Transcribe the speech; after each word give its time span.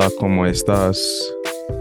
Hola, 0.00 0.10
¿cómo 0.18 0.46
estás? 0.46 0.98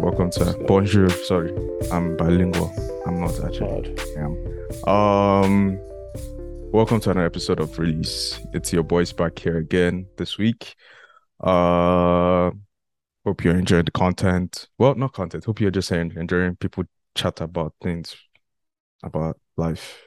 Welcome 0.02 0.30
to 0.32 0.54
Bonjour. 0.68 1.10
Sorry, 1.10 1.54
I'm 1.90 2.18
bilingual. 2.18 2.70
I'm 3.06 3.22
not 3.22 3.40
actually. 3.42 3.96
I 4.18 4.92
Um, 4.92 5.80
welcome 6.74 7.00
to 7.00 7.12
another 7.12 7.26
episode 7.26 7.62
of 7.62 7.80
Release. 7.80 8.38
It's 8.54 8.74
your 8.74 8.84
boys 8.84 9.14
back 9.14 9.40
here 9.40 9.56
again 9.56 10.06
this 10.18 10.38
week. 10.38 10.76
Uh, 11.40 12.52
hope 13.24 13.46
you're 13.46 13.56
enjoying 13.56 13.86
the 13.86 13.92
content. 13.92 14.68
Well, 14.78 14.96
not 14.96 15.14
content. 15.14 15.46
Hope 15.46 15.62
you're 15.62 15.72
just 15.72 15.90
enjoying 15.90 16.58
people 16.58 16.84
chat 17.16 17.40
about 17.40 17.74
things 17.82 18.18
about 19.02 19.40
life. 19.56 19.98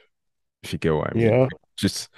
If 0.61 0.71
you 0.71 0.77
get 0.77 0.93
what 0.93 1.09
I 1.09 1.13
mean. 1.15 1.29
Yeah. 1.29 1.47
Just 1.77 2.09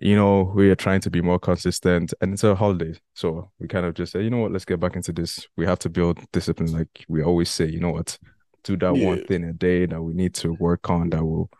you 0.00 0.16
know, 0.16 0.52
we 0.54 0.70
are 0.70 0.74
trying 0.76 1.00
to 1.00 1.10
be 1.10 1.20
more 1.22 1.38
consistent 1.38 2.12
and 2.20 2.32
it's 2.34 2.44
a 2.44 2.54
holiday. 2.54 2.94
So 3.14 3.50
we 3.60 3.68
kind 3.68 3.86
of 3.86 3.94
just 3.94 4.12
say, 4.12 4.22
you 4.22 4.30
know 4.30 4.38
what, 4.38 4.52
let's 4.52 4.64
get 4.64 4.80
back 4.80 4.96
into 4.96 5.12
this. 5.12 5.46
We 5.56 5.66
have 5.66 5.78
to 5.80 5.88
build 5.88 6.18
discipline. 6.32 6.72
Like 6.72 7.04
we 7.08 7.22
always 7.22 7.50
say, 7.50 7.66
you 7.66 7.80
know 7.80 7.90
what, 7.90 8.18
do 8.64 8.76
that 8.78 8.96
Yeah. 8.96 9.06
one 9.06 9.24
thing 9.24 9.44
a 9.44 9.52
day 9.52 9.86
that 9.86 10.02
we 10.02 10.14
need 10.14 10.34
to 10.34 10.52
work 10.54 10.90
on 10.90 11.10
that 11.10 11.24
will 11.24 11.50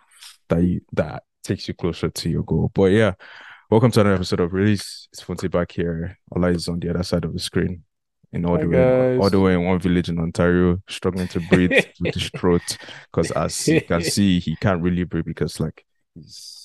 that 0.48 0.62
you 0.62 0.80
that 0.94 1.22
takes 1.42 1.68
you 1.68 1.74
closer 1.74 2.10
to 2.10 2.28
your 2.30 2.42
goal. 2.42 2.70
But 2.74 2.86
yeah, 2.86 3.12
welcome 3.70 3.90
to 3.92 4.00
another 4.00 4.16
episode 4.16 4.40
of 4.40 4.52
Release. 4.52 5.08
It's 5.12 5.22
Fonte 5.22 5.48
back 5.50 5.72
here. 5.72 6.18
Allah 6.34 6.48
is 6.50 6.68
on 6.68 6.80
the 6.80 6.90
other 6.90 7.02
side 7.02 7.24
of 7.24 7.32
the 7.32 7.38
screen. 7.38 7.84
In 8.32 8.44
all 8.46 8.56
Hi, 8.56 8.62
the 8.62 8.68
way, 8.68 9.18
all 9.18 9.30
the 9.30 9.38
way 9.40 9.54
in 9.54 9.62
one 9.64 9.78
village 9.78 10.08
in 10.08 10.18
Ontario, 10.18 10.78
struggling 10.88 11.28
to 11.28 11.40
breathe 11.50 11.70
with 12.00 12.14
his 12.14 12.30
throat. 12.30 12.62
Because 13.12 13.30
as 13.30 13.68
you 13.68 13.80
can 13.80 14.02
see, 14.02 14.40
he 14.40 14.56
can't 14.56 14.82
really 14.82 15.04
breathe 15.04 15.26
because 15.26 15.60
like 15.60 15.84
he's 16.16 16.63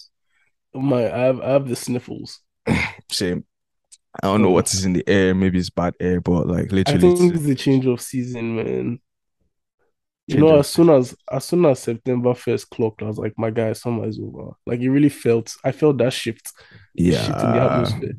My, 0.73 1.05
I 1.11 1.19
have, 1.19 1.41
I 1.41 1.49
have 1.51 1.67
the 1.67 1.75
sniffles. 1.75 2.39
Same. 3.11 3.45
I 4.21 4.27
don't 4.27 4.41
know 4.41 4.49
what 4.49 4.73
is 4.73 4.85
in 4.85 4.93
the 4.93 5.07
air. 5.07 5.35
Maybe 5.35 5.59
it's 5.59 5.69
bad 5.69 5.95
air, 5.99 6.19
but 6.19 6.47
like 6.47 6.71
literally, 6.71 6.97
I 6.97 7.15
think 7.15 7.33
it's- 7.33 7.45
the 7.45 7.55
change 7.55 7.85
of 7.85 8.01
season, 8.01 8.55
man. 8.55 8.99
You 10.27 10.35
Change 10.35 10.45
know, 10.45 10.59
as 10.59 10.67
soon 10.69 10.89
as 10.91 11.15
as 11.31 11.43
soon 11.45 11.65
as 11.65 11.79
September 11.79 12.35
first 12.35 12.69
clocked, 12.69 13.01
I 13.01 13.05
was 13.05 13.17
like, 13.17 13.33
my 13.35 13.49
guy, 13.49 13.73
summer 13.73 14.07
is 14.07 14.19
over. 14.19 14.51
Like 14.67 14.79
it 14.79 14.91
really 14.91 15.09
felt, 15.09 15.55
I 15.63 15.71
felt 15.71 15.97
that 15.97 16.13
shift, 16.13 16.51
the 16.93 17.13
shift 17.13 17.29
in 17.29 17.33
the 17.51 17.55
yeah. 17.55 17.65
atmosphere. 17.65 18.13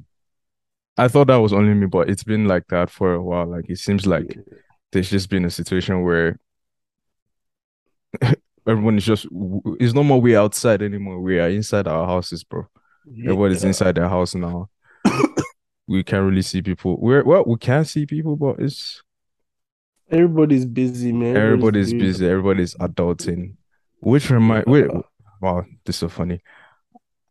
I 0.98 1.06
thought 1.06 1.28
that 1.28 1.36
was 1.36 1.52
only 1.52 1.72
me, 1.72 1.86
but 1.86 2.10
it's 2.10 2.24
been 2.24 2.46
like 2.48 2.66
that 2.68 2.90
for 2.90 3.14
a 3.14 3.22
while. 3.22 3.46
Like 3.46 3.70
it 3.70 3.78
seems 3.78 4.06
like 4.08 4.36
there's 4.90 5.08
just 5.08 5.30
been 5.30 5.44
a 5.44 5.50
situation 5.50 6.02
where 6.02 6.40
everyone 8.66 8.96
is 8.98 9.04
just 9.04 9.26
it's 9.78 9.94
no 9.94 10.02
more 10.04 10.20
we 10.20 10.36
outside 10.36 10.82
anymore. 10.82 11.20
We 11.20 11.38
are 11.40 11.48
inside 11.48 11.86
our 11.88 12.06
houses, 12.06 12.44
bro. 12.44 12.66
Everybody's 13.24 13.62
Yeah. 13.62 13.68
inside 13.68 13.94
their 13.96 14.08
house 14.08 14.34
now. 14.34 14.68
we 15.86 16.02
can't 16.04 16.24
really 16.28 16.42
see 16.42 16.62
people. 16.62 16.98
We're 17.00 17.24
well, 17.24 17.44
we 17.46 17.56
can't 17.56 17.86
see 17.86 18.06
people, 18.06 18.36
but 18.36 18.58
it's 18.58 19.02
Everybody's 20.10 20.66
busy, 20.66 21.12
man. 21.12 21.36
everybody's 21.36 21.90
doing- 21.90 22.00
busy. 22.02 22.26
Everybody's 22.28 22.74
adulting. 22.76 23.54
Which 24.00 24.28
remind 24.30 24.64
wait, 24.66 24.86
wow, 25.40 25.64
this 25.84 25.96
is 25.96 26.00
so 26.00 26.08
funny. 26.08 26.40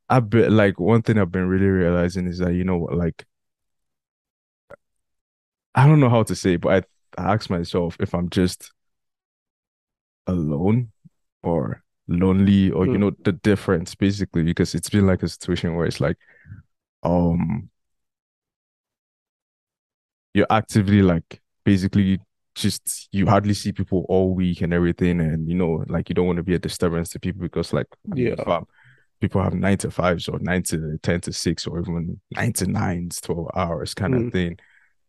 I 0.08 0.20
bet 0.22 0.52
like 0.52 0.80
one 0.80 1.02
thing 1.02 1.18
I've 1.20 1.32
been 1.32 1.48
really 1.48 1.66
realizing 1.68 2.26
is 2.28 2.40
that 2.40 2.54
you 2.54 2.64
know 2.64 2.78
what, 2.78 2.94
like 2.96 3.26
I 5.76 5.88
don't 5.88 6.00
know 6.00 6.10
how 6.10 6.24
to 6.24 6.36
say, 6.36 6.54
it, 6.54 6.62
but 6.62 6.86
I, 7.18 7.22
I 7.22 7.34
ask 7.34 7.50
myself 7.50 7.96
if 8.00 8.14
I'm 8.14 8.30
just 8.30 8.72
alone 10.28 10.92
or 11.44 11.84
lonely 12.08 12.72
or 12.72 12.88
you 12.88 12.98
Mm. 12.98 13.00
know 13.00 13.12
the 13.24 13.32
difference 13.34 13.96
basically 13.96 14.44
because 14.44 14.76
it's 14.76 14.90
been 14.90 15.08
like 15.08 15.24
a 15.24 15.28
situation 15.30 15.76
where 15.76 15.86
it's 15.86 16.02
like 16.02 16.18
um 17.04 17.70
you're 20.34 20.48
actively 20.50 21.02
like 21.02 21.42
basically 21.66 22.20
just 22.56 23.08
you 23.12 23.26
hardly 23.26 23.54
see 23.54 23.72
people 23.72 24.06
all 24.10 24.34
week 24.34 24.62
and 24.62 24.74
everything 24.74 25.20
and 25.22 25.48
you 25.48 25.56
know 25.56 25.84
like 25.88 26.10
you 26.10 26.16
don't 26.16 26.28
want 26.28 26.38
to 26.38 26.44
be 26.44 26.56
a 26.56 26.60
disturbance 26.60 27.10
to 27.10 27.20
people 27.20 27.42
because 27.42 27.74
like 27.74 27.88
Yeah. 28.04 28.64
people 29.22 29.42
have 29.42 29.54
nine 29.54 29.78
to 29.78 29.92
fives 29.92 30.28
or 30.28 30.40
nine 30.40 30.64
to 30.64 30.98
ten 31.04 31.22
to 31.22 31.34
six 31.34 31.68
or 31.68 31.80
even 31.80 32.20
nine 32.36 32.54
to 32.54 32.68
nines 32.68 33.22
12 33.22 33.50
hours 33.56 33.94
kind 33.94 34.14
of 34.16 34.26
Mm. 34.26 34.32
thing 34.32 34.58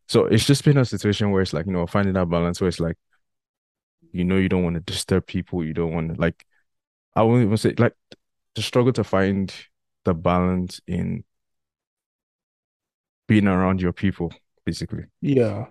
so 0.09 0.27
it's 0.27 0.47
just 0.47 0.65
been 0.65 0.79
a 0.79 0.85
situation 0.85 1.31
where 1.31 1.43
it's 1.43 1.53
like 1.53 1.67
you 1.67 1.73
know 1.73 1.87
finding 1.87 2.15
that 2.15 2.29
balance 2.31 2.61
where 2.61 2.69
it's 2.69 2.81
like 2.81 2.97
you 4.13 4.25
know 4.25 4.37
you 4.37 4.49
don't 4.49 4.65
want 4.65 4.75
to 4.75 4.81
disturb 4.81 5.27
people 5.27 5.65
you 5.65 5.75
don't 5.75 5.93
want 5.93 6.15
to 6.15 6.21
like 6.21 6.47
I 7.17 7.23
won't 7.23 7.45
even 7.45 7.57
say 7.59 7.75
like 7.79 7.95
the 8.55 8.63
struggle 8.63 8.93
to 8.95 9.05
find 9.05 9.53
the 10.05 10.15
balance 10.15 10.81
in 10.87 11.25
being 13.29 13.47
around 13.47 13.81
your 13.81 13.93
people 13.93 14.33
basically 14.65 15.05
Yeah. 15.21 15.67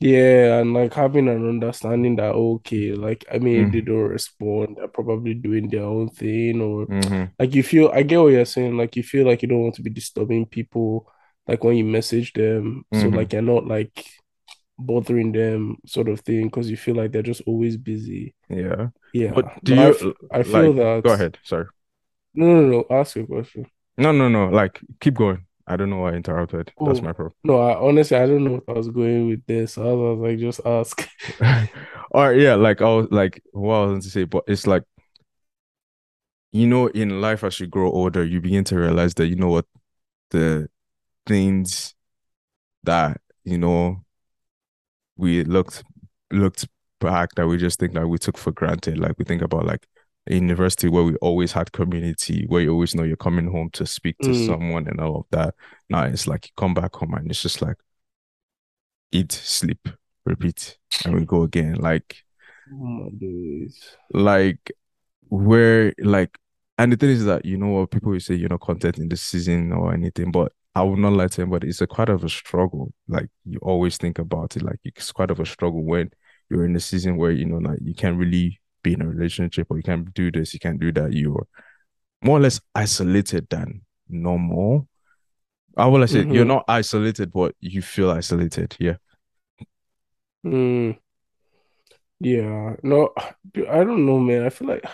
Yeah, 0.00 0.60
and 0.60 0.74
like 0.74 0.94
having 0.94 1.28
an 1.28 1.48
understanding 1.48 2.16
that 2.16 2.34
okay, 2.34 2.92
like 2.94 3.24
I 3.32 3.38
mean 3.38 3.70
Mm. 3.70 3.72
they 3.72 3.82
don't 3.82 4.10
respond, 4.10 4.76
they're 4.78 4.88
probably 4.88 5.34
doing 5.34 5.70
their 5.70 5.84
own 5.84 6.10
thing, 6.10 6.60
or 6.62 6.88
Mhm. 6.88 7.30
like 7.38 7.54
you 7.54 7.62
feel 7.64 7.90
I 7.94 8.02
get 8.04 8.18
what 8.20 8.28
you're 8.32 8.44
saying, 8.46 8.76
like 8.78 8.96
you 8.96 9.02
feel 9.04 9.26
like 9.26 9.42
you 9.42 9.48
don't 9.48 9.62
want 9.62 9.76
to 9.76 9.82
be 9.82 9.90
disturbing 9.90 10.46
people 10.46 11.10
like 11.48 11.64
when 11.64 11.76
you 11.76 11.84
message 11.84 12.32
them, 12.34 12.84
so 12.94 13.08
Mhm. 13.08 13.10
like 13.10 13.32
you're 13.34 13.42
not 13.42 13.66
like 13.66 14.06
bothering 14.86 15.32
them 15.32 15.76
sort 15.86 16.08
of 16.08 16.20
thing 16.20 16.46
because 16.46 16.70
you 16.70 16.76
feel 16.76 16.96
like 16.96 17.12
they're 17.12 17.22
just 17.22 17.42
always 17.46 17.76
busy. 17.76 18.34
yeah 18.48 18.88
Yeah. 19.12 19.32
but 19.34 19.46
do 19.64 19.74
But 19.74 19.76
you 19.76 20.14
I 20.30 20.42
feel 20.44 20.72
like 20.72 20.76
that 20.76 21.04
go 21.04 21.12
ahead 21.12 21.38
sorry 21.42 21.66
No, 22.34 22.46
no, 22.46 22.68
no, 22.68 22.86
ask 22.90 23.16
your 23.16 23.26
question. 23.26 23.66
no 23.96 24.12
no 24.12 24.28
no 24.28 24.48
like 24.48 24.80
keep 25.00 25.14
going 25.14 25.46
I 25.66 25.76
don't 25.76 25.90
know 25.90 25.98
why 25.98 26.12
I 26.12 26.14
interrupted 26.16 26.72
that's 26.84 27.02
Oh. 27.02 27.02
my 27.02 27.12
problem 27.12 27.34
No, 27.42 27.58
I 27.60 27.74
honestly 27.78 28.16
I 28.18 28.26
don't 28.26 28.44
know 28.44 28.56
if 28.56 28.68
I 28.68 28.72
was 28.72 28.88
going 28.88 29.28
with 29.28 29.46
this. 29.46 29.78
I 29.78 29.82
was, 29.84 30.18
like, 30.18 30.38
just 30.38 30.60
ask. 30.66 31.08
All 32.12 32.28
right, 32.28 32.38
yeah, 32.38 32.54
like 32.54 32.80
I 32.82 32.88
was 32.88 33.08
like 33.10 33.42
what 33.52 33.74
I 33.74 33.80
was 33.82 33.90
going 33.90 34.00
to 34.02 34.10
say, 34.10 34.24
but 34.24 34.44
it's 34.46 34.66
like 34.66 34.84
you 36.52 36.66
know, 36.66 36.88
in 36.88 37.20
life 37.20 37.44
as 37.44 37.60
you 37.60 37.66
grow 37.66 37.90
older, 37.90 38.24
you 38.24 38.40
begin 38.40 38.64
to 38.64 38.78
realize 38.78 39.14
that 39.14 39.26
you 39.28 39.36
know 39.36 39.48
what 39.48 39.66
the 40.30 40.68
things 41.26 41.94
that 42.84 43.20
you 43.44 43.58
know 43.58 44.04
we 45.20 45.44
looked 45.44 45.84
looked 46.32 46.66
back 47.00 47.30
that 47.36 47.46
we 47.46 47.56
just 47.56 47.78
think 47.80 47.94
that 47.94 48.06
we 48.08 48.18
took 48.18 48.38
for 48.38 48.52
granted. 48.52 48.98
Like 48.98 49.14
we 49.18 49.24
think 49.24 49.42
about 49.42 49.66
like 49.66 49.86
a 50.28 50.34
university 50.34 50.88
where 50.88 51.04
we 51.04 51.16
always 51.16 51.52
had 51.52 51.72
community, 51.72 52.46
where 52.48 52.62
you 52.62 52.72
always 52.72 52.94
know 52.94 53.04
you're 53.04 53.16
coming 53.16 53.50
home 53.50 53.70
to 53.72 53.86
speak 53.86 54.18
to 54.22 54.30
Mm. 54.30 54.46
someone 54.46 54.86
and 54.88 55.00
all 55.00 55.16
of 55.20 55.26
that. 55.30 55.54
Now 55.88 56.04
it's 56.04 56.26
like 56.26 56.46
you 56.46 56.52
come 56.56 56.74
back 56.74 56.94
home 56.94 57.14
and 57.14 57.30
it's 57.30 57.42
just 57.42 57.62
like 57.62 57.76
eat, 59.12 59.32
sleep, 59.32 59.88
repeat, 60.24 60.78
and 61.04 61.14
we 61.14 61.24
go 61.24 61.42
again. 61.42 61.74
Like 61.74 62.24
Oh 62.72 63.10
like 64.12 64.72
where 65.28 65.94
like 65.98 66.36
and 66.78 66.92
the 66.92 66.96
thing 66.96 67.10
is 67.10 67.24
that 67.24 67.44
you 67.44 67.56
know 67.56 67.68
what 67.68 67.90
people 67.90 68.12
will 68.12 68.20
say 68.20 68.34
you're 68.34 68.48
not 68.48 68.60
content 68.60 68.98
in 68.98 69.08
this 69.08 69.22
season 69.22 69.72
or 69.72 69.92
anything 69.94 70.30
but 70.32 70.52
i 70.74 70.82
will 70.82 70.96
not 70.96 71.12
lie 71.12 71.26
to 71.26 71.42
anybody 71.42 71.68
it's 71.68 71.80
a 71.80 71.86
quite 71.86 72.08
of 72.08 72.24
a 72.24 72.28
struggle 72.28 72.92
like 73.08 73.28
you 73.44 73.58
always 73.62 73.96
think 73.96 74.18
about 74.18 74.56
it 74.56 74.62
like 74.62 74.78
it's 74.84 75.12
quite 75.12 75.30
of 75.30 75.40
a 75.40 75.46
struggle 75.46 75.82
when 75.84 76.10
you're 76.50 76.64
in 76.64 76.76
a 76.76 76.80
season 76.80 77.16
where 77.16 77.30
you 77.32 77.46
know 77.46 77.58
like 77.58 77.78
you 77.82 77.94
can't 77.94 78.16
really 78.18 78.60
be 78.82 78.94
in 78.94 79.02
a 79.02 79.08
relationship 79.08 79.66
or 79.70 79.76
you 79.76 79.82
can't 79.82 80.12
do 80.14 80.30
this 80.30 80.54
you 80.54 80.60
can't 80.60 80.80
do 80.80 80.92
that 80.92 81.12
you're 81.12 81.46
more 82.22 82.38
or 82.38 82.40
less 82.40 82.60
isolated 82.74 83.46
than 83.50 83.82
normal 84.08 84.88
I 85.76 85.86
will 85.86 86.06
say 86.08 86.26
you're 86.28 86.44
Mhm. 86.44 86.46
not 86.46 86.64
isolated 86.68 87.32
but 87.32 87.54
you 87.60 87.82
feel 87.82 88.10
isolated 88.10 88.76
yeah 88.80 88.96
Mm. 90.44 90.92
Yeah, 92.20 92.76
no, 92.82 93.12
I 93.16 93.84
don't 93.84 94.04
know, 94.06 94.18
man. 94.18 94.44
I 94.44 94.50
feel 94.50 94.68
like 94.68 94.84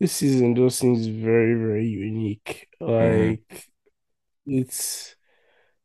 this 0.00 0.12
season 0.12 0.56
just 0.56 0.78
seems 0.80 1.06
very, 1.06 1.54
very 1.54 1.86
unique. 1.86 2.68
Mhm. 2.86 3.38
Like 3.40 3.71
it's 4.46 5.16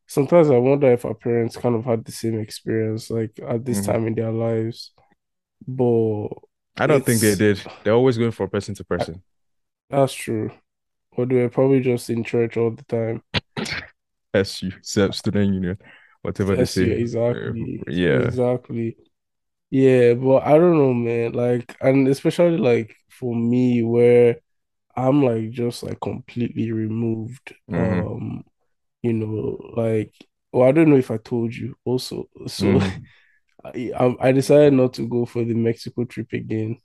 sometimes 0.06 0.50
I 0.50 0.58
wonder 0.58 0.92
if 0.92 1.04
our 1.04 1.14
parents 1.14 1.56
kind 1.56 1.76
of 1.76 1.84
had 1.86 2.04
the 2.04 2.12
same 2.12 2.38
experience, 2.40 3.10
like 3.10 3.38
at 3.48 3.64
this 3.64 3.80
Mhm. 3.80 3.82
time 3.82 4.06
in 4.06 4.14
their 4.16 4.32
lives. 4.32 4.92
But 5.66 6.28
i 6.78 6.86
don't 6.86 7.04
think 7.04 7.20
they 7.20 7.34
did 7.34 7.60
they're 7.84 7.94
always 7.94 8.18
going 8.18 8.30
for 8.30 8.48
person 8.48 8.74
to 8.74 8.84
person 8.84 9.22
that's 9.90 10.12
true. 10.14 10.50
Or 11.12 11.26
they 11.26 11.36
were 11.36 11.48
probably 11.50 11.80
just 11.80 12.10
in 12.10 12.24
church 12.24 12.56
all 12.56 12.70
the 12.72 12.84
time. 12.84 13.22
SU, 14.34 14.72
self 14.82 15.14
student 15.14 15.54
union, 15.54 15.78
whatever 16.22 16.56
they 16.56 16.64
say. 16.66 16.98
exactly. 17.00 17.84
Uh, 17.86 17.90
yeah. 17.90 18.30
Exactly. 18.30 18.96
Yeah, 19.70 20.14
but 20.14 20.44
I 20.44 20.58
don't 20.58 20.78
know, 20.78 20.94
man. 20.94 21.32
Like, 21.32 21.76
and 21.80 22.08
especially 22.08 22.58
like 22.58 22.96
for 23.10 23.34
me, 23.36 23.82
where 23.82 24.40
I'm 25.06 25.22
like 25.24 25.50
just 25.50 25.82
like 25.82 26.00
completely 26.00 26.72
removed. 26.72 27.54
Mhm. 27.68 28.08
Um, 28.08 28.44
you 29.02 29.14
know, 29.14 29.58
like, 29.76 30.14
well, 30.52 30.68
I 30.68 30.72
don't 30.72 30.90
know 30.90 30.96
if 30.96 31.10
I 31.10 31.18
told 31.18 31.54
you 31.54 31.76
also. 31.84 32.28
So 32.48 32.80
Mhm. 32.80 33.08
I, 33.64 34.16
I 34.20 34.32
decided 34.32 34.74
not 34.74 34.94
to 34.94 35.08
go 35.08 35.26
for 35.26 35.44
the 35.44 35.54
Mexico 35.54 36.04
trip 36.04 36.32
again. 36.32 36.78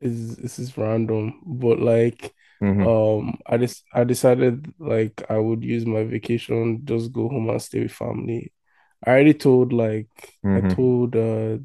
Is 0.00 0.36
this 0.36 0.58
is 0.58 0.76
random, 0.76 1.40
but 1.46 1.78
like, 1.80 2.34
Mhm. 2.60 2.86
um, 2.86 3.38
I 3.46 3.56
just 3.58 3.82
I 3.94 4.04
decided 4.04 4.72
like 4.78 5.22
I 5.30 5.38
would 5.38 5.64
use 5.64 5.86
my 5.86 6.04
vacation, 6.04 6.84
just 6.84 7.12
go 7.12 7.28
home 7.28 7.48
and 7.48 7.60
stay 7.62 7.80
with 7.82 7.92
family. 7.92 8.52
I 9.04 9.10
already 9.12 9.34
told 9.34 9.72
like 9.72 10.08
I 10.54 10.60
Mm-hmm. 10.60 10.74
told 10.76 11.16
uh 11.16 11.58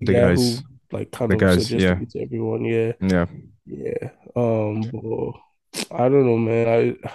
the 0.00 0.06
The 0.06 0.14
guy 0.14 0.30
guys, 0.30 0.32
who 0.32 0.64
like 0.92 1.12
kind 1.12 1.32
the 1.32 1.36
of 1.36 1.46
guys, 1.46 1.48
suggested 1.48 1.76
yeah, 1.76 2.02
to 2.10 2.22
everyone. 2.22 2.64
Yeah, 2.66 2.92
yeah. 3.00 3.26
yeah. 3.66 4.10
Um, 4.36 4.90
but 4.90 5.94
I 5.96 6.08
don't 6.08 6.26
know, 6.26 6.38
man. 6.38 6.68
I 7.04 7.10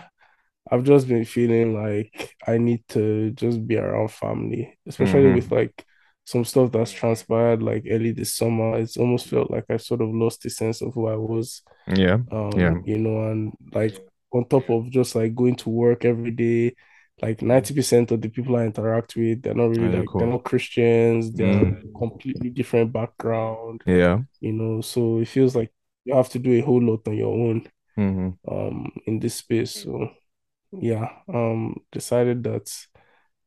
I've 0.72 0.84
just 0.84 1.08
been 1.08 1.26
feeling 1.26 1.76
like 1.76 2.36
I 2.48 2.58
need 2.58 2.88
to 2.90 3.32
just 3.32 3.68
be 3.68 3.78
around 3.78 4.12
family, 4.12 4.78
especially 4.88 5.30
with 5.30 5.52
Mm-hmm. 5.52 5.52
like 5.52 5.86
some 6.26 6.46
stuff 6.46 6.72
that's 6.72 6.92
transpired 6.92 7.62
like 7.64 7.86
early 7.90 8.12
this 8.12 8.36
summer. 8.36 8.78
It's 8.80 8.98
almost 8.98 9.28
felt 9.28 9.52
like 9.52 9.66
I 9.70 9.78
sort 9.78 10.02
of 10.02 10.10
lost 10.10 10.42
the 10.44 10.50
sense 10.50 10.82
of 10.82 10.94
who 10.94 11.08
I 11.08 11.16
was. 11.18 11.62
Yeah, 11.88 12.20
Um, 12.32 12.82
yeah. 12.82 12.82
you 12.86 12.98
know, 13.00 13.32
and 13.32 13.54
like 13.74 14.00
on 14.34 14.48
top 14.50 14.70
of 14.70 14.90
just 14.92 15.16
like 15.16 15.36
going 15.36 15.56
to 15.58 15.70
work 15.70 16.06
every 16.06 16.32
day, 16.32 16.76
like 17.22 17.42
90% 17.42 18.12
of 18.12 18.22
the 18.22 18.30
people 18.30 18.56
I 18.58 18.66
interact 18.66 19.16
with, 19.16 19.42
they're 19.44 19.54
not 19.54 19.70
Oh, 19.78 19.88
really 19.88 19.90
yeah, 19.90 20.02
like 20.02 20.12
they're 20.18 20.28
not 20.28 20.44
Christians, 20.44 21.34
they're 21.34 21.84
Mm. 21.84 21.98
completely 21.98 22.50
different 22.50 22.92
background, 22.94 23.84
Yeah. 23.86 24.24
you 24.40 24.54
know, 24.54 24.82
so 24.82 25.20
it 25.20 25.28
feels 25.30 25.56
like 25.56 25.72
you 26.06 26.16
have 26.16 26.30
to 26.32 26.40
do 26.40 26.54
a 26.54 26.62
whole 26.62 26.82
lot 26.84 27.08
on 27.08 27.16
your 27.18 27.34
own 27.34 27.68
Mm-hmm. 27.98 28.30
um 28.52 28.92
in 29.06 29.20
this 29.20 29.36
space. 29.36 29.72
So 29.84 30.10
yeah, 30.72 31.10
um 31.34 31.78
decided 31.92 32.44
that, 32.46 32.72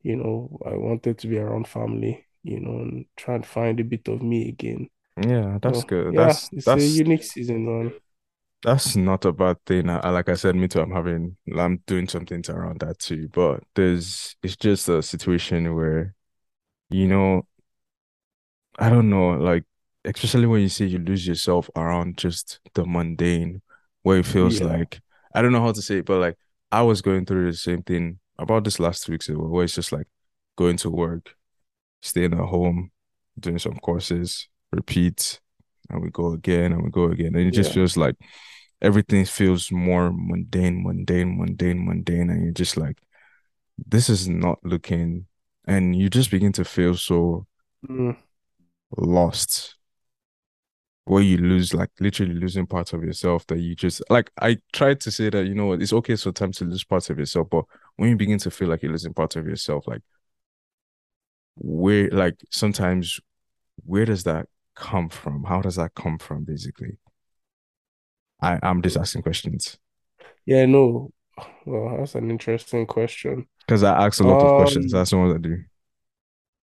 you 0.03 0.17
know, 0.17 0.59
I 0.67 0.77
wanted 0.77 1.19
to 1.21 1.29
be 1.29 1.39
around 1.39 1.69
family, 1.69 2.27
you 2.45 2.61
know, 2.61 2.81
and 2.81 3.07
try 3.17 3.37
and 3.37 3.47
find 3.47 3.81
a 3.81 3.85
bit 3.85 4.09
of 4.09 4.23
me 4.23 4.49
again. 4.49 4.89
Yeah, 5.17 5.59
that's 5.61 5.83
So 5.83 5.85
good. 5.85 6.15
yeah, 6.15 6.41
That's 6.51 6.51
it's 6.53 6.77
a 6.77 6.87
unique 6.87 7.25
season, 7.25 7.67
man. 7.67 7.93
that's 8.63 8.97
not 8.97 9.25
a 9.25 9.33
bad 9.33 9.57
thing. 9.67 9.89
I, 9.89 10.11
like 10.11 10.29
I 10.29 10.35
said, 10.35 10.57
me 10.57 10.67
too. 10.69 10.81
I'm 10.81 10.91
having, 10.91 11.37
I'm 11.57 11.79
doing 11.87 12.09
something 12.09 12.43
around 12.49 12.81
that 12.81 12.99
too. 12.99 13.29
But 13.29 13.63
there's, 13.75 14.37
it's 14.43 14.57
just 14.57 14.89
a 14.89 15.03
situation 15.03 15.75
where, 15.75 16.15
you 16.91 17.09
know, 17.09 17.47
I 18.79 18.89
don't 18.91 19.11
know, 19.11 19.31
like 19.31 19.65
especially 20.17 20.47
when 20.47 20.63
you 20.63 20.69
say 20.69 20.87
you 20.87 20.99
lose 20.99 21.27
yourself 21.27 21.71
around 21.77 22.17
just 22.19 22.61
the 22.75 22.85
mundane, 22.87 23.63
where 24.03 24.19
it 24.19 24.27
feels 24.27 24.61
Yeah, 24.61 24.63
like 24.63 25.01
I 25.35 25.43
don't 25.43 25.53
know 25.53 25.63
how 25.63 25.73
to 25.73 25.83
say 25.83 25.99
it, 25.99 26.07
but 26.07 26.21
like 26.21 26.37
I 26.73 26.83
was 26.83 27.03
going 27.03 27.27
through 27.27 27.51
the 27.51 27.57
same 27.57 27.83
thing 27.83 28.19
about 28.39 28.65
this 28.65 28.81
last 28.81 29.05
two 29.05 29.13
weeks 29.13 29.29
ago, 29.29 29.41
where 29.49 29.65
it's 29.65 29.75
just 29.75 29.93
like 29.93 30.07
going 30.57 30.77
to 30.79 30.91
work, 30.91 31.35
staying 32.03 32.35
at 32.35 32.41
home, 32.41 32.91
doing 33.39 33.59
some 33.59 33.77
courses, 33.81 34.49
repeat, 34.73 35.41
and 35.91 36.03
we 36.03 36.11
go 36.11 36.33
again 36.33 36.73
and 36.73 36.83
we 36.85 36.91
go 36.91 37.05
again. 37.07 37.35
And 37.37 37.49
it 37.49 37.53
just 37.53 37.71
yeah. 37.71 37.75
feels 37.75 37.97
like 37.97 38.17
everything 38.83 39.25
feels 39.27 39.73
more 39.73 40.13
mundane, 40.15 40.85
mundane, 40.85 41.39
mundane, 41.39 41.87
mundane. 41.87 42.31
And 42.31 42.45
you're 42.45 42.53
just 42.53 42.77
like, 42.77 42.99
this 43.79 44.09
is 44.11 44.29
not 44.29 44.59
looking, 44.65 45.27
and 45.67 45.97
you 45.97 46.11
just 46.11 46.31
begin 46.31 46.53
to 46.55 46.65
feel 46.65 46.95
so 46.97 47.47
Mm, 47.89 48.13
lost 48.97 49.78
where 51.09 51.23
you 51.23 51.39
lose 51.39 51.73
like 51.75 51.91
literally 52.01 52.35
losing 52.35 52.67
parts 52.67 52.93
of 52.93 53.03
yourself 53.03 53.47
that 53.47 53.59
you 53.59 53.75
just 53.75 54.03
like 54.11 54.31
I 54.41 54.59
tried 54.73 55.01
to 55.03 55.11
say 55.11 55.31
that 55.31 55.47
you 55.47 55.55
know 55.55 55.67
what 55.67 55.83
it's 55.83 55.93
okay 55.93 56.17
sometimes 56.17 56.59
to 56.59 56.65
lose 56.65 56.85
parts 56.85 57.11
of 57.11 57.19
yourself, 57.19 57.49
but 57.51 57.65
when 57.97 58.11
you 58.11 58.17
begin 58.17 58.39
to 58.41 58.51
feel 58.51 58.69
like 58.69 58.83
you're 58.83 58.93
losing 58.93 59.15
parts 59.15 59.37
of 59.37 59.47
yourself, 59.47 59.87
like 59.89 60.03
where 61.57 62.09
like 62.11 62.37
sometimes 62.51 63.21
where 63.85 64.05
does 64.05 64.25
that 64.25 64.47
come 64.75 65.09
from? 65.09 65.45
How 65.45 65.61
does 65.63 65.77
that 65.77 65.95
come 65.95 66.19
from 66.19 66.45
basically? 66.45 66.99
I, 68.41 68.59
I'm 68.63 68.83
just 68.83 68.97
asking 68.97 69.23
questions. 69.23 69.79
yeah, 70.47 70.67
no. 70.67 71.11
Well, 71.65 71.99
that's 71.99 72.15
an 72.15 72.31
interesting 72.31 72.87
question. 72.87 73.47
Because 73.67 73.83
I 73.83 74.07
ask 74.07 74.21
a 74.21 74.25
lot 74.25 74.43
of 74.43 74.57
questions. 74.57 74.93
Um, 74.93 74.99
That's 74.99 75.13
what 75.13 75.35
I 75.35 75.39
do. 75.39 75.59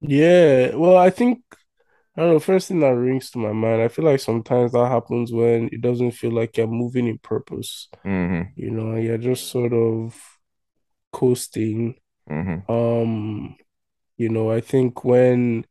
yeah, 0.01 0.75
well, 0.75 0.97
I 0.97 1.09
think 1.09 1.41
I 2.17 2.21
don't 2.21 2.33
know, 2.33 2.39
first 2.39 2.67
thing 2.67 2.79
that 2.79 2.87
rings 2.95 3.29
to 3.31 3.37
my 3.37 3.51
mind, 3.53 3.81
I 3.81 3.89
feel 3.89 4.05
like 4.05 4.19
sometimes 4.19 4.71
that 4.71 4.87
happens 4.89 5.31
when 5.31 5.69
it 5.71 5.81
doesn't 5.81 6.11
feel 6.11 6.31
like 6.31 6.57
you're 6.57 6.67
moving 6.67 7.07
in 7.07 7.19
purpose, 7.19 7.89
Mm-hmm. 8.05 8.49
you 8.59 8.71
know, 8.71 8.95
you're 8.95 9.19
just 9.19 9.47
sort 9.49 9.73
of 9.73 10.19
coasting. 11.13 11.95
Mm-hmm. 12.29 12.71
Um, 12.71 13.55
you 14.17 14.29
know, 14.29 14.51
I 14.51 14.61
think 14.61 15.03
when 15.05 15.65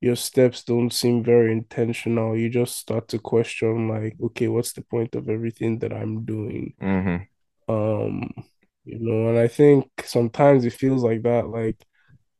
your 0.00 0.16
steps 0.16 0.64
don't 0.64 0.92
seem 0.92 1.22
very 1.24 1.52
intentional, 1.52 2.36
you 2.36 2.50
just 2.50 2.76
start 2.76 3.08
to 3.08 3.18
question 3.18 3.88
like, 3.88 4.16
okay, 4.22 4.48
what's 4.48 4.72
the 4.72 4.82
point 4.82 5.14
of 5.14 5.28
everything 5.28 5.78
that 5.78 5.92
I'm 5.92 6.24
doing? 6.24 6.74
Mm-hmm. 6.82 7.72
Um, 7.72 8.30
you 8.84 8.98
know, 9.00 9.28
and 9.30 9.38
I 9.38 9.48
think 9.48 9.88
sometimes 10.04 10.64
it 10.64 10.72
feels 10.74 11.02
like 11.02 11.22
that, 11.22 11.48
like 11.48 11.82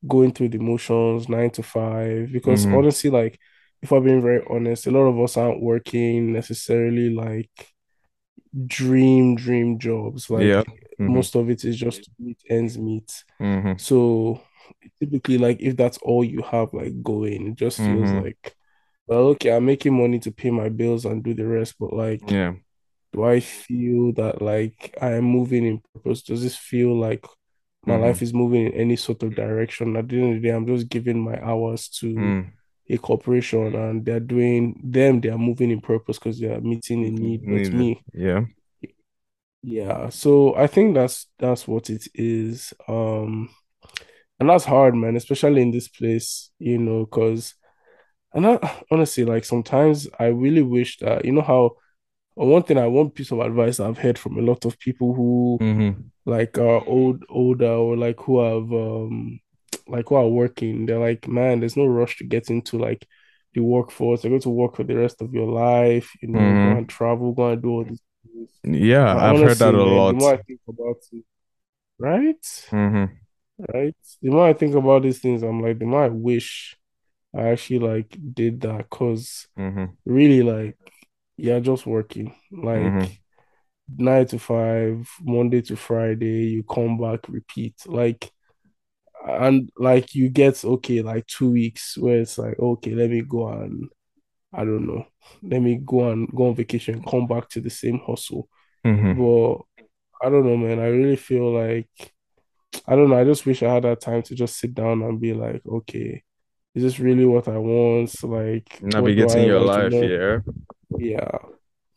going 0.06 0.32
through 0.32 0.50
the 0.50 0.58
motions, 0.58 1.28
nine 1.28 1.50
to 1.52 1.62
five, 1.62 2.32
because 2.32 2.66
Mm-hmm. 2.66 2.72
honestly, 2.72 3.10
like 3.10 3.38
if 3.82 3.92
I'm 3.92 4.04
being 4.04 4.22
very 4.22 4.42
honest, 4.50 4.86
a 4.86 4.90
lot 4.90 5.06
of 5.06 5.20
us 5.20 5.36
aren't 5.36 5.62
working 5.62 6.32
necessarily 6.32 7.10
like 7.14 7.50
dream, 8.66 9.36
dream 9.36 9.78
jobs. 9.78 10.30
Yeah. 10.36 10.62
Like 10.62 10.66
Mm-hmm. 11.00 11.06
most 11.06 11.34
of 11.34 11.50
it 11.50 11.64
is 11.64 11.76
just 11.76 12.04
to 12.04 12.10
meet 12.18 12.38
ends 12.48 12.78
meet. 12.78 13.24
Mm-hmm. 13.40 13.74
So 13.76 14.40
typically, 15.00 15.38
like 15.38 15.60
if 15.60 15.76
that's 15.76 15.98
all 15.98 16.24
you 16.24 16.42
have 16.42 16.72
like 16.74 17.02
going, 17.02 17.48
it 17.48 17.54
just 17.56 17.80
feels 17.82 18.12
Mm-hmm. 18.12 18.20
like, 18.24 18.54
well, 19.06 19.28
okay, 19.28 19.52
I'm 19.56 19.66
making 19.66 19.98
money 20.00 20.18
to 20.20 20.32
pay 20.32 20.50
my 20.50 20.68
bills 20.68 21.04
and 21.04 21.22
do 21.24 21.34
the 21.34 21.46
rest, 21.46 21.76
but 21.78 21.92
like, 21.92 22.22
Yeah. 22.30 22.54
do 23.12 23.24
I 23.24 23.40
feel 23.40 24.12
that 24.14 24.42
like 24.42 24.96
I 25.00 25.12
am 25.14 25.24
moving 25.24 25.66
in 25.66 25.82
purpose? 25.94 26.22
Does 26.22 26.42
this 26.42 26.56
feel 26.56 26.98
like 26.98 27.24
my 27.86 27.96
life 27.96 28.20
Mm-hmm. 28.20 28.24
is 28.24 28.34
moving 28.34 28.66
in 28.66 28.72
any 28.74 28.96
sort 28.96 29.22
of 29.22 29.34
direction? 29.34 29.96
At 29.96 30.08
the 30.08 30.16
end 30.20 30.36
of 30.36 30.42
the 30.42 30.48
day, 30.48 30.54
I'm 30.54 30.66
just 30.66 30.88
giving 30.88 31.20
my 31.22 31.40
hours 31.42 31.88
to 32.00 32.08
Mm. 32.18 32.52
a 32.90 32.98
corporation 32.98 33.74
and 33.74 34.04
they're 34.04 34.20
doing 34.20 34.80
them, 34.84 35.20
they 35.20 35.30
are 35.30 35.38
moving 35.38 35.70
in 35.70 35.80
purpose 35.80 36.18
because 36.18 36.38
they 36.40 36.48
are 36.48 36.60
meeting 36.60 37.04
a 37.04 37.10
need. 37.10 37.48
But 37.48 37.72
me, 37.72 38.04
Yeah. 38.12 38.44
yeah. 39.62 40.08
So 40.10 40.54
I 40.56 40.66
think 40.66 40.94
that's 40.94 41.26
that's 41.38 41.66
what 41.66 41.90
it 41.90 42.06
is. 42.14 42.72
Um, 42.88 43.50
and 44.40 44.50
that's 44.50 44.64
hard, 44.64 44.94
man, 44.94 45.16
especially 45.16 45.62
in 45.62 45.70
this 45.72 45.88
place, 45.88 46.50
you 46.58 46.78
know, 46.78 47.04
because 47.06 47.54
and 48.34 48.46
I, 48.46 48.82
honestly, 48.90 49.24
like 49.24 49.44
sometimes 49.44 50.08
I 50.18 50.26
really 50.26 50.62
wish 50.62 50.98
that, 50.98 51.24
you 51.24 51.32
know, 51.32 51.42
how 51.42 51.72
one 52.34 52.62
thing 52.62 52.78
I 52.78 52.86
one 52.86 53.10
piece 53.10 53.30
of 53.32 53.40
advice 53.40 53.80
I've 53.80 53.98
heard 53.98 54.18
from 54.18 54.38
a 54.38 54.42
lot 54.42 54.64
of 54.64 54.78
people 54.78 55.14
who 55.14 55.60
Mm-hmm. 55.60 56.04
like 56.26 56.58
are 56.58 56.84
old 56.86 57.24
older 57.28 57.68
or 57.72 57.96
like 57.96 58.20
who 58.20 58.40
have 58.40 58.72
um 58.72 59.40
like 59.88 60.06
who 60.08 60.16
are 60.16 60.28
working, 60.28 60.86
they're 60.86 60.98
like, 61.00 61.28
man, 61.28 61.60
there's 61.60 61.76
no 61.76 61.86
rush 61.86 62.18
to 62.18 62.24
get 62.24 62.50
into 62.50 62.78
like 62.78 63.06
the 63.54 63.60
workforce. 63.62 64.22
They're 64.22 64.30
going 64.30 64.42
to 64.42 64.50
work 64.50 64.76
for 64.76 64.84
the 64.84 64.96
rest 64.96 65.22
of 65.22 65.34
your 65.34 65.50
life, 65.50 66.10
you 66.22 66.28
know, 66.28 66.54
go 66.62 66.76
and 66.76 66.88
Mm-hmm. 66.88 66.90
travel, 66.90 67.32
go 67.32 67.50
and 67.50 67.62
do 67.62 67.70
all 67.70 67.84
these 67.84 68.02
things. 68.24 68.50
Yeah, 68.64 69.14
And 69.14 69.22
I've 69.22 69.40
heard 69.40 69.58
that 69.60 69.74
a 69.74 69.78
man, 69.78 70.06
the 70.06 70.12
lot. 70.12 70.16
more 70.16 70.34
I 70.34 70.38
think 70.38 70.60
about 70.68 70.98
it, 71.12 71.24
right? 71.98 72.72
Mm-hmm. 72.72 73.14
Right? 73.72 73.96
The 74.22 74.30
more 74.30 74.48
I 74.48 74.52
think 74.52 74.74
about 74.74 75.02
these 75.02 75.20
things, 75.20 75.42
I'm 75.42 75.60
like, 75.62 75.78
the 75.78 75.84
more 75.86 76.04
I 76.04 76.08
wish 76.08 76.76
I 77.36 77.48
actually 77.50 77.80
like 77.80 78.16
did 78.34 78.62
that 78.62 78.90
because 78.90 79.48
Mm-hmm. 79.56 79.94
really 80.06 80.42
like 80.42 80.78
you're 81.36 81.60
just 81.60 81.86
working 81.86 82.34
Mm-hmm. 82.52 82.98
like 82.98 83.20
nine 83.98 84.26
to 84.28 84.38
five, 84.38 85.08
Monday 85.22 85.60
to 85.62 85.76
Friday, 85.76 86.46
you 86.46 86.62
come 86.62 86.98
back, 86.98 87.28
repeat. 87.28 87.74
Like 87.86 88.30
and 89.26 89.70
like 89.78 90.14
you 90.14 90.28
get 90.28 90.64
okay, 90.64 91.02
like 91.02 91.26
two 91.26 91.50
weeks 91.50 91.96
where 91.96 92.20
it's 92.20 92.38
like, 92.38 92.58
okay, 92.58 92.94
let 92.94 93.10
me 93.10 93.22
go 93.22 93.48
and 93.48 93.88
I 94.52 94.60
don't 94.64 94.86
know, 94.86 95.06
let 95.42 95.60
me 95.62 95.80
go 95.84 96.10
and 96.10 96.28
go 96.34 96.48
on 96.48 96.54
vacation, 96.54 97.02
come 97.02 97.26
back 97.26 97.48
to 97.50 97.60
the 97.60 97.70
same 97.70 98.00
hustle. 98.06 98.48
Mm-hmm. 98.86 99.20
But 99.20 99.86
I 100.26 100.30
don't 100.30 100.46
know, 100.46 100.56
man. 100.56 100.78
I 100.78 100.86
really 100.88 101.16
feel 101.16 101.52
like 101.52 101.88
I 102.86 102.96
don't 102.96 103.10
know. 103.10 103.18
I 103.18 103.24
just 103.24 103.46
wish 103.46 103.62
I 103.62 103.72
had 103.72 103.84
that 103.84 104.00
time 104.00 104.22
to 104.22 104.34
just 104.34 104.58
sit 104.58 104.74
down 104.74 105.02
and 105.02 105.20
be 105.20 105.32
like, 105.32 105.62
okay, 105.66 106.22
is 106.74 106.82
this 106.82 106.98
really 106.98 107.24
what 107.24 107.48
I 107.48 107.58
want? 107.58 108.22
Like, 108.24 108.82
Navigating 108.82 109.44
your 109.44 109.60
life, 109.60 109.92
yeah. 109.92 110.38
Yeah. 110.98 111.38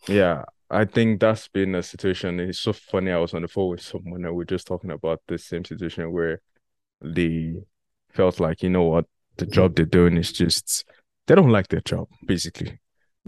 Yeah. 0.08 0.44
I 0.70 0.86
think 0.86 1.22
that's 1.22 1.48
been 1.48 1.75
a 1.75 1.84
situation. 1.84 2.39
It's 2.39 2.60
so 2.60 2.74
funny. 2.74 3.12
I 3.12 3.18
was 3.18 3.34
on 3.34 3.42
the 3.42 3.48
phone 3.48 3.72
with 3.72 3.82
someone 3.82 4.25
and 4.25 4.36
we 4.36 4.44
are 4.44 4.46
just 4.46 4.68
talking 4.68 4.92
about 4.92 5.22
the 5.27 5.38
same 5.38 5.63
situation 5.63 6.12
where 6.12 6.42
they 7.01 7.56
felt 8.13 8.39
like, 8.39 8.63
you 8.63 8.70
know 8.70 8.84
what, 8.84 9.06
the 9.38 9.46
job 9.46 9.75
they're 9.75 9.86
doing 9.86 10.18
is 10.18 10.32
just 10.32 10.84
they 11.27 11.36
don't 11.36 11.51
like 11.51 11.70
their 11.70 11.82
job, 11.82 12.08
basically. 12.25 12.80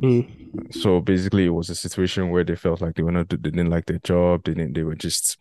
Mm. 0.02 0.74
So 0.74 1.02
basically 1.02 1.46
it 1.46 1.50
was 1.50 1.70
a 1.70 1.76
situation 1.76 2.30
where 2.30 2.44
they 2.44 2.56
felt 2.56 2.82
like 2.82 2.96
they 2.96 3.04
were 3.04 3.12
not 3.12 3.30
they 3.30 3.38
didn't 3.38 3.70
like 3.70 3.86
their 3.86 4.00
job, 4.00 4.44
they 4.44 4.54
didn't 4.54 4.74
they 4.74 4.84
were 4.84 4.96
just 4.96 5.38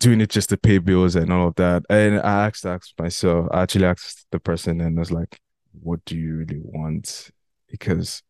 doing 0.00 0.20
it 0.20 0.30
just 0.30 0.48
to 0.50 0.56
pay 0.56 0.78
bills 0.78 1.16
and 1.16 1.32
all 1.32 1.48
of 1.48 1.54
that. 1.56 1.84
And 1.88 2.20
I 2.20 2.46
asked, 2.46 2.66
asked 2.66 2.94
myself, 2.98 3.48
I 3.52 3.62
actually 3.62 3.86
asked 3.86 4.26
the 4.30 4.40
person 4.40 4.80
and 4.80 4.98
I 4.98 5.00
was 5.00 5.12
like, 5.12 5.40
what 5.82 6.04
do 6.04 6.16
you 6.16 6.36
really 6.36 6.60
want? 6.62 7.30
Because 7.68 8.22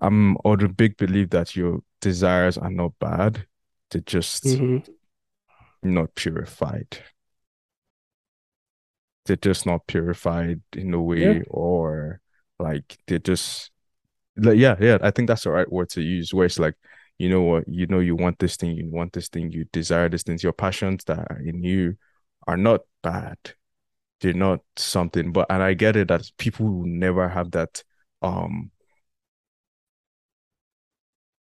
I'm 0.00 0.36
of 0.44 0.60
the 0.60 0.68
big 0.68 0.96
belief 0.96 1.30
that 1.30 1.56
your 1.56 1.80
desires 2.00 2.58
are 2.58 2.70
not 2.70 2.98
bad. 2.98 3.46
They're 3.90 4.00
just 4.02 4.62
hmm 4.62 4.82
not 5.82 6.14
purified. 6.14 6.98
they're 9.24 9.36
just 9.36 9.66
not 9.66 9.86
purified 9.86 10.60
in 10.76 10.92
a 10.94 11.00
Yeah. 11.16 11.34
way, 11.34 11.42
or 11.48 12.20
like 12.58 12.98
they're 13.06 13.18
just 13.18 13.70
like 14.36 14.58
yeah, 14.58 14.76
yeah. 14.80 14.98
I 15.02 15.10
think 15.10 15.28
that's 15.28 15.44
the 15.44 15.50
right 15.52 15.70
word 15.70 15.90
to 15.90 16.02
use. 16.02 16.34
Where 16.34 16.46
it's 16.46 16.58
like, 16.58 16.76
you 17.18 17.28
know 17.30 17.42
what, 17.42 17.64
you 17.68 17.86
know, 17.86 18.00
you 18.00 18.16
want 18.16 18.38
this 18.38 18.56
thing, 18.56 18.76
you 18.76 18.90
want 18.90 19.12
this 19.12 19.28
thing, 19.28 19.52
you 19.52 19.66
desire 19.72 20.08
this 20.08 20.22
things. 20.24 20.42
Your 20.42 20.52
passions 20.52 21.04
that 21.06 21.18
are 21.30 21.40
in 21.44 21.62
you 21.64 21.96
are 22.46 22.56
not 22.56 22.82
bad. 23.02 23.38
They're 24.20 24.34
not 24.34 24.60
something, 24.76 25.32
but 25.32 25.46
and 25.50 25.62
I 25.62 25.74
get 25.74 25.96
it 25.96 26.08
that 26.08 26.30
people 26.38 26.66
will 26.66 26.86
never 26.86 27.28
have 27.28 27.52
that 27.52 27.82
um 28.22 28.70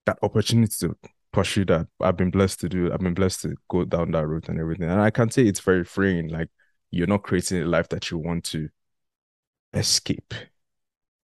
that 0.07 0.17
opportunity 0.23 0.73
to 0.79 0.97
pursue 1.31 1.65
that. 1.65 1.87
I've 2.01 2.17
been 2.17 2.31
blessed 2.31 2.59
to 2.61 2.69
do. 2.69 2.91
I've 2.91 2.99
been 2.99 3.13
blessed 3.13 3.43
to 3.43 3.55
go 3.69 3.85
down 3.85 4.11
that 4.11 4.25
route 4.25 4.49
and 4.49 4.59
everything. 4.59 4.89
And 4.89 4.99
I 4.99 5.11
can 5.11 5.29
say 5.29 5.43
it's 5.43 5.59
very 5.59 5.83
freeing. 5.83 6.29
Like 6.29 6.49
you're 6.89 7.07
not 7.07 7.23
creating 7.23 7.61
a 7.61 7.65
life 7.65 7.89
that 7.89 8.09
you 8.09 8.17
want 8.17 8.43
to 8.45 8.69
escape. 9.73 10.33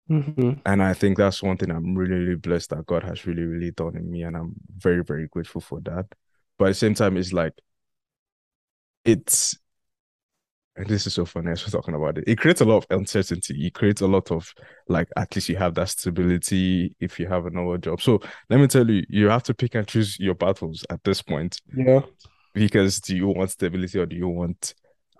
Mm-hmm. 0.09 0.51
And 0.65 0.83
I 0.83 0.93
think 0.93 1.17
that's 1.17 1.41
one 1.41 1.55
thing 1.55 1.71
I'm 1.71 1.95
really, 1.95 2.15
really 2.15 2.35
blessed 2.35 2.71
that 2.71 2.85
God 2.85 3.03
has 3.03 3.25
really, 3.25 3.43
really 3.43 3.71
done 3.71 3.95
in 3.95 4.11
me. 4.11 4.23
And 4.23 4.35
I'm 4.35 4.55
very, 4.77 5.03
very 5.03 5.27
grateful 5.29 5.61
for 5.61 5.79
that. 5.81 6.07
But 6.57 6.65
at 6.65 6.69
the 6.69 6.75
same 6.75 6.93
time, 6.93 7.15
it's 7.15 7.31
like, 7.31 7.53
it's, 9.05 9.57
and 10.75 10.87
this 10.87 11.05
is 11.05 11.13
so 11.13 11.25
funny 11.25 11.51
as 11.51 11.63
we're 11.65 11.71
talking 11.79 11.93
about 11.93 12.17
it. 12.17 12.23
It 12.27 12.37
creates 12.39 12.61
a 12.61 12.65
lot 12.65 12.77
of 12.77 12.87
uncertainty. 12.89 13.67
It 13.67 13.73
creates 13.73 14.01
a 14.01 14.07
lot 14.07 14.31
of, 14.31 14.51
like, 14.87 15.07
at 15.15 15.35
least 15.35 15.49
you 15.49 15.55
have 15.57 15.75
that 15.75 15.89
stability 15.89 16.95
if 16.99 17.19
you 17.19 17.27
have 17.27 17.45
another 17.45 17.77
job. 17.77 18.01
So 18.01 18.19
let 18.49 18.59
me 18.59 18.67
tell 18.67 18.89
you, 18.89 19.03
you 19.07 19.29
have 19.29 19.43
to 19.43 19.53
pick 19.53 19.75
and 19.75 19.87
choose 19.87 20.19
your 20.19 20.33
battles 20.35 20.83
at 20.89 21.03
this 21.03 21.21
point. 21.21 21.61
Yeah. 21.75 22.01
Because 22.53 22.99
do 22.99 23.15
you 23.15 23.27
want 23.27 23.51
stability 23.51 23.99
or 23.99 24.05
do 24.05 24.15
you 24.15 24.27
want, 24.27 24.73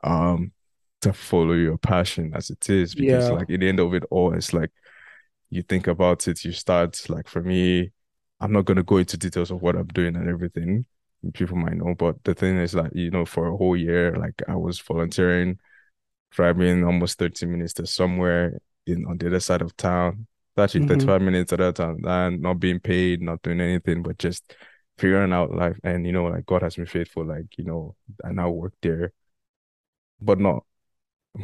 um, 0.04 0.52
to 1.02 1.12
follow 1.12 1.52
your 1.54 1.78
passion 1.78 2.32
as 2.34 2.50
it 2.50 2.70
is 2.70 2.96
because 2.96 3.28
Yeah. 3.28 3.34
like 3.34 3.50
at 3.50 3.60
the 3.60 3.68
end 3.68 3.82
of 3.82 3.94
it 3.94 4.06
all 4.10 4.34
it's 4.34 4.54
like 4.54 4.70
you 5.50 5.62
think 5.62 5.88
about 5.88 6.30
it 6.30 6.46
you 6.46 6.54
start 6.54 6.98
like 7.10 7.28
for 7.28 7.42
me 7.42 7.92
i'm 8.40 8.54
not 8.54 8.64
going 8.64 8.78
to 8.78 8.84
go 8.84 8.96
into 8.96 9.18
details 9.18 9.52
of 9.52 9.62
what 9.62 9.76
i'm 9.76 9.88
doing 9.88 10.16
and 10.16 10.30
everything 10.30 10.86
people 11.34 11.58
might 11.58 11.76
know 11.78 11.96
but 11.96 12.22
the 12.24 12.34
thing 12.34 12.58
is 12.58 12.74
like 12.76 12.92
you 12.94 13.10
know 13.12 13.26
for 13.26 13.48
a 13.48 13.58
whole 13.58 13.76
year 13.78 14.16
like 14.18 14.42
i 14.48 14.56
was 14.56 14.80
volunteering 14.82 15.58
driving 16.32 16.84
almost 16.84 17.20
30 17.20 17.46
minutes 17.46 17.74
to 17.74 17.86
somewhere 17.88 18.58
in 18.88 19.06
on 19.06 19.18
the 19.18 19.28
other 19.28 19.40
side 19.40 19.62
of 19.62 19.76
town. 19.78 20.28
Actually 20.58 20.82
Mm-hmm. 20.82 21.08
35 21.08 21.22
minutes 21.22 21.54
at 21.54 21.60
that 21.60 21.76
time 21.76 22.00
and 22.06 22.42
not 22.42 22.56
being 22.60 22.80
paid 22.80 23.22
not 23.22 23.42
doing 23.42 23.62
anything 23.62 24.04
but 24.04 24.18
just 24.20 24.56
figuring 24.98 25.34
out 25.34 25.52
life. 25.56 25.78
And 25.84 26.06
you 26.06 26.12
know 26.12 26.26
like 26.26 26.46
god 26.46 26.62
has 26.64 26.76
been 26.76 26.86
faithful 26.86 27.26
like 27.26 27.58
you 27.58 27.64
know 27.66 27.96
i 28.24 28.32
now 28.32 28.50
work 28.52 28.74
there 28.82 29.14
but 30.22 30.40
not 30.40 30.64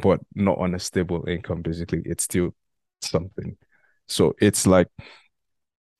but 0.02 0.20
not 0.34 0.58
on 0.58 0.74
a 0.74 0.78
stable 0.78 1.26
income 1.28 1.62
basically. 1.62 2.02
It's 2.04 2.24
still 2.24 2.54
something. 3.02 3.56
So 4.08 4.34
it's 4.40 4.66
like 4.66 4.88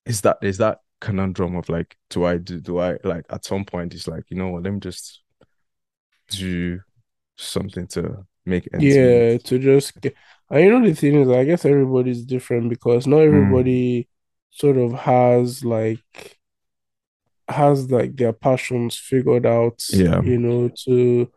is 0.07 0.21
that 0.23 0.39
is 0.43 0.59
that 0.59 0.81
conundrum 1.00 1.57
of 1.57 1.69
like 1.69 1.97
do 2.11 2.25
i 2.25 2.37
do 2.37 2.61
do 2.61 2.78
i 2.78 2.97
like 3.04 3.25
at 3.30 3.45
some 3.45 3.64
point 3.64 3.95
it's 3.95 4.09
like 4.09 4.25
you 4.30 4.37
know 4.37 4.49
what 4.49 4.62
let 4.62 4.73
me 4.73 4.80
just 4.80 5.23
do 6.28 6.80
something 7.37 7.87
to 7.88 8.26
make 8.47 8.69
ends 8.75 9.00
meet. 9.00 9.26
Yeah, 9.33 9.38
to 9.38 9.59
just 9.59 10.00
get, 10.00 10.14
and 10.50 10.64
you 10.64 10.71
know 10.71 10.87
the 10.87 10.95
thing 10.95 11.14
is, 11.16 11.28
I 11.28 11.45
guess 11.45 11.64
everybody's 11.64 12.25
different 12.25 12.71
because 12.71 13.07
not 13.07 13.21
Mm, 13.30 13.30
everybody 13.30 14.09
sort 14.50 14.76
of 14.76 14.92
has 14.95 15.64
like 15.64 16.38
has 17.49 17.90
like 17.90 18.16
their 18.16 18.33
passions 18.33 18.97
figured 18.97 19.47
out, 19.47 19.83
yeah. 19.92 20.23
you 20.23 20.38
know, 20.38 20.71
to 20.87 21.30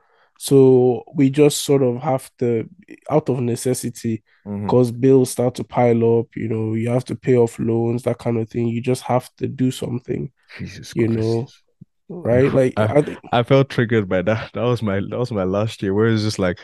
so 0.44 1.06
we 1.16 1.30
just 1.30 1.64
sort 1.64 1.82
of 1.82 2.02
have 2.02 2.30
to 2.38 2.70
out 3.10 3.30
of 3.30 3.40
necessity 3.40 4.22
mm-hmm. 4.46 4.66
because 4.66 4.92
bills 4.92 5.30
start 5.30 5.56
to 5.56 5.64
pile 5.64 6.20
up, 6.20 6.36
you 6.36 6.50
know, 6.50 6.74
you 6.74 6.90
have 6.90 7.06
to 7.06 7.16
pay 7.16 7.38
off 7.38 7.58
loans, 7.60 8.04
that 8.04 8.18
kind 8.18 8.38
of 8.38 8.50
thing. 8.50 8.68
You 8.68 8.82
just 8.82 9.04
have 9.04 9.34
to 9.38 9.48
do 9.48 9.72
something, 9.72 10.30
jesus 10.60 10.92
you 10.98 11.08
christ. 11.08 11.18
know, 11.18 11.48
right? 12.10 12.52
Like 12.54 12.74
I, 12.76 12.84
I 12.84 13.02
think 13.02 13.20
I 13.32 13.44
felt 13.44 13.70
triggered 13.70 14.10
by 14.10 14.22
that. 14.24 14.52
That 14.52 14.64
was 14.64 14.82
my 14.82 14.96
that 14.96 15.18
was 15.18 15.32
my 15.32 15.46
last 15.46 15.82
year 15.82 15.94
where 15.94 16.08
it's 16.08 16.24
just 16.24 16.40
like 16.40 16.60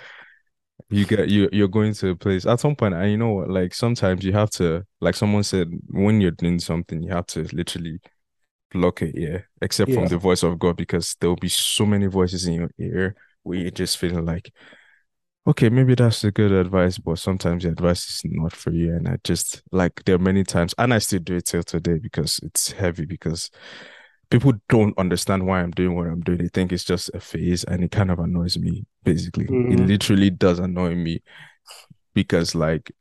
you 0.89 1.05
get 1.05 1.29
you 1.29 1.47
you're 1.53 1.69
going 1.69 1.93
to 1.93 2.09
a 2.09 2.15
place. 2.17 2.45
At 2.45 2.59
some 2.59 2.75
point 2.75 2.95
and 2.95 3.09
you 3.09 3.15
know 3.15 3.29
what 3.29 3.49
like 3.49 3.73
sometimes 3.73 4.25
you 4.25 4.33
have 4.33 4.49
to 4.51 4.85
like 4.99 5.15
someone 5.15 5.43
said 5.43 5.69
when 5.87 6.19
you're 6.19 6.31
doing 6.31 6.59
something 6.59 7.01
you 7.01 7.13
have 7.13 7.27
to 7.27 7.47
literally 7.53 8.01
block 8.71 8.99
your 8.99 9.11
ear 9.15 9.49
except 9.61 9.93
from 9.93 10.07
the 10.07 10.17
voice 10.17 10.43
of 10.43 10.59
God 10.59 10.75
because 10.75 11.15
there 11.21 11.29
will 11.29 11.37
be 11.37 11.47
so 11.47 11.85
many 11.85 12.07
voices 12.07 12.45
in 12.45 12.55
your 12.55 12.71
ear 12.77 13.15
you're 13.57 13.71
just 13.71 13.97
feeling 13.97 14.25
like 14.25 14.51
okay 15.47 15.69
maybe 15.69 15.95
that's 15.95 16.23
a 16.23 16.31
good 16.31 16.51
advice 16.51 16.97
but 16.97 17.17
sometimes 17.17 17.63
the 17.63 17.69
advice 17.69 18.05
is 18.09 18.21
not 18.25 18.53
for 18.55 18.71
you 18.71 18.93
and 18.95 19.07
I 19.07 19.17
just 19.23 19.61
like 19.71 20.03
there 20.05 20.15
are 20.15 20.19
many 20.19 20.43
times 20.43 20.75
and 20.77 20.93
I 20.93 20.99
still 20.99 21.19
do 21.19 21.37
it 21.37 21.45
till 21.45 21.63
today 21.63 21.97
because 21.97 22.39
it's 22.43 22.71
heavy 22.71 23.05
because 23.05 23.49
people 24.29 24.53
don't 24.69 24.97
understand 24.97 25.47
why 25.47 25.61
I'm 25.61 25.71
doing 25.71 25.95
what 25.95 26.07
I'm 26.07 26.21
doing. 26.21 26.39
They 26.39 26.49
think 26.49 26.71
it's 26.73 26.83
just 26.85 27.09
a 27.13 27.19
phase 27.19 27.63
and 27.65 27.83
it 27.83 27.91
kind 27.91 28.11
of 28.11 28.19
annoys 28.19 28.57
me, 28.59 28.85
basically. 29.03 29.51
It 29.69 29.79
mhm, 29.79 29.79
literally 29.79 30.29
does 30.31 30.59
annoy 30.59 30.95
me 30.95 31.21
because 32.13 32.55
like 32.55 32.91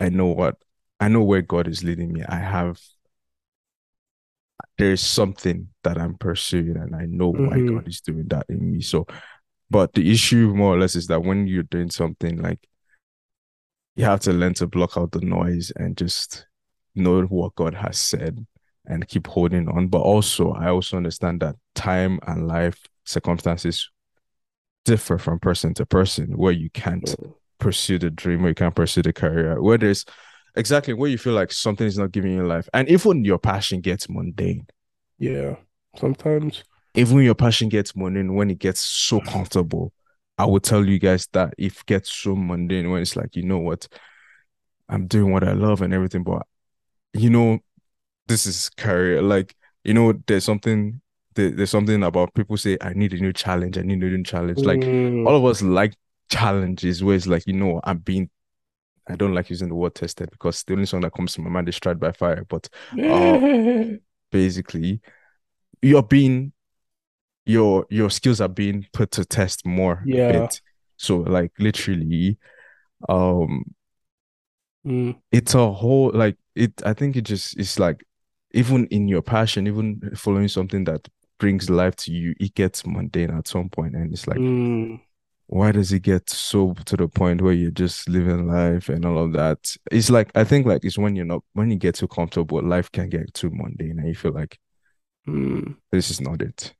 I 0.00 0.10
know 0.10 0.26
what 0.28 0.56
I 1.00 1.08
know 1.08 1.22
where 1.22 1.42
God 1.42 1.68
is 1.68 1.84
leading 1.84 2.12
me. 2.12 2.24
I 2.28 2.36
have 2.38 2.78
there 4.78 4.92
is 4.92 5.00
something 5.00 5.68
that 5.84 5.98
I'm 5.98 6.16
pursuing 6.16 6.76
and 6.76 6.94
I 6.94 7.04
know 7.06 7.28
why 7.28 7.60
mhm, 7.60 7.60
God 7.60 7.86
is 7.88 8.00
doing 8.00 8.24
that 8.28 8.46
in 8.48 8.72
me. 8.72 8.80
So 8.80 9.06
but 9.72 9.94
the 9.94 10.12
issue 10.12 10.52
more 10.54 10.74
or 10.74 10.78
less 10.78 10.94
is 10.94 11.06
that 11.06 11.24
when 11.24 11.46
you're 11.46 11.62
doing 11.62 11.90
something 11.90 12.40
like 12.40 12.68
you 13.96 14.04
have 14.04 14.20
to 14.20 14.32
learn 14.32 14.52
to 14.54 14.66
block 14.66 14.96
out 14.96 15.12
the 15.12 15.20
noise 15.20 15.72
and 15.76 15.96
just 15.96 16.46
know 16.94 17.22
what 17.22 17.54
God 17.54 17.74
has 17.74 17.98
said 17.98 18.46
and 18.86 19.08
keep 19.08 19.26
holding 19.26 19.68
on. 19.68 19.88
But 19.88 20.00
also, 20.02 20.52
I 20.52 20.68
also 20.68 20.98
understand 20.98 21.40
that 21.40 21.56
time 21.74 22.18
and 22.26 22.46
life 22.46 22.78
circumstances 23.04 23.90
differ 24.84 25.16
from 25.16 25.38
person 25.38 25.72
to 25.74 25.86
person, 25.86 26.36
where 26.36 26.52
you 26.52 26.68
can't 26.70 27.04
mm. 27.04 27.34
pursue 27.58 27.98
the 27.98 28.10
dream, 28.10 28.42
where 28.42 28.50
you 28.50 28.54
can't 28.54 28.74
pursue 28.74 29.02
the 29.02 29.12
career, 29.12 29.60
where 29.62 29.78
there's 29.78 30.04
exactly 30.54 30.92
where 30.92 31.08
you 31.08 31.18
feel 31.18 31.34
like 31.34 31.50
something 31.50 31.86
is 31.86 31.98
not 31.98 32.12
giving 32.12 32.34
you 32.34 32.46
life. 32.46 32.68
And 32.74 32.88
even 32.88 33.24
your 33.24 33.38
passion 33.38 33.80
gets 33.80 34.08
mundane. 34.08 34.66
yeah. 35.18 35.56
Sometimes, 35.98 36.64
Even 36.94 37.18
your 37.18 37.34
passion 37.34 37.68
gets 37.68 37.96
mundane 37.96 38.34
when 38.34 38.50
it 38.50 38.58
gets 38.58 38.80
so 38.80 39.20
comfortable. 39.20 39.92
I 40.38 40.46
will 40.46 40.60
tell 40.60 40.84
you 40.84 40.98
guys 40.98 41.28
that 41.32 41.54
it 41.58 41.74
gets 41.86 42.12
so 42.12 42.34
mundane 42.34 42.90
when 42.90 43.02
it's 43.02 43.16
like, 43.16 43.36
you 43.36 43.42
know 43.42 43.58
what, 43.58 43.86
I'm 44.88 45.06
doing 45.06 45.32
what 45.32 45.44
I 45.44 45.52
love 45.52 45.82
and 45.82 45.94
everything, 45.94 46.22
but 46.22 46.46
you 47.14 47.30
know, 47.30 47.60
this 48.28 48.46
is 48.46 48.70
career. 48.70 49.22
Like, 49.22 49.54
you 49.84 49.94
know, 49.94 50.14
there's 50.26 50.44
something 50.44 51.00
there, 51.34 51.50
there's 51.50 51.70
something 51.70 52.02
about 52.02 52.34
people 52.34 52.56
say, 52.56 52.76
I 52.80 52.92
need 52.94 53.12
a 53.14 53.18
new 53.18 53.32
challenge, 53.32 53.78
I 53.78 53.82
need 53.82 54.02
a 54.02 54.06
new 54.06 54.22
challenge. 54.24 54.64
Like 54.64 54.80
mm, 54.80 55.26
all 55.26 55.36
of 55.36 55.44
us 55.44 55.62
like 55.62 55.94
challenges 56.30 57.02
where 57.02 57.16
it's 57.16 57.26
like, 57.26 57.46
you 57.46 57.54
know, 57.54 57.80
I'm 57.84 57.98
being 57.98 58.30
I 59.08 59.16
don't 59.16 59.34
like 59.34 59.50
using 59.50 59.68
the 59.68 59.74
word 59.74 59.94
tested 59.94 60.30
because 60.30 60.62
the 60.62 60.74
only 60.74 60.86
song 60.86 61.00
that 61.02 61.12
comes 61.12 61.34
to 61.34 61.40
my 61.40 61.50
mind 61.50 61.68
is 61.68 61.80
tried 61.80 62.00
by 62.00 62.12
fire. 62.12 62.44
But 62.48 62.68
uh 63.08 63.40
basically 64.30 65.00
you're 65.82 66.02
being 66.02 66.52
your 67.44 67.86
your 67.90 68.10
skills 68.10 68.40
are 68.40 68.48
being 68.48 68.86
put 68.92 69.10
to 69.12 69.24
test 69.24 69.66
more 69.66 70.02
yeah. 70.04 70.32
bit. 70.32 70.60
So 70.96 71.18
like 71.18 71.52
literally, 71.58 72.38
um 73.08 73.64
Mm, 74.84 75.16
it's 75.30 75.54
a 75.54 75.70
whole 75.70 76.10
like 76.12 76.36
it 76.56 76.72
i 76.84 76.92
think 76.92 77.14
it 77.14 77.22
just 77.22 77.56
is 77.56 77.78
like 77.78 78.04
even 78.52 78.86
in 78.86 79.06
your 79.06 79.22
passion 79.22 79.68
even 79.68 80.00
following 80.16 80.48
something 80.48 80.82
that 80.84 81.06
brings 81.38 81.70
life 81.70 81.94
to 81.96 82.12
you 82.12 82.34
it 82.40 82.52
gets 82.54 82.84
mundane 82.84 83.30
at 83.30 83.46
some 83.46 83.68
point 83.68 83.94
and 83.94 84.12
it's 84.12 84.26
like 84.26 84.38
mm, 84.38 85.00
why 85.46 85.70
does 85.70 85.92
it 85.92 86.00
get 86.00 86.28
so 86.28 86.74
to 86.84 86.96
the 86.96 87.06
point 87.06 87.40
where 87.40 87.52
you're 87.52 87.70
just 87.70 88.08
living 88.08 88.48
life 88.48 88.88
and 88.88 89.04
all 89.04 89.18
of 89.18 89.32
that 89.32 89.72
it's 89.92 90.10
like 90.10 90.32
i 90.34 90.42
think 90.42 90.66
like 90.66 90.84
it's 90.84 90.98
when 90.98 91.14
you're 91.14 91.24
not 91.24 91.44
when 91.52 91.70
you 91.70 91.76
get 91.76 91.94
too 91.94 92.08
comfortable 92.08 92.60
life 92.60 92.90
can 92.90 93.08
get 93.08 93.32
too 93.34 93.50
mundane 93.52 94.00
and 94.00 94.08
you 94.08 94.16
feel 94.16 94.32
like 94.32 94.58
mm. 95.28 95.76
this 95.92 96.10
is 96.10 96.20
not 96.20 96.42
it 96.42 96.74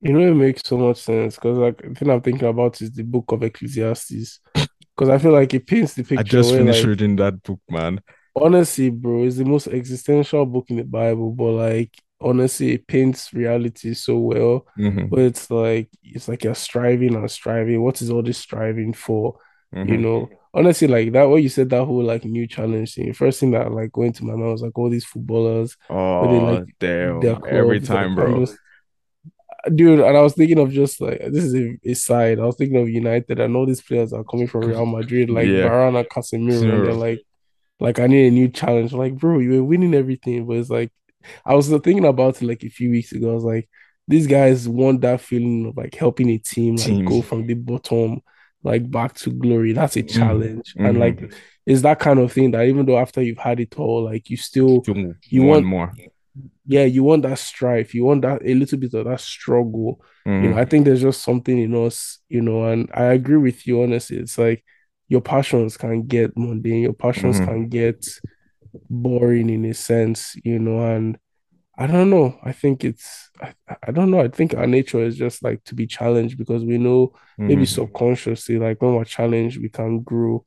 You 0.00 0.12
know, 0.12 0.20
it 0.20 0.34
makes 0.34 0.62
so 0.64 0.78
much 0.78 0.98
sense 0.98 1.34
because 1.34 1.58
like 1.58 1.82
the 1.82 1.94
thing 1.94 2.10
I'm 2.10 2.20
thinking 2.20 2.48
about 2.48 2.80
is 2.80 2.92
the 2.92 3.02
book 3.02 3.32
of 3.32 3.42
Ecclesiastes. 3.42 4.40
Because 4.54 5.08
I 5.08 5.18
feel 5.18 5.32
like 5.32 5.54
it 5.54 5.66
paints 5.66 5.94
the 5.94 6.02
picture. 6.02 6.18
i 6.18 6.22
just 6.24 6.50
where 6.50 6.58
finished 6.58 6.80
like 6.80 6.88
reading 6.88 7.16
that 7.16 7.40
book 7.42 7.60
man 7.70 8.00
honestly, 8.42 8.90
bro, 8.90 9.24
it's 9.24 9.36
the 9.36 9.44
most 9.44 9.68
existential 9.68 10.46
book 10.46 10.66
in 10.68 10.76
the 10.76 10.84
Bible, 10.84 11.32
but 11.32 11.52
like 11.52 11.96
honestly, 12.20 12.72
it 12.72 12.86
paints 12.86 13.32
reality 13.32 13.94
so 13.94 14.18
well. 14.18 14.66
mm-hmm, 14.78 15.06
But 15.06 15.20
it's 15.20 15.50
like 15.50 15.88
it's 16.02 16.28
like 16.28 16.44
you're 16.44 16.54
striving 16.54 17.14
and 17.14 17.30
striving. 17.30 17.82
What 17.82 18.00
is 18.02 18.10
all 18.10 18.22
this 18.22 18.38
striving 18.38 18.92
for? 18.92 19.38
You 19.72 19.84
mm-hmm. 19.84 20.02
know, 20.02 20.30
honestly, 20.54 20.88
like 20.88 21.12
that 21.12 21.28
what 21.28 21.42
you 21.42 21.50
said 21.50 21.68
that 21.70 21.84
whole 21.84 22.02
like 22.02 22.24
new 22.24 22.46
challenge 22.46 22.94
thing. 22.94 23.12
First 23.12 23.40
thing 23.40 23.50
that 23.50 23.70
like 23.70 23.92
going 23.92 24.12
to 24.14 24.24
my 24.24 24.34
mind 24.34 24.52
was 24.52 24.62
like 24.62 24.78
all 24.78 24.88
these 24.88 25.04
footballers 25.04 25.76
where 25.88 26.28
they 26.28 26.40
like 26.40 26.62
oh 26.62 27.20
damn 27.20 27.44
every 27.46 27.80
clubs 27.80 27.90
like 27.90 27.98
time 27.98 28.14
bro 28.14 28.46
dude, 29.68 30.00
and 30.00 30.16
I 30.16 30.20
was 30.22 30.34
thinking 30.34 30.58
of 30.58 30.70
just 30.72 31.00
like 31.00 31.18
this 31.30 31.44
is 31.44 31.54
a, 31.54 31.78
a 31.84 31.94
side. 31.94 32.38
I 32.40 32.44
was 32.44 32.56
thinking 32.56 32.80
of 32.80 32.88
United 32.88 33.40
I 33.40 33.46
know 33.46 33.66
these 33.66 33.80
players 33.82 34.12
are 34.12 34.24
coming 34.24 34.46
from 34.46 34.62
Real 34.62 34.86
Madrid, 34.86 35.30
like 35.30 35.46
Yeah. 35.46 35.68
Varane 35.68 35.98
and 36.00 36.08
Casemiro, 36.08 36.62
and 36.62 36.86
they're 36.86 36.92
like, 36.94 37.20
like 37.80 37.98
I 37.98 38.06
need 38.06 38.26
a 38.26 38.30
new 38.30 38.48
challenge. 38.48 38.92
Like, 38.92 39.14
bro, 39.16 39.38
you 39.38 39.50
were 39.52 39.64
winning 39.64 39.94
everything, 39.94 40.46
but 40.46 40.56
it's 40.56 40.70
like 40.70 40.90
I 41.44 41.54
was 41.54 41.68
thinking 41.68 42.04
about 42.04 42.40
it 42.42 42.46
like 42.46 42.64
a 42.64 42.68
few 42.68 42.90
weeks 42.90 43.12
ago. 43.12 43.30
I 43.30 43.34
was 43.34 43.44
like, 43.44 43.68
these 44.06 44.26
guys 44.26 44.68
want 44.68 45.00
that 45.02 45.20
feeling 45.20 45.66
of 45.66 45.76
like 45.76 45.94
helping 45.94 46.30
a 46.30 46.38
team 46.38 46.76
like 46.76 46.86
Team. 46.86 47.04
go 47.04 47.22
from 47.22 47.46
the 47.46 47.54
bottom 47.54 48.20
like 48.64 48.90
back 48.90 49.14
to 49.14 49.30
glory. 49.30 49.72
That's 49.72 49.96
a 49.96 50.02
Mhm. 50.02 50.10
challenge, 50.10 50.74
and 50.76 50.96
Mhm. 50.96 51.00
like 51.00 51.32
it's 51.66 51.82
that 51.82 51.98
kind 51.98 52.18
of 52.18 52.32
thing 52.32 52.50
that 52.52 52.66
even 52.66 52.86
though 52.86 52.98
after 52.98 53.22
you've 53.22 53.38
had 53.38 53.60
it 53.60 53.78
all, 53.78 54.04
like 54.04 54.30
you 54.30 54.36
still 54.36 54.82
You, 54.86 55.14
you 55.28 55.42
want- 55.42 55.66
more. 55.66 55.92
Yeah, 56.66 56.84
you 56.84 57.02
want 57.04 57.22
that 57.22 57.38
strife, 57.38 57.94
you 57.94 58.04
want 58.04 58.22
that 58.22 58.42
a 58.44 58.54
little 58.54 58.78
bit 58.78 58.94
of 58.94 59.06
that 59.06 59.20
struggle. 59.20 60.02
You 60.38 60.48
Mhm. 60.48 60.50
know, 60.50 60.56
I 60.58 60.64
think 60.64 60.84
there's 60.84 61.02
just 61.02 61.22
something 61.22 61.58
in 61.58 61.74
us, 61.74 62.18
you 62.28 62.40
know, 62.42 62.64
and 62.66 62.88
I 62.94 63.04
agree 63.04 63.36
with 63.38 63.66
you 63.66 63.82
honestly. 63.82 64.18
It's 64.18 64.38
like 64.38 64.64
your 65.08 65.20
passions 65.20 65.76
can 65.76 66.06
get 66.06 66.36
mundane, 66.36 66.82
your 66.82 66.92
passions 66.92 67.40
Mhm. 67.40 67.40
can 67.40 67.68
get 67.68 68.06
boring 68.90 69.50
in 69.50 69.64
a 69.66 69.74
sense, 69.74 70.36
you 70.44 70.58
know, 70.58 70.80
and 70.80 71.18
I 71.78 71.86
don't 71.86 72.10
know. 72.10 72.38
I 72.44 72.52
think 72.52 72.84
it's 72.84 73.30
I, 73.42 73.54
I 73.88 73.92
don't 73.92 74.10
know. 74.10 74.20
I 74.20 74.28
think 74.28 74.54
our 74.54 74.66
nature 74.66 75.02
is 75.04 75.16
just 75.16 75.42
like 75.44 75.64
to 75.64 75.74
be 75.74 75.86
challenged 75.86 76.38
because 76.38 76.64
we 76.64 76.78
know 76.78 77.14
maybe 77.46 77.66
Mhm. 77.66 77.66
subconsciously, 77.66 78.58
like 78.58 78.82
when 78.82 78.94
we're 78.94 79.04
challenged, 79.04 79.60
we 79.62 79.68
can 79.70 80.00
grow. 80.02 80.44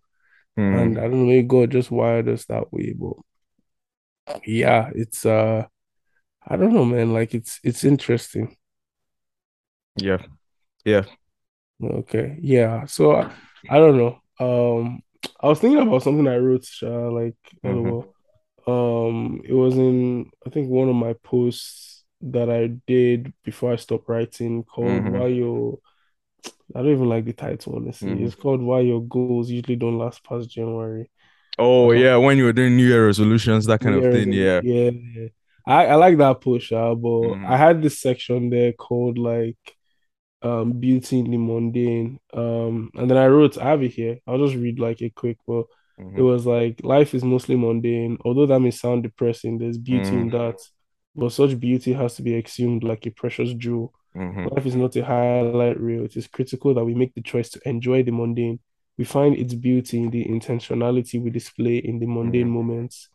And 0.72 0.98
I 1.00 1.04
don't 1.04 1.14
know, 1.22 1.26
maybe 1.28 1.48
God 1.48 1.72
just 1.72 1.92
wired 1.92 2.30
us 2.30 2.46
that 2.46 2.72
way. 2.74 2.94
But 2.98 3.14
yeah, 4.46 4.90
it's 4.96 5.26
uh 5.26 5.66
I 6.48 6.58
don't 6.58 6.74
know, 6.74 6.86
man. 6.86 7.14
Like 7.14 7.34
it's 7.34 7.60
it's 7.64 7.84
interesting. 7.84 8.58
Yeah. 9.96 10.22
Yeah. 10.86 11.06
Okay. 11.84 12.38
Yeah. 12.42 12.86
So 12.86 13.16
I, 13.16 13.32
I 13.70 13.78
don't 13.78 13.98
know. 13.98 14.22
Um 14.40 15.02
I 15.40 15.48
was 15.48 15.60
thinking 15.60 15.82
about 15.82 16.04
something 16.04 16.28
I 16.28 16.38
wrote, 16.38 16.66
uh, 16.84 17.12
like 17.12 17.36
Mhm. 17.64 17.92
LOL. 17.94 18.16
Um 18.68 19.42
it 19.46 19.54
was 19.54 19.76
in 19.78 20.30
I 20.46 20.50
think 20.50 20.70
one 20.70 20.90
of 20.90 20.96
my 20.96 21.14
posts 21.24 22.04
that 22.22 22.50
I 22.50 22.68
did 22.88 23.34
before 23.44 23.74
I 23.74 23.78
stopped 23.78 24.08
writing 24.10 24.64
called 24.64 25.06
Mhm. 25.06 25.12
Why 25.12 25.28
Your 25.28 25.80
I 26.76 26.80
don't 26.80 26.92
even 26.94 27.10
like 27.10 27.26
the 27.26 27.34
title, 27.34 27.76
honestly. 27.78 28.16
Mhm. 28.16 28.24
It's 28.24 28.36
called 28.36 28.62
Why 28.62 28.82
Your 28.82 29.02
Goals 29.04 29.50
Usually 29.52 29.76
Don't 29.78 29.98
Last 30.00 30.24
Past 30.24 30.50
January. 30.52 31.10
Oh 31.58 31.92
Uh-huh. 31.92 31.92
yeah, 31.92 32.18
when 32.18 32.38
you 32.38 32.46
were 32.46 32.54
doing 32.54 32.76
New 32.78 32.88
Year 32.88 33.06
resolutions, 33.06 33.66
that 33.68 33.82
kind 33.82 33.96
of 33.96 34.06
Yeah, 34.06 34.12
thing. 34.12 34.32
Yeah, 34.34 34.62
yeah. 34.62 35.28
I, 35.66 35.88
I 35.88 35.96
like 35.96 36.18
that 36.18 36.42
push, 36.42 36.72
uh, 36.72 36.96
but 36.96 37.36
Mhm. 37.36 37.46
I 37.46 37.58
had 37.58 37.82
this 37.82 38.02
section 38.02 38.50
there 38.50 38.74
called 38.74 39.18
like 39.18 39.58
um 40.44 40.74
beauty 40.80 41.20
in 41.20 41.32
the 41.32 41.38
mundane. 41.38 42.20
Um 42.34 42.92
and 42.96 43.10
then 43.10 43.18
I 43.18 43.28
wrote 43.28 43.58
I 43.58 43.70
have 43.70 43.84
it 43.84 43.92
here. 43.94 44.20
I'll 44.28 44.40
just 44.46 44.56
read 44.58 44.80
like 44.80 45.02
a 45.02 45.10
quick 45.10 45.38
but 45.48 45.66
it 46.16 46.22
Mhm. 46.22 46.24
was 46.24 46.46
like 46.46 46.82
life 46.84 47.14
is 47.14 47.24
mostly 47.24 47.56
mundane. 47.56 48.18
Although 48.26 48.48
that 48.48 48.60
may 48.60 48.72
sound 48.72 49.04
depressing, 49.04 49.58
there's 49.60 49.78
beauty 49.78 50.20
in 50.20 50.30
that. 50.32 50.60
But 51.16 51.32
such 51.32 51.60
beauty 51.60 51.94
has 51.94 52.16
to 52.16 52.22
be 52.24 52.36
exhumed 52.36 52.84
like 52.84 53.06
a 53.06 53.12
precious 53.12 53.54
jewel. 53.54 53.94
Mhm. 54.16 54.52
Life 54.56 54.66
is 54.66 54.76
not 54.76 54.96
a 54.96 55.06
highlight 55.06 55.80
reel. 55.80 56.06
It 56.06 56.18
is 56.18 56.28
critical 56.28 56.74
that 56.74 56.86
we 56.86 56.96
make 56.96 57.14
the 57.14 57.22
choice 57.22 57.50
to 57.52 57.62
enjoy 57.66 58.04
the 58.04 58.12
mundane. 58.12 58.60
We 58.98 59.06
find 59.06 59.36
its 59.38 59.54
beauty 59.54 59.98
in 60.00 60.10
the 60.10 60.26
intentionality 60.26 61.22
we 61.22 61.30
display 61.30 61.78
in 61.78 62.00
the 62.00 62.08
mundane 62.08 62.50
Mhm. 62.50 62.50
moments. 62.50 63.10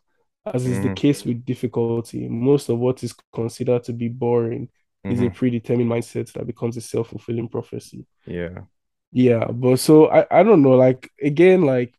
As 0.53 0.65
is 0.65 0.79
the 0.79 0.89
Mhm. 0.89 0.89
case 0.89 1.25
with 1.25 1.45
difficulty, 1.45 2.27
most 2.29 2.69
of 2.69 2.79
what 2.79 3.03
is 3.03 3.13
considered 3.33 3.83
to 3.85 3.93
be 3.93 4.07
boring 4.09 4.69
is 5.07 5.21
a 5.21 5.29
Mhm. 5.29 5.31
predetermined 5.31 5.89
mindset 5.89 6.31
that 6.33 6.47
becomes 6.47 6.77
a 6.77 6.81
self-fulfilling 6.81 7.49
prophecy. 7.49 8.05
Yeah. 8.25 8.65
Yeah, 9.11 9.45
but 9.51 9.77
so 9.79 10.09
I, 10.09 10.25
I 10.31 10.43
don't 10.43 10.61
know, 10.61 10.71
like 10.75 11.09
again, 11.21 11.61
like 11.63 11.93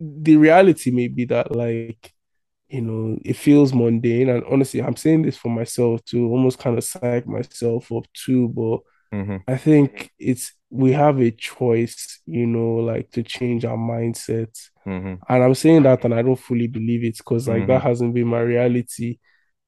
the 0.00 0.36
reality 0.36 0.90
may 0.90 1.08
be 1.08 1.26
that 1.26 1.54
like 1.56 2.12
you 2.68 2.82
know 2.82 3.18
it 3.24 3.34
feels 3.36 3.74
mundane, 3.74 4.28
and 4.30 4.44
honestly, 4.50 4.82
I'm 4.82 4.96
saying 4.96 5.22
this 5.22 5.36
for 5.38 5.50
myself 5.50 6.04
to 6.06 6.26
almost 6.30 6.58
kind 6.60 6.78
of 6.78 6.84
psych 6.84 7.26
myself 7.26 7.92
up 7.92 8.06
too, 8.14 8.48
but 8.50 8.80
Mhm. 9.12 9.42
I 9.48 9.56
think 9.58 10.10
it's 10.18 10.52
we 10.70 10.92
have 10.92 11.20
a 11.20 11.30
choice, 11.32 12.20
you 12.26 12.46
know, 12.46 12.76
like 12.76 13.10
to 13.12 13.22
change 13.24 13.64
our 13.66 13.78
mindset. 13.78 14.50
Mhm. 14.86 15.18
And 15.28 15.44
I'm 15.44 15.54
saying 15.54 15.82
that 15.84 16.04
and 16.04 16.14
I 16.14 16.22
don't 16.22 16.38
fully 16.38 16.66
believe 16.66 17.04
it 17.04 17.18
because 17.18 17.48
like 17.48 17.66
that 17.66 17.80
Mhm. 17.80 17.84
hasn't 17.84 18.14
been 18.14 18.26
my 18.28 18.40
reality. 18.40 19.18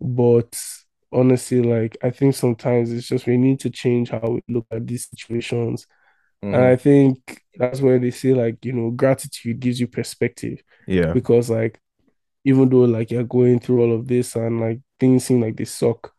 But 0.00 0.56
honestly, 1.12 1.62
like 1.62 1.96
I 2.02 2.10
think 2.10 2.34
sometimes 2.34 2.90
it's 2.92 3.06
just 3.08 3.26
we 3.26 3.36
need 3.36 3.60
to 3.60 3.70
change 3.70 4.10
how 4.10 4.20
we 4.28 4.42
look 4.48 4.66
at 4.70 4.86
these 4.86 5.08
situations. 5.08 5.86
And 6.42 6.56
I 6.56 6.76
think 6.76 7.40
that's 7.56 7.80
where 7.80 7.98
they 7.98 8.10
say 8.10 8.34
like, 8.34 8.62
you 8.66 8.72
know, 8.74 8.90
gratitude 8.90 9.60
gives 9.60 9.80
you 9.80 9.86
perspective 9.86 10.62
Yeah. 10.86 11.14
because 11.14 11.48
like 11.48 11.80
even 12.44 12.68
though 12.68 12.84
like 12.84 13.10
you're 13.10 13.24
going 13.24 13.60
through 13.60 13.80
all 13.82 13.92
of 13.94 14.06
this 14.06 14.36
and 14.36 14.60
like 14.60 14.80
things 15.00 15.24
seem 15.24 15.40
like 15.40 15.56
they 15.56 15.64
suck, 15.64 16.12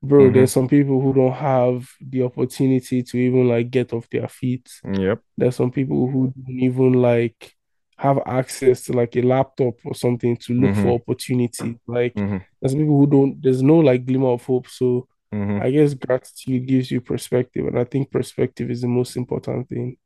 bro, 0.00 0.30
Mhm. 0.30 0.34
there's 0.34 0.52
some 0.52 0.68
people 0.68 1.00
who 1.00 1.12
don't 1.12 1.32
have 1.32 1.88
the 2.00 2.22
opportunity 2.22 3.02
to 3.02 3.18
even 3.18 3.48
like 3.48 3.70
get 3.72 3.92
off 3.92 4.08
their 4.10 4.28
feet. 4.28 4.70
Yep. 4.84 5.20
There's 5.36 5.56
some 5.56 5.72
people 5.72 6.08
who 6.08 6.32
don't 6.36 6.50
even 6.60 6.92
like 6.92 7.52
have 7.98 8.18
access 8.26 8.84
to 8.84 8.92
like 8.92 9.16
a 9.16 9.22
laptop 9.22 9.74
or 9.84 9.94
something 9.94 10.36
to 10.36 10.52
look 10.54 10.74
for 10.74 10.98
Mhm. 10.98 11.00
opportunity. 11.00 11.78
Like 11.86 12.14
Mhm. 12.16 12.44
there's 12.60 12.74
people 12.74 12.96
who 12.98 13.06
don't, 13.06 13.42
there's 13.42 13.62
no 13.62 13.78
like 13.78 14.04
glimmer 14.06 14.28
of 14.30 14.44
hope. 14.44 14.68
So 14.68 15.08
Mhm. 15.32 15.62
I 15.62 15.70
guess 15.70 15.94
gratitude 15.94 16.66
gives 16.66 16.90
you 16.90 17.00
perspective, 17.00 17.66
and 17.66 17.78
I 17.78 17.84
think 17.84 18.10
perspective 18.10 18.70
is 18.70 18.82
the 18.82 18.88
most 18.88 19.16
important 19.16 19.68
thing. 19.68 19.96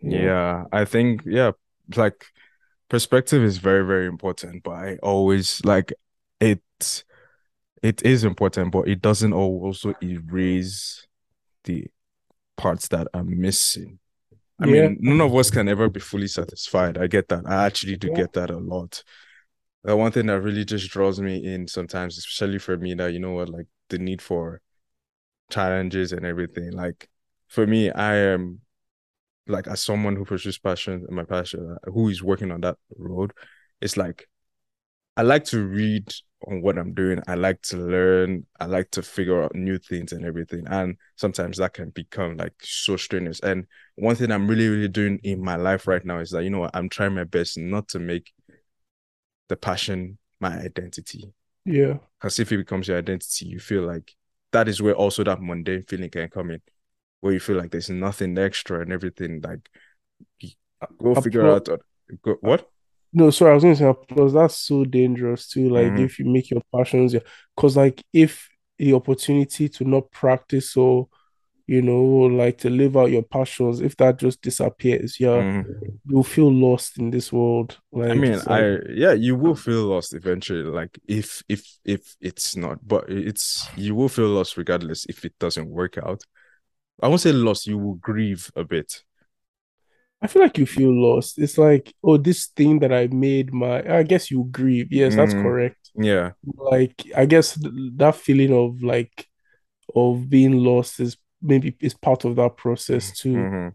Yeah. 0.00 0.20
Yeah, 0.20 0.64
I 0.72 0.84
think 0.84 1.22
yeah, 1.26 1.52
like 1.96 2.26
perspective 2.88 3.42
is 3.42 3.58
very, 3.58 3.84
very 3.86 4.06
important, 4.06 4.62
but 4.62 4.72
I 4.72 4.96
always 5.02 5.64
like 5.64 5.92
it 6.40 6.62
it 7.82 8.02
is 8.02 8.24
important, 8.24 8.72
but 8.72 8.88
it 8.88 9.00
doesn't 9.00 9.32
also 9.32 9.94
erase 10.02 11.06
the 11.64 11.86
parts 12.56 12.88
that 12.88 13.08
are 13.14 13.24
missing. 13.24 13.98
I 14.58 14.66
Yeah. 14.66 14.72
mean, 14.88 14.98
none 15.00 15.20
of 15.20 15.34
us 15.34 15.50
can 15.50 15.68
ever 15.68 15.88
be 15.90 16.00
fully 16.00 16.28
satisfied. 16.28 16.98
I 16.98 17.06
get 17.06 17.28
that. 17.28 17.44
I 17.46 17.66
actually 17.66 17.96
do 17.96 18.08
Yeah. 18.08 18.14
get 18.16 18.32
that 18.34 18.50
a 18.50 18.56
lot. 18.58 19.02
The 19.84 19.96
one 19.96 20.12
thing 20.12 20.26
that 20.26 20.40
really 20.40 20.64
just 20.64 20.90
draws 20.90 21.20
me 21.20 21.44
in 21.44 21.68
sometimes, 21.68 22.18
especially 22.18 22.58
for 22.58 22.76
me, 22.76 22.94
that 22.94 23.12
you 23.12 23.20
know 23.20 23.32
what, 23.32 23.48
like 23.48 23.66
the 23.88 23.98
need 23.98 24.20
for 24.22 24.60
challenges 25.50 26.12
and 26.12 26.26
everything. 26.26 26.72
Like 26.72 27.08
for 27.48 27.66
me, 27.66 27.90
I 27.90 28.16
am 28.16 28.60
like 29.46 29.68
as 29.68 29.82
someone 29.82 30.16
who 30.16 30.24
pursues 30.24 30.58
passion 30.58 31.04
and 31.06 31.16
my 31.16 31.24
passion, 31.24 31.76
uh, 31.86 31.90
who 31.90 32.08
is 32.08 32.22
working 32.22 32.50
on 32.50 32.62
that 32.62 32.76
road, 32.98 33.32
it's 33.80 33.96
like 33.96 34.28
I 35.16 35.22
like 35.22 35.44
to 35.44 35.66
read 35.66 36.12
on 36.46 36.60
what 36.60 36.78
I'm 36.78 36.92
doing. 36.92 37.22
I 37.26 37.34
like 37.34 37.62
to 37.62 37.76
learn. 37.76 38.46
I 38.60 38.66
like 38.66 38.90
to 38.92 39.02
figure 39.02 39.42
out 39.42 39.54
new 39.54 39.78
things 39.78 40.12
and 40.12 40.24
everything. 40.24 40.64
And 40.66 40.96
sometimes 41.16 41.56
that 41.56 41.72
can 41.72 41.90
become 41.90 42.36
like 42.36 42.54
so 42.62 42.96
strenuous. 42.96 43.40
And 43.40 43.66
one 43.94 44.16
thing 44.16 44.30
I'm 44.30 44.46
really, 44.46 44.68
really 44.68 44.88
doing 44.88 45.18
in 45.22 45.42
my 45.42 45.56
life 45.56 45.86
right 45.86 46.04
now 46.04 46.18
is 46.18 46.30
that, 46.30 46.44
you 46.44 46.50
know, 46.50 46.60
what, 46.60 46.76
I'm 46.76 46.88
trying 46.88 47.14
my 47.14 47.24
best 47.24 47.56
not 47.56 47.88
to 47.88 47.98
make 47.98 48.32
the 49.48 49.56
passion 49.56 50.18
my 50.40 50.58
identity. 50.58 51.32
Yeah. 51.64 51.98
Because 52.20 52.38
if 52.38 52.52
it 52.52 52.58
becomes 52.58 52.88
your 52.88 52.98
identity, 52.98 53.46
you 53.46 53.58
feel 53.58 53.82
like 53.82 54.14
that 54.52 54.68
is 54.68 54.82
where 54.82 54.94
also 54.94 55.24
that 55.24 55.40
mundane 55.40 55.84
feeling 55.88 56.10
can 56.10 56.28
come 56.28 56.50
in, 56.50 56.60
where 57.20 57.32
you 57.32 57.40
feel 57.40 57.56
like 57.56 57.70
there's 57.70 57.90
nothing 57.90 58.36
extra 58.38 58.80
and 58.80 58.92
everything. 58.92 59.40
Like, 59.40 59.68
go 60.98 61.14
figure 61.20 61.46
out 61.50 61.68
uh, 61.68 61.78
go, 62.22 62.36
what? 62.40 62.70
No, 63.12 63.30
sorry, 63.30 63.52
I 63.52 63.54
was 63.54 63.62
gonna 63.64 63.76
say 63.76 63.94
because 64.08 64.32
that's 64.32 64.56
so 64.58 64.84
dangerous 64.84 65.48
too. 65.48 65.68
Like 65.70 65.92
Mhm. 65.92 66.04
if 66.04 66.18
you 66.18 66.26
make 66.26 66.50
your 66.50 66.62
passions, 66.74 67.14
because 67.54 67.76
like 67.76 68.02
if 68.12 68.48
the 68.78 68.92
opportunity 68.94 69.68
to 69.70 69.84
not 69.84 70.10
practice 70.10 70.76
or 70.76 71.08
you 71.66 71.82
know, 71.82 72.00
like 72.04 72.58
to 72.58 72.70
live 72.70 72.96
out 72.96 73.10
your 73.10 73.22
passions, 73.24 73.80
if 73.80 73.96
that 73.96 74.18
just 74.18 74.40
disappears, 74.40 75.18
yeah, 75.18 75.42
Mhm. 75.42 75.98
you'll 76.06 76.22
feel 76.22 76.52
lost 76.52 76.98
in 76.98 77.10
this 77.10 77.32
world. 77.32 77.78
Like 77.90 78.10
I 78.10 78.14
mean, 78.14 78.38
like 78.38 78.48
I 78.48 78.78
yeah, 78.90 79.12
you 79.12 79.34
will 79.34 79.56
feel 79.56 79.84
lost 79.86 80.14
eventually. 80.14 80.62
Like 80.62 80.98
if 81.08 81.42
if 81.48 81.78
if 81.84 82.16
it's 82.20 82.54
not, 82.56 82.86
but 82.86 83.08
it's 83.08 83.66
you 83.76 83.94
will 83.94 84.08
feel 84.08 84.28
lost 84.28 84.56
regardless 84.56 85.06
if 85.08 85.24
it 85.24 85.36
doesn't 85.40 85.68
work 85.68 85.98
out. 85.98 86.22
I 87.02 87.08
won't 87.08 87.20
say 87.20 87.32
lost. 87.32 87.66
You 87.66 87.78
will 87.78 87.94
grieve 87.96 88.50
a 88.56 88.64
bit. 88.64 89.02
I 90.26 90.28
feel 90.28 90.42
like 90.42 90.58
you 90.58 90.66
feel 90.66 90.92
lost. 90.92 91.38
It's 91.38 91.56
like, 91.58 91.94
oh, 92.02 92.16
this 92.16 92.48
thing 92.48 92.80
that 92.80 92.92
I 92.92 93.06
made 93.08 93.52
my 93.54 93.82
I 93.98 94.02
guess 94.02 94.30
you 94.30 94.48
grieve. 94.50 94.92
Yes, 94.92 95.14
that's 95.16 95.34
Mhm. 95.34 95.42
correct. 95.42 95.90
Yeah. 95.94 96.32
Like 96.56 97.04
I 97.16 97.26
guess 97.26 97.54
th- 97.58 97.72
that 97.96 98.16
feeling 98.16 98.52
of 98.52 98.82
like 98.82 99.28
of 99.94 100.30
being 100.30 100.52
lost 100.64 101.00
is 101.00 101.16
maybe 101.42 101.76
is 101.80 101.94
part 101.94 102.24
of 102.24 102.36
that 102.36 102.56
process 102.56 103.12
too. 103.12 103.36
Mhm. 103.38 103.74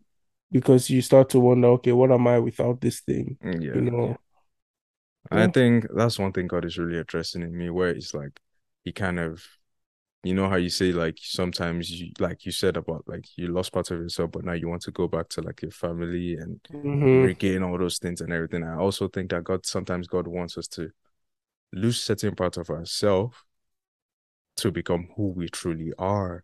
because 0.51 0.89
you 0.89 1.01
start 1.01 1.29
to 1.29 1.39
wonder, 1.39 1.69
okay, 1.69 1.93
what 1.93 2.11
am 2.11 2.27
I 2.27 2.39
without 2.39 2.81
this 2.81 3.01
thing? 3.01 3.37
Yeah. 3.43 3.73
You 3.75 3.81
know, 3.81 4.17
I 5.31 5.47
Yeah. 5.47 5.47
think 5.47 5.85
that's 5.93 6.19
one 6.19 6.31
thing 6.33 6.47
God 6.47 6.65
is 6.65 6.77
really 6.77 6.97
addressing 6.97 7.41
in 7.41 7.57
me, 7.57 7.69
where 7.69 7.89
it's 7.89 8.13
like 8.13 8.39
He 8.83 8.91
kind 8.91 9.19
of 9.19 9.43
you 10.23 10.33
know 10.35 10.47
how 10.47 10.55
you 10.57 10.69
say 10.69 10.91
like 10.91 11.17
sometimes 11.19 11.89
you 11.89 12.11
like 12.19 12.45
you 12.45 12.51
said 12.51 12.77
about 12.77 13.03
like 13.07 13.25
you 13.37 13.47
lost 13.47 13.73
part 13.73 13.89
of 13.91 13.99
yourself, 13.99 14.31
but 14.31 14.45
now 14.45 14.53
you 14.53 14.67
want 14.69 14.83
to 14.83 14.91
go 14.91 15.07
back 15.07 15.29
to 15.29 15.41
like 15.41 15.61
your 15.61 15.71
family 15.71 16.35
and 16.35 16.59
Mhm. 16.71 17.23
regain 17.23 17.63
all 17.63 17.77
those 17.77 17.97
things 17.97 18.21
and 18.21 18.31
everything. 18.31 18.63
I 18.63 18.75
also 18.77 19.07
think 19.07 19.31
that 19.31 19.43
God 19.43 19.65
sometimes 19.65 20.07
God 20.07 20.27
wants 20.27 20.57
us 20.57 20.67
to 20.69 20.91
lose 21.73 22.01
certain 22.01 22.35
parts 22.35 22.57
of 22.57 22.69
ourselves 22.69 23.35
to 24.57 24.71
become 24.71 25.07
who 25.15 25.29
we 25.29 25.47
truly 25.49 25.91
are, 25.97 26.43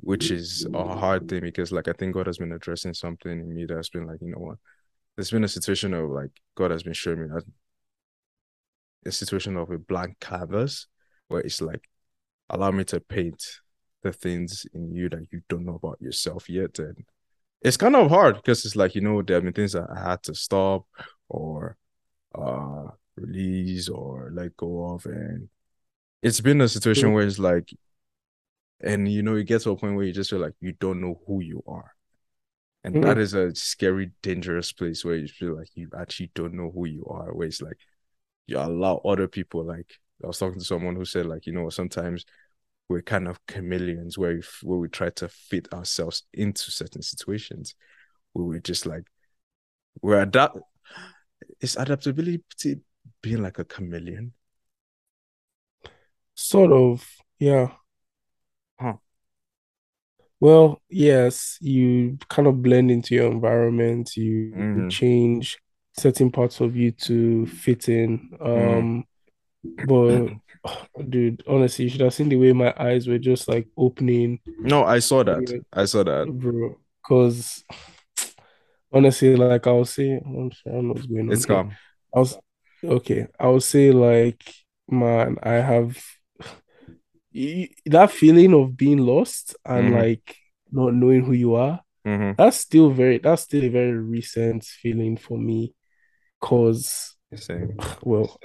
which 0.00 0.30
is 0.30 0.66
a 0.74 0.84
hard 0.84 1.28
thing 1.28 1.42
because 1.42 1.70
like 1.70 1.86
I 1.88 1.92
think 1.92 2.14
God 2.14 2.26
has 2.26 2.38
been 2.38 2.52
addressing 2.52 2.94
something 2.94 3.30
in 3.30 3.54
me 3.54 3.64
that's 3.66 3.90
been 3.90 4.06
like, 4.06 4.20
you 4.22 4.30
know 4.32 4.38
what, 4.40 4.58
there's 5.16 5.30
been 5.30 5.44
a 5.44 5.48
situation 5.48 5.94
of 5.94 6.10
like 6.10 6.30
God 6.56 6.72
has 6.72 6.82
been 6.82 6.94
showing 6.94 7.22
me 7.22 7.28
that 7.28 7.44
a 9.06 9.12
situation 9.12 9.56
of 9.56 9.70
a 9.70 9.78
blank 9.78 10.18
canvas 10.20 10.86
where 11.28 11.40
it's 11.40 11.60
like 11.60 11.88
allow 12.50 12.70
me 12.70 12.84
to 12.84 13.00
paint 13.00 13.44
the 14.02 14.12
things 14.12 14.66
in 14.74 14.92
you 14.94 15.08
that 15.08 15.26
you 15.32 15.42
don't 15.48 15.64
know 15.64 15.76
about 15.76 16.00
yourself 16.00 16.48
yet. 16.48 16.78
And 16.78 17.04
it's 17.62 17.76
kind 17.78 17.96
of 17.96 18.10
hard 18.10 18.36
because 18.36 18.64
it's 18.64 18.76
like 18.76 18.94
you 18.94 19.00
know 19.02 19.22
there 19.22 19.36
have 19.36 19.44
been 19.44 19.52
things 19.54 19.72
that 19.72 19.88
i 19.90 20.10
had 20.10 20.22
to 20.24 20.34
stop 20.34 20.86
or 21.28 21.76
uh 22.34 22.88
release 23.16 23.88
or 23.88 24.30
let 24.34 24.56
go 24.56 24.94
of. 24.94 25.06
And 25.06 25.48
it's 26.22 26.40
been 26.40 26.60
a 26.62 26.68
situation 26.68 27.12
where 27.12 27.26
it's 27.26 27.38
like 27.38 27.70
and 28.80 29.10
you 29.10 29.22
know 29.22 29.34
you 29.34 29.44
get 29.44 29.62
to 29.62 29.70
a 29.70 29.76
point 29.76 29.96
where 29.96 30.04
you 30.04 30.12
just 30.12 30.30
feel 30.30 30.38
like 30.40 30.54
you 30.60 30.72
don't 30.72 31.00
know 31.00 31.20
who 31.26 31.40
you 31.40 31.62
are. 31.66 31.92
And 32.84 33.00
that 33.02 33.18
Mhm. 33.18 33.20
is 33.20 33.34
a 33.34 33.54
scary 33.54 34.12
dangerous 34.22 34.72
place 34.72 35.04
where 35.04 35.16
you 35.16 35.28
feel 35.28 35.56
like 35.56 35.70
you 35.74 35.90
actually 35.98 36.30
don't 36.34 36.54
know 36.54 36.70
who 36.74 36.86
you 36.86 37.06
are 37.06 37.32
where 37.34 37.48
it's 37.48 37.62
like 37.62 37.78
you 38.46 38.58
allow 38.58 38.96
other 39.04 39.28
people 39.28 39.64
like 39.64 39.98
I 40.24 40.28
was 40.28 40.38
talking 40.38 40.60
to 40.60 40.64
someone 40.66 40.96
who 40.96 41.04
said 41.06 41.26
like 41.26 41.46
you 41.46 41.52
know 41.52 41.70
sometimes 41.70 42.24
we're 42.88 43.02
kind 43.02 43.28
of 43.28 43.44
chameleons 43.46 44.18
where 44.18 44.34
we, 44.36 44.42
where 44.62 44.78
we 44.78 44.88
try 44.88 45.10
to 45.10 45.28
fit 45.28 45.72
ourselves 45.72 46.24
into 46.34 46.70
certain 46.70 47.02
situations 47.02 47.74
where 48.34 48.44
we're 48.46 48.60
just 48.60 48.86
like 48.86 49.04
we're 50.02 50.20
adapt 50.22 50.58
is 51.60 51.76
adaptability 51.76 52.42
being 53.22 53.42
like 53.42 53.58
a 53.58 53.64
chameleon 53.64 54.32
Sort 56.36 56.70
of, 56.72 57.08
yeah. 57.38 57.76
Huh. 58.78 58.98
Well, 60.40 60.82
yes, 60.90 61.58
you 61.60 62.18
kind 62.28 62.46
of 62.48 62.62
blend 62.62 62.90
into 62.90 63.14
your 63.14 63.30
environment, 63.30 64.16
you 64.16 64.52
Mhm. 64.54 64.88
change 64.90 65.58
certain 65.96 66.30
parts 66.30 66.60
of 66.60 66.76
you 66.76 66.90
to 66.92 67.46
fit 67.46 67.88
in. 67.88 68.36
Um, 68.40 69.04
but 69.86 70.28
dude, 71.08 71.42
honestly, 71.48 71.84
you 71.86 71.90
should 71.90 72.00
have 72.00 72.14
seen 72.14 72.28
the 72.28 72.36
way 72.36 72.52
my 72.52 72.74
eyes 72.78 73.06
were 73.06 73.18
just 73.18 73.48
like 73.48 73.66
opening, 73.76 74.40
no 74.60 74.84
i 74.84 74.98
saw 74.98 75.22
that 75.22 75.62
i 75.72 75.84
saw 75.84 76.02
that 76.02 76.26
bro. 76.26 76.76
Because 77.02 77.64
honestly, 78.92 79.36
like 79.36 79.66
I'll 79.66 79.84
say, 79.84 80.20
I'm 80.24 80.50
sorry, 80.52 80.78
I 80.78 80.80
don't 80.80 81.08
going 81.08 81.28
on 81.28 81.34
it's 81.34 81.44
calm 81.46 81.72
I 82.14 82.18
was 82.20 82.38
okay. 82.82 83.26
I 83.38 83.48
would 83.48 83.62
say 83.62 83.90
like, 83.90 84.42
man, 84.88 85.36
I 85.42 85.54
have 85.54 85.98
that 87.86 88.10
feeling 88.10 88.54
of 88.54 88.76
being 88.76 88.98
lost 88.98 89.56
and 89.64 89.90
Mhm. 89.90 89.94
like 89.94 90.36
not 90.70 90.94
knowing 90.94 91.24
who 91.24 91.32
you 91.32 91.54
are. 91.54 91.80
hmm 92.04 92.32
That's 92.36 92.56
still 92.56 92.90
very 92.90 93.18
that's 93.18 93.42
still 93.42 93.64
a 93.64 93.68
very 93.68 93.96
recent 93.96 94.64
feeling 94.64 95.16
for 95.16 95.38
me. 95.38 95.74
Cause 96.40 97.16
same 97.34 97.76
well, 98.02 98.38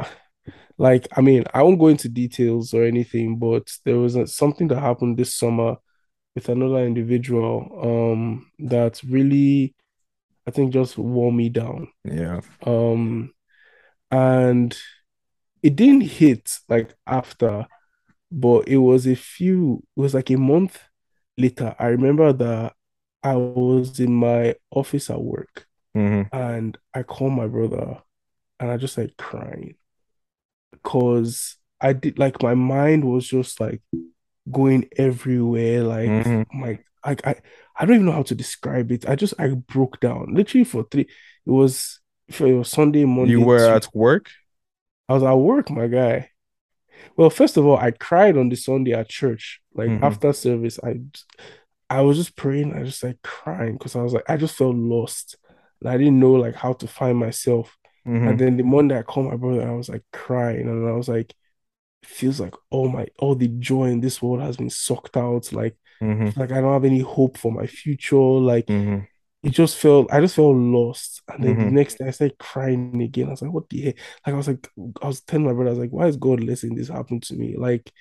like 0.77 1.07
I 1.17 1.21
mean, 1.21 1.43
I 1.53 1.63
won't 1.63 1.79
go 1.79 1.88
into 1.88 2.09
details 2.09 2.73
or 2.73 2.83
anything, 2.85 3.38
but 3.39 3.71
there 3.85 3.97
was 3.99 4.15
a, 4.15 4.27
something 4.27 4.67
that 4.69 4.79
happened 4.79 5.17
this 5.17 5.35
summer 5.35 5.77
with 6.35 6.49
another 6.49 6.85
individual 6.85 7.69
um 7.83 8.51
that 8.59 9.01
really 9.03 9.75
I 10.47 10.51
think 10.51 10.73
just 10.73 10.97
wore 10.97 11.33
me 11.33 11.49
down. 11.49 11.89
yeah 12.03 12.41
Um 12.65 13.33
and 14.12 14.77
it 15.63 15.75
didn't 15.75 16.01
hit 16.03 16.51
like 16.69 16.95
after, 17.07 17.67
but 18.31 18.67
it 18.67 18.77
was 18.77 19.07
a 19.07 19.15
few, 19.15 19.83
it 19.97 20.01
was 20.01 20.13
like 20.13 20.29
a 20.31 20.38
month 20.38 20.79
later. 21.38 21.75
I 21.79 21.88
remember 21.88 22.33
that 22.33 22.73
I 23.23 23.35
was 23.38 23.99
in 23.99 24.13
my 24.15 24.55
office 24.71 25.09
at 25.09 25.21
work 25.21 25.67
hmm 25.95 26.21
and 26.33 26.77
I 26.93 27.03
called 27.03 27.33
my 27.33 27.47
brother 27.47 28.01
and 28.59 28.71
I 28.71 28.77
just 28.77 28.97
like 28.97 29.17
crying 29.17 29.75
because 30.71 31.58
I 31.82 31.93
did 31.93 32.19
like 32.19 32.41
my 32.43 32.55
mind 32.55 33.05
was 33.05 33.27
just 33.27 33.60
like 33.60 33.82
going 34.51 34.89
everywhere. 34.97 35.84
Like 35.84 36.10
Mhm. 36.10 36.45
my 36.53 36.79
I, 37.03 37.15
I 37.23 37.36
I 37.77 37.86
don't 37.86 37.95
even 37.95 38.05
know 38.08 38.12
how 38.12 38.23
to 38.23 38.36
describe 38.36 38.91
it. 38.91 39.08
I 39.08 39.15
just 39.15 39.34
I 39.39 39.49
broke 39.49 39.99
down 39.99 40.34
literally 40.34 40.65
for 40.65 40.84
three. 40.84 41.01
It 41.45 41.51
was 41.51 41.99
for 42.32 42.47
it 42.47 42.53
was 42.53 42.69
Sunday, 42.69 43.05
Monday, 43.05 43.32
you 43.32 43.41
were 43.41 43.58
Tuesday. 43.58 43.75
at 43.75 43.95
work 43.95 44.29
I 45.08 45.13
was 45.13 45.23
at 45.23 45.34
work, 45.34 45.69
my 45.71 45.88
guy. 45.88 46.29
Well, 47.17 47.29
first 47.29 47.58
of 47.58 47.65
all, 47.65 47.77
I 47.77 47.91
cried 47.91 48.38
on 48.38 48.49
the 48.49 48.55
Sunday 48.55 48.93
at 48.93 49.10
church. 49.10 49.62
Like 49.73 49.89
Mhm. 49.89 50.03
after 50.03 50.34
service, 50.34 50.79
I 50.84 50.99
I 51.89 52.01
was 52.01 52.17
just 52.17 52.36
praying. 52.36 52.73
I 52.73 52.84
just 52.84 53.03
like 53.03 53.21
crying 53.23 53.73
because 53.73 53.95
I 53.95 54.01
was 54.03 54.13
like, 54.13 54.29
I 54.29 54.38
just 54.38 54.55
felt 54.55 54.75
lost. 54.75 55.38
And 55.82 55.89
I 55.89 55.97
didn't 55.97 56.19
know 56.19 56.34
like 56.34 56.55
how 56.55 56.73
to 56.73 56.88
find 56.88 57.17
myself. 57.17 57.77
Mhm. 58.05 58.29
And 58.29 58.39
then 58.39 58.57
the 58.57 58.63
Monday 58.63 58.97
I 58.99 59.03
called 59.03 59.27
my 59.27 59.35
brother, 59.38 59.67
I 59.67 59.71
was 59.73 59.89
like 59.89 60.03
crying, 60.13 60.67
and 60.69 60.88
I 60.88 60.91
was 60.93 61.07
like, 61.09 61.31
it 62.03 62.09
feels 62.09 62.39
like 62.41 62.55
all 62.71 62.89
my 62.89 63.07
all 63.19 63.35
the 63.35 63.47
joy 63.49 63.85
in 63.88 64.01
this 64.01 64.21
world 64.21 64.41
has 64.41 64.57
been 64.57 64.69
sucked 64.71 65.17
out. 65.17 65.51
Like, 65.53 65.77
Mhm. 66.01 66.33
like 66.35 66.51
I 66.51 66.62
don't 66.62 66.73
have 66.73 66.85
any 66.85 66.99
hope 67.01 67.38
for 67.38 67.51
my 67.51 67.67
future. 67.67 68.17
Like 68.17 68.69
Mhm. 68.69 69.07
it 69.43 69.51
just 69.51 69.77
felt 69.77 70.12
I 70.12 70.21
just 70.21 70.35
felt 70.35 70.55
lost. 70.57 71.21
And 71.29 71.43
then 71.43 71.57
the 71.59 71.65
Mhm. 71.65 71.69
next 71.69 71.97
day 71.97 72.07
I 72.07 72.12
started 72.12 72.38
crying 72.39 73.01
again. 73.01 73.27
I 73.27 73.31
was 73.31 73.41
like, 73.41 73.53
what 73.53 73.69
the 73.69 73.81
heck? 73.83 73.95
Like 74.25 74.33
I 74.35 74.38
was 74.38 74.47
like, 74.47 74.67
I 75.01 75.07
was 75.07 75.21
telling 75.21 75.45
my 75.45 75.53
brother, 75.53 75.69
I 75.69 75.73
was 75.73 75.79
like, 75.79 75.91
why 75.91 76.07
is 76.07 76.17
God 76.17 76.41
letting 76.43 76.75
this 76.75 76.89
happen 76.89 77.21
to 77.21 77.35
me? 77.35 77.55
Like, 77.57 77.91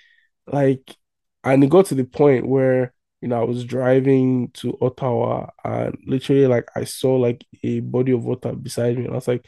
like, 0.46 0.96
and 1.44 1.62
it 1.64 1.70
got 1.70 1.86
to 1.86 1.94
the 1.94 2.04
point 2.04 2.46
where 2.46 2.94
you 3.20 3.28
know 3.28 3.40
I 3.40 3.44
was 3.44 3.64
driving 3.64 4.50
to 4.54 4.76
Ottawa 4.80 5.48
and 5.64 5.96
literally 6.06 6.46
like 6.46 6.68
I 6.76 6.84
saw 6.84 7.16
like 7.16 7.44
a 7.62 7.80
body 7.80 8.12
of 8.12 8.24
water 8.24 8.52
beside 8.54 8.96
me, 8.98 9.04
and 9.04 9.12
I 9.12 9.16
was 9.16 9.28
like, 9.28 9.44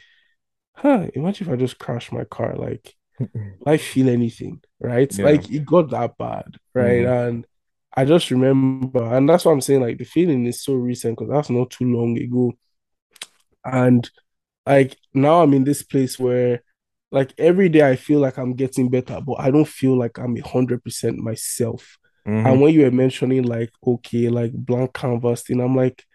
huh, 0.73 1.07
imagine 1.13 1.47
if 1.47 1.53
I 1.53 1.55
just 1.55 1.79
crashed 1.79 2.11
my 2.11 2.23
car. 2.25 2.55
Like, 2.55 2.95
I 3.65 3.77
feel 3.77 4.09
anything, 4.09 4.61
right? 4.79 5.15
Yeah. 5.17 5.25
Like 5.25 5.49
it 5.51 5.65
got 5.65 5.89
that 5.91 6.17
bad, 6.17 6.57
right? 6.73 7.05
Mhm. 7.05 7.27
And 7.27 7.47
I 7.95 8.05
just 8.05 8.31
remember, 8.31 9.03
and 9.15 9.29
that's 9.29 9.45
what 9.45 9.53
I'm 9.53 9.61
saying. 9.61 9.81
Like 9.81 9.97
the 9.97 10.05
feeling 10.05 10.45
is 10.45 10.63
so 10.63 10.75
recent 10.75 11.17
because 11.17 11.31
that's 11.31 11.49
not 11.49 11.71
too 11.71 11.85
long 11.85 12.17
ago. 12.17 12.53
And 13.65 14.09
like 14.67 14.97
now 15.13 15.43
I'm 15.43 15.53
in 15.53 15.63
this 15.63 15.83
place 15.83 16.19
where 16.19 16.63
like 17.11 17.33
every 17.37 17.69
day 17.69 17.89
I 17.89 17.95
feel 17.95 18.19
like 18.19 18.37
I'm 18.37 18.55
getting 18.55 18.89
better, 18.89 19.21
but 19.21 19.35
I 19.39 19.51
don't 19.51 19.67
feel 19.67 19.97
like 19.97 20.19
I'm 20.19 20.37
a 20.37 20.47
hundred 20.47 20.83
percent 20.83 21.17
myself. 21.19 21.97
Mhm. 22.25 22.45
And 22.47 22.61
when 22.61 22.73
you 22.73 22.83
were 22.83 22.91
mentioning 22.91 23.43
like 23.43 23.71
okay, 23.85 24.29
like 24.29 24.53
blank 24.53 24.93
canvas 24.93 25.43
thing, 25.43 25.61
I'm 25.61 25.75
like, 25.75 26.05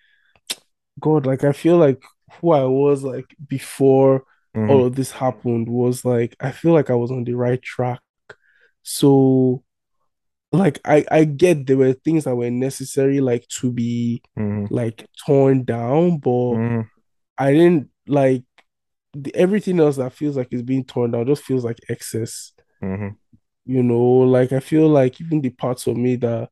God, 1.01 1.27
like 1.27 1.45
I 1.45 1.53
feel 1.53 1.79
like 1.79 2.03
who 2.41 2.53
I 2.53 2.65
was 2.65 3.03
like 3.05 3.27
before 3.49 4.25
Mhm. 4.57 4.71
all 4.71 4.87
of 4.87 4.97
this 4.97 5.11
happened 5.11 5.69
was 5.69 6.05
like 6.05 6.35
I 6.41 6.51
feel 6.51 6.73
like 6.73 6.91
I 6.91 6.95
was 6.95 7.11
on 7.11 7.25
the 7.25 7.35
right 7.35 7.61
track. 7.63 8.01
So 8.83 9.63
like 10.53 10.81
I 10.85 11.05
I 11.11 11.25
get 11.25 11.67
there 11.67 11.77
were 11.77 11.93
things 11.93 12.25
that 12.25 12.37
were 12.37 12.51
necessary 12.51 13.21
like 13.21 13.47
to 13.61 13.71
be 13.73 14.23
Mhm. 14.39 14.69
like 14.71 15.07
torn 15.27 15.65
down, 15.65 16.19
but 16.19 16.31
Mhm. 16.57 16.89
I 17.39 17.53
didn't 17.53 17.91
like 18.07 18.45
the, 19.13 19.35
everything 19.35 19.81
else 19.81 19.97
that 19.97 20.13
feels 20.13 20.37
like 20.37 20.49
it's 20.51 20.63
being 20.63 20.85
torn 20.85 21.11
down 21.11 21.27
just 21.27 21.43
feels 21.43 21.65
like 21.65 21.79
excess. 21.89 22.53
Mhm. 22.83 23.17
You 23.67 23.83
know, 23.83 24.01
like 24.03 24.53
I 24.53 24.61
feel 24.61 24.89
like 24.89 25.21
even 25.21 25.41
the 25.41 25.51
parts 25.51 25.87
of 25.87 25.97
me 25.97 26.17
that 26.17 26.51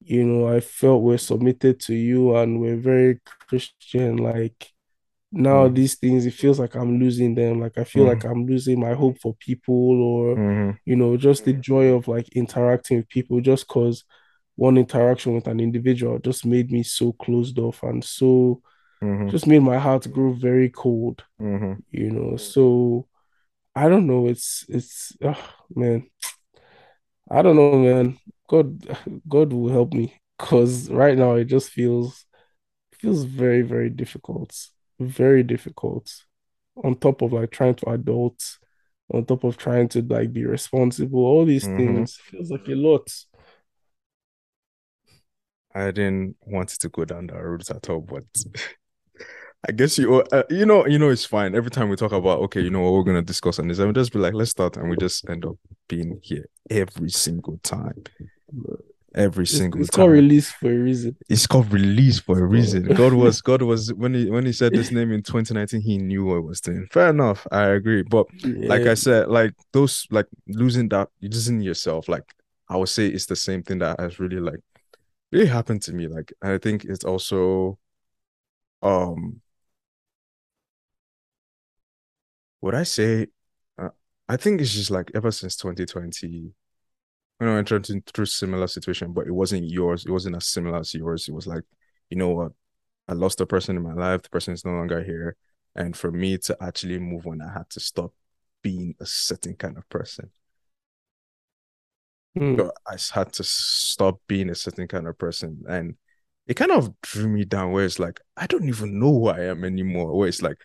you 0.00 0.24
know 0.24 0.48
I 0.48 0.60
felt 0.60 1.02
were 1.02 1.18
submitted 1.18 1.80
to 1.80 1.94
you 1.94 2.36
and 2.36 2.60
were 2.60 2.76
very 2.76 3.20
Christian, 3.48 4.16
like 4.18 4.70
now 5.32 5.68
Mhm. 5.68 5.74
these 5.74 5.94
things 5.96 6.26
it 6.26 6.34
feels 6.34 6.58
like 6.58 6.74
I'm 6.74 6.98
losing 6.98 7.34
them. 7.34 7.60
Like 7.60 7.78
I 7.78 7.84
feel 7.84 8.04
like 8.04 8.24
Mhm. 8.24 8.30
I'm 8.30 8.46
losing 8.46 8.80
my 8.80 8.94
hope 8.94 9.18
for 9.20 9.34
people 9.36 10.02
or 10.02 10.40
Mhm. 10.40 10.78
you 10.86 10.96
know, 10.96 11.16
just 11.18 11.44
the 11.44 11.52
joy 11.52 11.88
of 11.94 12.08
like 12.08 12.28
interacting 12.34 12.98
with 12.98 13.08
people 13.08 13.40
just 13.42 13.68
because 13.68 14.04
one 14.56 14.78
interaction 14.78 15.34
with 15.34 15.46
an 15.46 15.60
individual 15.60 16.18
just 16.18 16.46
made 16.46 16.70
me 16.72 16.82
so 16.82 17.12
closed 17.12 17.58
off 17.58 17.82
and 17.82 18.02
so 18.04 18.62
Mhm. 19.02 19.30
just 19.30 19.46
made 19.46 19.60
my 19.62 19.78
heart 19.78 20.10
grow 20.12 20.32
very 20.32 20.70
cold, 20.70 21.24
Mhm. 21.38 21.82
you 21.90 22.10
know. 22.10 22.36
So 22.36 23.08
I 23.76 23.88
don't 23.88 24.06
know. 24.06 24.28
It's 24.28 24.66
it's 24.68 25.16
ugh, 25.22 25.38
man. 25.74 26.08
I 27.30 27.42
don't 27.42 27.56
know, 27.56 27.78
man. 27.78 28.18
God 28.48 28.86
God 29.28 29.52
will 29.52 29.68
help 29.70 29.92
me 29.92 30.14
because 30.38 30.90
right 30.90 31.16
now 31.16 31.34
it 31.34 31.44
just 31.44 31.70
feels 31.70 32.24
feels 32.94 33.24
very, 33.24 33.62
very 33.62 33.90
difficult. 33.90 34.54
Very 34.98 35.42
difficult. 35.42 36.24
On 36.84 36.94
top 36.94 37.22
of 37.22 37.32
like 37.32 37.50
trying 37.50 37.74
to 37.76 37.90
adult, 37.90 38.58
on 39.12 39.24
top 39.24 39.44
of 39.44 39.56
trying 39.56 39.88
to 39.90 40.02
like 40.02 40.32
be 40.32 40.44
responsible, 40.44 41.20
all 41.24 41.44
these 41.44 41.66
Mhm. 41.66 41.76
things 41.76 42.16
feels 42.16 42.50
like 42.50 42.68
a 42.68 42.74
lot. 42.74 43.08
I 45.74 45.90
didn't 45.90 46.36
want 46.46 46.72
it 46.72 46.80
to 46.80 46.88
go 46.88 47.04
down 47.04 47.26
that 47.28 47.42
route 47.42 47.70
at 47.70 47.88
all, 47.88 48.00
but 48.00 48.24
I 49.68 49.72
guess 49.72 49.98
you 49.98 50.22
uh, 50.32 50.42
you 50.50 50.66
know 50.66 50.86
you 50.86 50.98
know 50.98 51.10
it's 51.10 51.24
fine. 51.24 51.54
Every 51.54 51.70
time 51.70 51.88
we 51.88 51.96
talk 51.96 52.12
about 52.12 52.40
okay, 52.40 52.60
you 52.60 52.70
know 52.70 52.80
what 52.80 52.92
we're 52.92 53.02
gonna 53.04 53.22
discuss 53.22 53.58
on 53.58 53.68
this, 53.68 53.78
and 53.78 53.88
we 53.88 53.92
just 53.94 54.12
be 54.12 54.18
like, 54.18 54.34
let's 54.34 54.50
start, 54.50 54.76
and 54.76 54.88
we 54.88 54.96
just 54.96 55.28
end 55.28 55.44
up 55.44 55.56
being 55.88 56.20
here 56.22 56.46
every 56.70 57.10
single 57.10 57.58
time. 57.62 58.04
Every 59.18 59.46
It's, 59.50 59.58
single 59.58 59.80
it's 59.80 59.90
time. 59.90 59.96
called 59.96 60.10
release 60.12 60.50
for 60.50 60.70
a 60.70 60.78
reason. 60.78 61.16
it's 61.28 61.46
called 61.46 61.72
release 61.72 62.18
for 62.20 62.38
a 62.38 62.46
reason. 62.46 62.92
God 62.94 63.12
was 63.12 63.40
God 63.42 63.62
was 63.62 63.92
when 63.92 64.14
he 64.14 64.30
when 64.30 64.46
he 64.46 64.52
said 64.52 64.74
this 64.74 64.90
name 64.90 65.12
in 65.12 65.22
2019, 65.22 65.80
he 65.80 65.98
knew 65.98 66.24
what 66.24 66.36
he 66.36 66.40
was 66.40 66.60
doing. 66.60 66.86
Fair 66.90 67.10
enough, 67.10 67.46
I 67.52 67.66
agree. 67.68 68.02
But 68.02 68.26
like 68.66 68.86
I 68.86 68.94
said, 68.94 69.28
like 69.28 69.52
those 69.72 70.06
like 70.10 70.26
losing 70.46 70.88
that 70.90 71.08
losing 71.20 71.60
yourself, 71.60 72.08
like 72.08 72.24
I 72.68 72.76
would 72.76 72.88
say 72.88 73.08
it's 73.08 73.26
the 73.26 73.36
same 73.36 73.62
thing 73.62 73.78
that 73.80 74.00
has 74.00 74.18
really 74.18 74.40
like 74.40 74.60
really 75.32 75.46
happened 75.46 75.82
to 75.82 75.92
me. 75.92 76.08
Like 76.08 76.32
I 76.42 76.58
think 76.58 76.84
it's 76.84 77.04
also 77.04 77.78
um 78.82 79.40
would 82.60 82.74
I 82.74 82.82
say 82.82 83.28
uh, 83.78 83.90
I 84.28 84.36
think 84.36 84.60
it's 84.60 84.72
just 84.72 84.90
like 84.90 85.10
ever 85.14 85.30
since 85.30 85.56
2020, 85.56 86.52
you 87.40 87.46
know, 87.46 87.56
entered 87.56 87.88
through 88.12 88.26
similar 88.26 88.66
situation, 88.66 89.12
but 89.12 89.26
it 89.26 89.32
wasn't 89.32 89.64
yours, 89.64 90.04
it 90.04 90.10
wasn't 90.10 90.36
as 90.36 90.46
similar 90.46 90.78
as 90.78 90.94
yours. 90.94 91.28
It 91.28 91.34
was 91.34 91.46
like, 91.46 91.64
you 92.10 92.16
know 92.16 92.30
what, 92.30 92.52
I 93.08 93.14
lost 93.14 93.40
a 93.40 93.46
person 93.46 93.76
in 93.76 93.82
my 93.82 93.94
life, 93.94 94.22
the 94.22 94.28
person 94.28 94.54
is 94.54 94.64
no 94.64 94.72
longer 94.72 95.02
here. 95.02 95.36
And 95.74 95.96
for 95.96 96.10
me 96.10 96.38
to 96.38 96.56
actually 96.60 96.98
move 96.98 97.26
on, 97.26 97.40
I 97.40 97.52
had 97.52 97.70
to 97.70 97.80
stop 97.80 98.12
being 98.62 98.94
a 99.00 99.06
certain 99.06 99.54
kind 99.54 99.76
of 99.76 99.88
person. 99.88 100.30
Hmm. 102.36 102.56
So 102.56 102.72
I 102.86 102.96
had 103.12 103.32
to 103.34 103.44
stop 103.44 104.20
being 104.26 104.50
a 104.50 104.54
certain 104.54 104.88
kind 104.88 105.06
of 105.06 105.16
person. 105.16 105.62
And 105.68 105.94
it 106.46 106.54
kind 106.54 106.72
of 106.72 107.00
drew 107.02 107.28
me 107.28 107.44
down 107.44 107.72
where 107.72 107.84
it's 107.84 107.98
like, 107.98 108.20
I 108.36 108.46
don't 108.46 108.68
even 108.68 108.98
know 108.98 109.12
who 109.12 109.28
I 109.28 109.44
am 109.44 109.64
anymore. 109.64 110.16
Where 110.16 110.28
it's 110.28 110.42
like, 110.42 110.58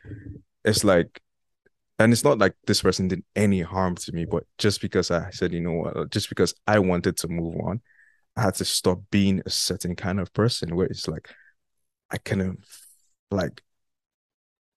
it's 0.65 0.83
like, 0.83 1.21
and 1.99 2.11
it's 2.11 2.23
not 2.23 2.39
like 2.39 2.55
this 2.65 2.81
person 2.81 3.07
did 3.07 3.23
any 3.35 3.61
harm 3.61 3.95
to 3.95 4.11
me, 4.13 4.25
but 4.25 4.43
just 4.57 4.81
because 4.81 5.11
I 5.11 5.29
said, 5.31 5.53
you 5.53 5.61
know 5.61 5.73
what, 5.73 6.11
just 6.11 6.29
because 6.29 6.53
I 6.67 6.79
wanted 6.79 7.17
to 7.17 7.27
move 7.27 7.55
on, 7.61 7.81
I 8.35 8.41
had 8.43 8.55
to 8.55 8.65
stop 8.65 8.99
being 9.11 9.41
a 9.45 9.49
certain 9.49 9.95
kind 9.95 10.19
of 10.19 10.33
person 10.33 10.75
where 10.75 10.87
it's 10.87 11.07
like, 11.07 11.29
I 12.11 12.17
kind 12.17 12.41
of 12.41 12.57
like, 13.31 13.61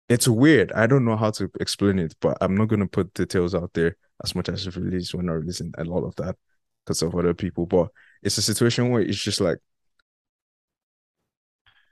it's 0.08 0.28
weird. 0.28 0.72
I 0.72 0.86
don't 0.86 1.04
know 1.04 1.16
how 1.16 1.30
to 1.32 1.50
explain 1.58 1.98
it, 1.98 2.14
but 2.20 2.38
I'm 2.40 2.56
not 2.56 2.68
going 2.68 2.80
to 2.80 2.86
put 2.86 3.12
details 3.14 3.54
out 3.54 3.72
there 3.74 3.96
as 4.22 4.34
much 4.34 4.48
as 4.48 4.66
it's 4.66 4.76
released. 4.76 5.14
We're 5.14 5.22
not 5.22 5.34
releasing 5.34 5.72
a 5.78 5.84
lot 5.84 6.04
of 6.04 6.14
that 6.16 6.36
because 6.84 7.02
of 7.02 7.14
other 7.14 7.34
people, 7.34 7.66
but 7.66 7.88
it's 8.22 8.38
a 8.38 8.42
situation 8.42 8.90
where 8.90 9.02
it's 9.02 9.22
just 9.22 9.40
like 9.40 9.58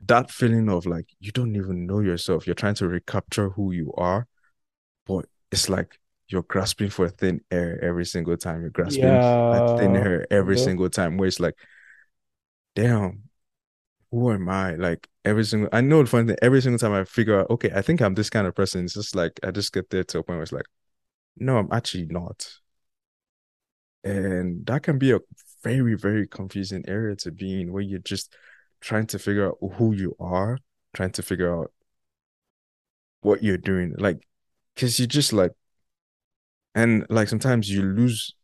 that 0.07 0.31
feeling 0.31 0.69
of 0.69 0.87
like 0.87 1.07
you 1.19 1.33
don't 1.33 1.57
even 1.57 1.87
know 1.87 2.01
yourself. 2.01 2.47
You're 2.47 2.55
trying 2.55 2.75
to 2.77 2.89
recapture 2.89 3.51
who 3.51 3.73
you 3.73 3.93
are, 3.97 4.27
it's 5.55 5.69
like 5.69 5.99
you're 6.29 6.43
grasping 6.43 6.91
for 6.91 7.09
thin 7.09 7.41
air 7.51 7.83
every 7.85 8.05
single 8.07 8.37
time. 8.37 8.61
You're 8.63 8.71
grasping 8.71 9.23
at 9.53 9.71
thin 9.71 9.97
air 9.97 10.27
every 10.31 10.57
Yeah. 10.57 10.65
single 10.65 10.91
time. 10.91 11.17
Where 11.17 11.29
it's 11.29 11.41
like, 11.41 11.57
damn, 12.75 13.29
who 14.11 14.33
am 14.33 14.49
I? 14.49 14.75
Like 14.77 15.09
every 15.25 15.45
single. 15.45 15.69
I 15.73 15.81
know 15.83 16.03
the 16.03 16.09
funny 16.11 16.29
thing. 16.29 16.37
Every 16.43 16.63
single 16.63 16.79
time 16.79 16.93
I 16.93 17.05
figure 17.05 17.41
out, 17.41 17.51
okay, 17.51 17.71
I 17.75 17.83
think 17.83 18.01
I'm 18.03 18.15
this 18.15 18.31
kind 18.31 18.47
of 18.47 18.55
person. 18.55 18.85
It's 18.85 18.95
just 18.95 19.15
like 19.17 19.41
I 19.45 19.51
just 19.51 19.73
get 19.73 19.91
there 19.91 20.05
to 20.05 20.19
a 20.19 20.23
point 20.23 20.39
where 20.39 20.43
it's 20.45 20.53
like, 20.53 20.67
no, 21.37 21.59
I'm 21.59 21.69
actually 21.73 22.07
not. 22.07 22.49
And 24.03 24.67
that 24.67 24.83
can 24.83 24.99
be 24.99 25.13
a 25.13 25.21
very, 25.63 25.95
very 25.95 26.27
confusing 26.27 26.85
area 26.87 27.17
to 27.17 27.33
be 27.33 27.63
in 27.63 27.73
where 27.73 27.83
you're 27.83 27.99
just 28.01 28.35
trying 28.81 29.07
to 29.09 29.19
figure 29.19 29.49
out 29.49 29.57
who 29.77 29.95
you 29.95 30.15
are, 30.21 30.59
trying 30.95 31.13
to 31.13 31.23
figure 31.23 31.55
out 31.55 31.73
what 33.23 33.43
you're 33.43 33.57
doing. 33.59 33.95
Like, 33.97 34.27
because 34.75 34.99
you 34.99 35.07
just 35.07 35.33
like, 35.33 35.53
and 36.75 37.07
like 37.09 37.29
sometimes 37.29 37.71
you 37.71 37.83
lose 37.83 38.35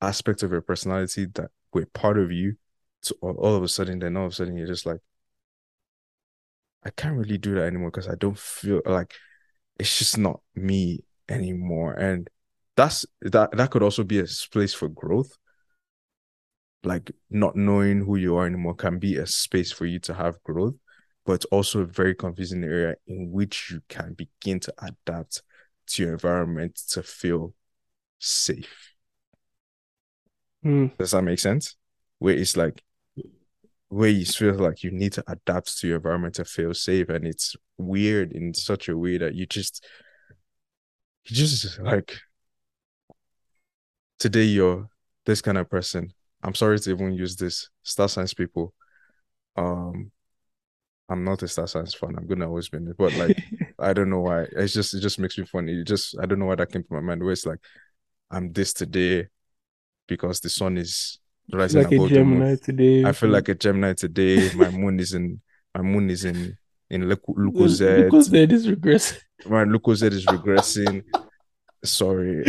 aspects 0.00 0.42
of 0.42 0.52
your 0.52 0.60
personality 0.60 1.26
that 1.34 1.50
were 1.72 1.86
part 1.86 2.18
of 2.18 2.30
you. 2.30 2.56
So 3.02 3.14
all, 3.20 3.34
all 3.34 3.54
of 3.56 3.62
a 3.62 3.68
sudden, 3.68 3.98
then 3.98 4.16
all 4.16 4.26
of 4.26 4.32
a 4.32 4.34
sudden, 4.34 4.56
you're 4.56 4.66
just 4.66 4.86
like, 4.86 5.00
I 6.84 6.90
can't 6.90 7.16
really 7.16 7.38
do 7.38 7.54
that 7.56 7.66
anymore 7.66 7.90
because 7.90 8.08
I 8.08 8.14
don't 8.14 8.38
feel 8.38 8.80
like 8.86 9.14
it's 9.78 9.98
just 9.98 10.16
not 10.18 10.40
me 10.54 11.04
anymore. 11.28 11.94
And 11.94 12.28
that's 12.76 13.04
that 13.22 13.50
that 13.52 13.70
could 13.70 13.82
also 13.82 14.04
be 14.04 14.20
a 14.20 14.26
place 14.52 14.72
for 14.72 14.88
growth. 14.88 15.36
Like 16.82 17.10
not 17.28 17.56
knowing 17.56 18.04
who 18.04 18.16
you 18.16 18.36
are 18.36 18.46
anymore 18.46 18.74
can 18.74 18.98
be 18.98 19.16
a 19.16 19.26
space 19.26 19.70
for 19.70 19.84
you 19.84 19.98
to 20.00 20.14
have 20.14 20.42
growth, 20.42 20.74
but 21.26 21.34
it's 21.34 21.44
also 21.46 21.80
a 21.80 21.86
very 21.86 22.14
confusing 22.14 22.64
area 22.64 22.94
in 23.06 23.30
which 23.30 23.70
you 23.70 23.82
can 23.88 24.14
begin 24.14 24.60
to 24.60 24.74
adapt 24.80 25.42
to 25.90 26.02
your 26.02 26.12
environment 26.12 26.76
to 26.90 27.02
feel 27.02 27.54
safe. 28.18 28.94
Hmm. 30.62 30.86
Does 30.98 31.12
that 31.12 31.22
make 31.22 31.38
sense? 31.38 31.76
Where 32.18 32.34
it's 32.34 32.56
like 32.56 32.82
where 33.88 34.08
you 34.08 34.24
feel 34.24 34.54
like 34.54 34.84
you 34.84 34.90
need 34.92 35.12
to 35.12 35.24
adapt 35.26 35.76
to 35.78 35.88
your 35.88 35.96
environment 35.96 36.34
to 36.36 36.44
feel 36.44 36.72
safe, 36.74 37.08
and 37.08 37.26
it's 37.26 37.56
weird 37.76 38.32
in 38.32 38.54
such 38.54 38.88
a 38.88 38.96
way 38.96 39.18
that 39.18 39.34
you 39.34 39.46
just 39.46 39.84
you 41.24 41.36
just 41.36 41.78
like 41.80 42.18
today 44.18 44.44
you're 44.44 44.88
this 45.26 45.42
kind 45.42 45.58
of 45.58 45.68
person. 45.68 46.12
I'm 46.42 46.54
sorry 46.54 46.78
to 46.78 46.90
even 46.90 47.12
use 47.12 47.36
this 47.36 47.68
star 47.82 48.08
science 48.08 48.32
people. 48.32 48.72
Um, 49.56 50.10
I'm 51.08 51.24
not 51.24 51.42
a 51.42 51.48
star 51.48 51.66
science 51.66 51.94
fan. 51.94 52.14
I'm 52.16 52.26
gonna 52.26 52.46
always 52.46 52.68
be, 52.68 52.78
in 52.78 52.88
it, 52.88 52.96
but 52.96 53.14
like 53.14 53.36
I 53.80 53.92
don't 53.92 54.10
know 54.10 54.20
why. 54.20 54.46
It's 54.52 54.72
just 54.72 54.94
it 54.94 55.00
just 55.00 55.18
makes 55.18 55.38
me 55.38 55.44
funny. 55.44 55.80
It 55.80 55.86
just 55.86 56.16
I 56.18 56.26
don't 56.26 56.38
know 56.38 56.46
why 56.46 56.56
that 56.56 56.70
came 56.70 56.82
to 56.82 56.94
my 56.94 57.00
mind. 57.00 57.22
Where 57.22 57.32
it's 57.32 57.46
like 57.46 57.60
I'm 58.30 58.52
this 58.52 58.72
today 58.72 59.28
because 60.06 60.40
the 60.40 60.50
sun 60.50 60.76
is 60.76 61.18
rising 61.52 61.82
like 61.82 61.92
a 61.92 61.96
above 61.96 62.10
moon. 62.10 62.14
Gemini 62.14 62.56
today. 62.56 63.04
I 63.04 63.12
feel 63.12 63.30
like 63.30 63.48
a 63.48 63.54
Gemini 63.54 63.94
today. 63.94 64.52
My 64.54 64.70
moon 64.70 65.00
is 65.00 65.14
in 65.14 65.40
my 65.74 65.82
moon 65.82 66.10
is 66.10 66.24
in 66.24 66.56
in 66.90 67.08
Luco 67.08 67.66
Z. 67.68 68.04
Because 68.04 68.30
that 68.30 68.52
is 68.52 68.68
regress. 68.68 69.18
My 69.46 69.64
Luco 69.64 69.94
Z 69.94 70.06
is 70.08 70.26
regressing. 70.26 71.04
Sorry. 71.84 72.44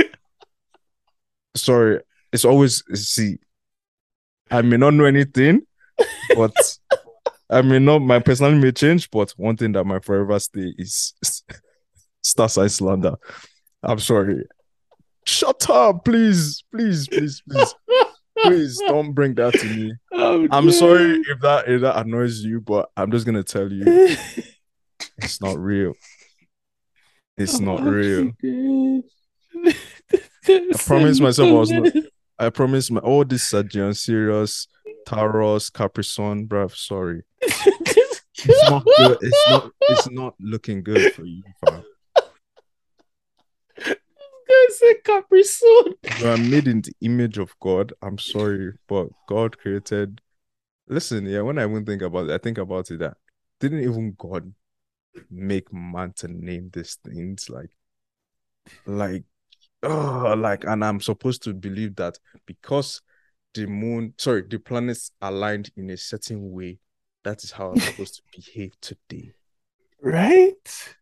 Sorry. 1.55 2.01
It's 2.33 2.45
always 2.45 2.83
see. 2.93 3.37
I 4.49 4.61
may 4.61 4.77
not 4.77 4.93
know 4.93 5.05
anything, 5.05 5.61
but 6.35 6.53
I 7.51 7.61
mean, 7.61 7.83
not 7.85 7.99
my 7.99 8.19
personality 8.19 8.59
may 8.61 8.71
change, 8.71 9.09
but 9.11 9.31
one 9.31 9.57
thing 9.57 9.73
that 9.73 9.83
might 9.83 10.05
forever 10.05 10.39
stay 10.39 10.73
is 10.77 11.13
star 12.23 12.47
sign 12.49 12.69
slander. 12.69 13.15
I'm 13.83 13.99
sorry. 13.99 14.45
Shut 15.25 15.69
up, 15.69 16.05
please, 16.05 16.63
please, 16.73 17.07
please, 17.07 17.41
please, 17.49 17.75
please 18.43 18.79
don't 18.87 19.13
bring 19.13 19.35
that 19.35 19.53
to 19.53 19.65
me. 19.65 19.93
Oh, 20.13 20.47
I'm 20.51 20.71
sorry 20.71 21.21
if 21.29 21.39
that 21.41 21.67
if 21.67 21.81
that 21.81 21.97
annoys 21.97 22.39
you, 22.41 22.61
but 22.61 22.89
I'm 22.95 23.11
just 23.11 23.25
gonna 23.25 23.43
tell 23.43 23.71
you 23.71 23.83
it's 25.17 25.41
not 25.41 25.57
real. 25.59 25.93
It's 27.37 27.59
Oh, 27.59 27.63
not 27.63 27.81
real. 27.83 28.31
I 29.63 30.63
promised 30.85 31.21
myself 31.21 31.49
I 31.49 31.51
was 31.51 31.71
not- 31.71 31.93
I 32.39 32.49
promise 32.49 32.89
my 32.89 32.99
all 33.01 33.23
this 33.23 33.47
Sagittarius, 33.47 34.01
Sirius, 34.01 34.67
Taurus, 35.05 35.69
Capricorn, 35.69 36.47
bruv. 36.47 36.75
Sorry. 36.75 37.21
It's 37.43 38.69
not 38.69 38.85
good. 38.97 39.17
It's 39.21 39.49
not 39.49 39.71
it's 39.89 40.09
not 40.09 40.35
looking 40.39 40.83
good 40.83 41.13
for 41.13 41.25
you, 41.25 41.43
fam. 41.59 41.83
Said 44.69 45.03
Capri 45.03 45.43
Sun. 45.43 45.93
You 46.19 46.27
are 46.27 46.37
made 46.37 46.67
in 46.67 46.81
the 46.81 46.93
image 47.01 47.37
of 47.37 47.53
God. 47.59 47.93
I'm 48.01 48.17
sorry, 48.17 48.73
but 48.87 49.09
God 49.27 49.57
created. 49.57 50.21
Listen, 50.87 51.25
yeah, 51.25 51.41
when 51.41 51.59
I 51.59 51.65
even 51.65 51.85
think 51.85 52.01
about 52.01 52.29
it, 52.29 52.33
I 52.33 52.37
think 52.37 52.57
about 52.57 52.89
it 52.91 52.99
that 52.99 53.17
didn't 53.59 53.81
even 53.81 54.15
God 54.17 54.53
make 55.29 55.71
man 55.73 56.13
to 56.17 56.27
name 56.27 56.69
these 56.73 56.97
things 57.03 57.49
like, 57.49 57.69
like, 58.85 59.23
oh, 59.83 60.35
like, 60.37 60.63
and 60.63 60.83
I'm 60.83 60.99
supposed 60.99 61.43
to 61.43 61.53
believe 61.53 61.95
that 61.97 62.17
because 62.45 63.01
the 63.53 63.67
moon, 63.67 64.13
sorry, 64.17 64.43
the 64.43 64.57
planets 64.57 65.11
aligned 65.21 65.71
in 65.75 65.89
a 65.89 65.97
certain 65.97 66.51
way, 66.51 66.79
that 67.23 67.43
is 67.43 67.51
how 67.51 67.71
I'm 67.71 67.79
supposed 67.79 68.15
to 68.15 68.21
behave 68.35 68.73
today. 68.81 69.33
Right? 70.01 70.95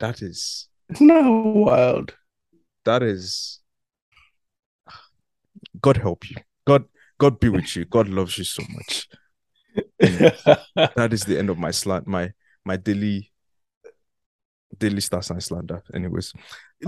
That 0.00 0.22
is, 0.22 0.68
Isn't 0.90 1.06
that 1.06 1.28
wild? 1.28 2.14
that 2.84 3.02
is. 3.02 3.60
God 5.80 5.96
help 5.96 6.28
you. 6.28 6.36
God, 6.66 6.84
God 7.18 7.40
be 7.40 7.48
with 7.48 7.74
you. 7.76 7.84
God 7.84 8.08
loves 8.08 8.36
you 8.36 8.44
so 8.44 8.62
much. 8.70 9.08
that 9.98 11.08
is 11.12 11.22
the 11.22 11.38
end 11.38 11.48
of 11.48 11.58
my 11.58 11.70
slant 11.70 12.06
my 12.06 12.30
my 12.64 12.76
daily 12.76 13.30
daily 14.76 15.00
star 15.00 15.22
sign 15.22 15.40
slander 15.40 15.82
anyways 15.94 16.32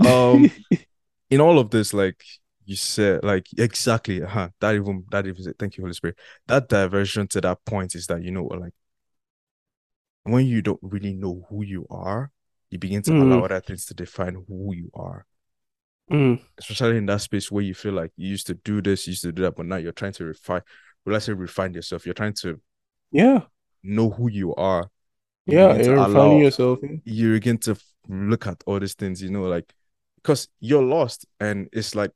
um 0.05 0.51
in 1.29 1.41
all 1.41 1.57
of 1.57 1.71
this 1.71 1.93
like 1.93 2.23
you 2.65 2.75
said 2.75 3.23
like 3.23 3.47
exactly 3.57 4.19
huh 4.19 4.49
that 4.59 4.75
even 4.75 5.05
that 5.11 5.25
even 5.27 5.53
thank 5.57 5.77
you 5.77 5.83
holy 5.83 5.93
spirit. 5.93 6.17
That 6.47 6.67
diversion 6.67 7.27
to 7.29 7.41
that 7.41 7.63
point 7.65 7.95
is 7.95 8.07
that 8.07 8.23
you 8.23 8.31
know 8.31 8.45
like 8.45 8.73
when 10.23 10.45
you 10.45 10.61
don't 10.61 10.79
really 10.81 11.13
know 11.13 11.45
who 11.49 11.63
you 11.63 11.85
are 11.89 12.31
you 12.71 12.79
begin 12.79 13.01
to 13.03 13.11
mm. 13.11 13.21
allow 13.21 13.45
other 13.45 13.61
things 13.61 13.85
to 13.85 13.93
define 13.93 14.43
who 14.47 14.73
you 14.75 14.89
are. 14.93 15.25
Mm. 16.11 16.39
especially 16.59 16.97
in 16.97 17.07
that 17.07 17.21
space 17.21 17.51
where 17.51 17.63
you 17.63 17.73
feel 17.73 17.93
like 17.93 18.11
you 18.15 18.29
used 18.29 18.45
to 18.45 18.53
do 18.53 18.79
this 18.79 19.07
you 19.07 19.11
used 19.11 19.23
to 19.23 19.31
do 19.31 19.41
that 19.41 19.55
but 19.55 19.65
now 19.65 19.77
you're 19.77 19.91
trying 19.91 20.11
to 20.11 20.25
refine 20.25 20.61
well 21.03 21.13
let's 21.13 21.25
say 21.25 21.33
refine 21.33 21.73
yourself. 21.73 22.05
You're 22.05 22.13
trying 22.13 22.33
to 22.41 22.59
yeah. 23.11 23.41
know 23.83 24.11
who 24.11 24.29
you 24.29 24.53
are. 24.55 24.89
You 25.45 25.57
yeah 25.57 25.75
you're 25.75 25.95
refining 25.95 26.39
yourself 26.39 26.79
you 27.03 27.33
begin 27.33 27.57
to 27.59 27.75
look 28.07 28.45
at 28.47 28.63
all 28.65 28.79
these 28.79 28.93
things 28.95 29.21
you 29.21 29.29
know 29.29 29.43
like 29.43 29.71
because 30.17 30.47
you're 30.59 30.83
lost 30.83 31.27
and 31.39 31.69
it's 31.71 31.93
like 31.93 32.11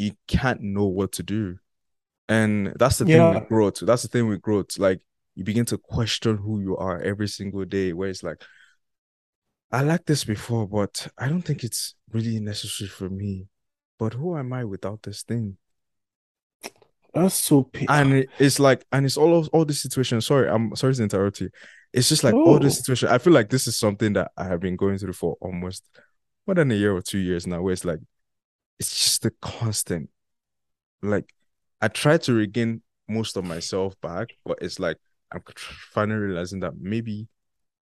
you 0.00 0.12
can't 0.26 0.62
know 0.62 0.86
what 0.86 1.12
to 1.12 1.22
do. 1.22 1.58
And 2.28 2.72
that's 2.78 2.98
the 2.98 3.06
yeah. 3.06 3.32
thing 3.32 3.40
with 3.40 3.48
growth. 3.48 3.80
That's 3.80 4.02
the 4.02 4.08
thing 4.08 4.28
with 4.28 4.40
growth. 4.40 4.78
Like 4.78 5.00
you 5.34 5.44
begin 5.44 5.66
to 5.66 5.78
question 5.78 6.38
who 6.38 6.60
you 6.60 6.76
are 6.76 7.00
every 7.00 7.28
single 7.28 7.64
day, 7.64 7.92
where 7.92 8.08
it's 8.08 8.22
like, 8.22 8.42
I 9.70 9.82
like 9.82 10.06
this 10.06 10.24
before, 10.24 10.66
but 10.66 11.06
I 11.18 11.28
don't 11.28 11.42
think 11.42 11.64
it's 11.64 11.94
really 12.12 12.40
necessary 12.40 12.88
for 12.88 13.10
me. 13.10 13.46
But 13.98 14.14
who 14.14 14.38
am 14.38 14.52
I 14.52 14.64
without 14.64 15.02
this 15.02 15.22
thing? 15.22 15.58
That's 17.12 17.34
so 17.34 17.64
painful. 17.64 17.94
And 17.94 18.26
it's 18.38 18.58
like, 18.58 18.84
and 18.92 19.04
it's 19.04 19.18
all 19.18 19.38
of 19.38 19.48
all 19.52 19.64
this 19.64 19.82
situation. 19.82 20.20
Sorry, 20.22 20.48
I'm 20.48 20.74
sorry 20.76 20.94
to 20.94 21.02
interrupt 21.02 21.40
you. 21.40 21.50
It's 21.92 22.08
just 22.08 22.24
like 22.24 22.34
oh. 22.34 22.44
all 22.44 22.58
this 22.58 22.74
oh. 22.74 22.76
situation. 22.78 23.08
I 23.10 23.18
feel 23.18 23.32
like 23.32 23.50
this 23.50 23.66
is 23.66 23.76
something 23.76 24.14
that 24.14 24.30
I 24.36 24.44
have 24.44 24.60
been 24.60 24.76
going 24.76 24.96
through 24.96 25.12
for 25.12 25.36
almost 25.40 25.84
more 26.46 26.54
than 26.54 26.70
a 26.70 26.74
year 26.74 26.94
or 26.94 27.02
two 27.02 27.18
years 27.18 27.46
now, 27.46 27.60
where 27.60 27.72
it's 27.72 27.84
like 27.84 27.98
it's 28.80 28.98
just 28.98 29.22
the 29.22 29.30
constant. 29.42 30.08
Like 31.02 31.32
I 31.80 31.88
try 31.88 32.16
to 32.18 32.32
regain 32.32 32.82
most 33.08 33.36
of 33.36 33.44
myself 33.44 34.00
back, 34.00 34.30
but 34.44 34.58
it's 34.60 34.80
like 34.80 34.96
I'm 35.30 35.42
finally 35.92 36.18
realizing 36.18 36.60
that 36.60 36.72
maybe 36.80 37.28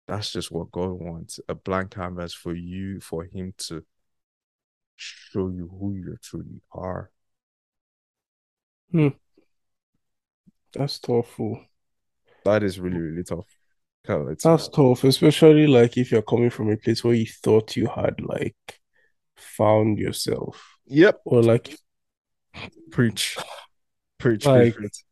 that's 0.09 0.33
just 0.33 0.51
what 0.51 0.73
God 0.73 0.93
wants 0.93 1.39
a 1.49 1.55
blank 1.55 1.93
canvas 1.93 2.33
for 2.33 2.55
you, 2.55 3.01
for 3.01 3.25
Him 3.25 3.55
to 3.59 3.85
show 4.97 5.49
you 5.49 5.69
who 5.79 5.95
you 5.95 6.17
truly 6.23 6.63
are. 6.73 7.11
Hmm. 8.91 9.09
That's 10.73 10.99
tough. 10.99 11.39
That 12.45 12.63
is 12.63 12.79
really, 12.79 12.99
really 12.99 13.25
tough. 13.25 13.47
That's 14.43 14.69
tough, 14.69 15.05
especially 15.05 15.67
like 15.67 15.97
if 15.97 16.13
you're 16.13 16.23
coming 16.23 16.51
from 16.51 16.71
a 16.71 16.77
place 16.77 17.03
where 17.03 17.15
you 17.15 17.27
thought 17.27 17.77
you 17.77 17.87
had 17.87 18.21
like 18.21 18.81
found 19.37 19.99
yourself. 19.99 20.76
Yep. 20.87 21.20
Or 21.25 21.42
like 21.42 21.77
preach, 22.90 23.37
preach, 24.18 24.46
like, 24.46 24.75
preach. 24.75 25.05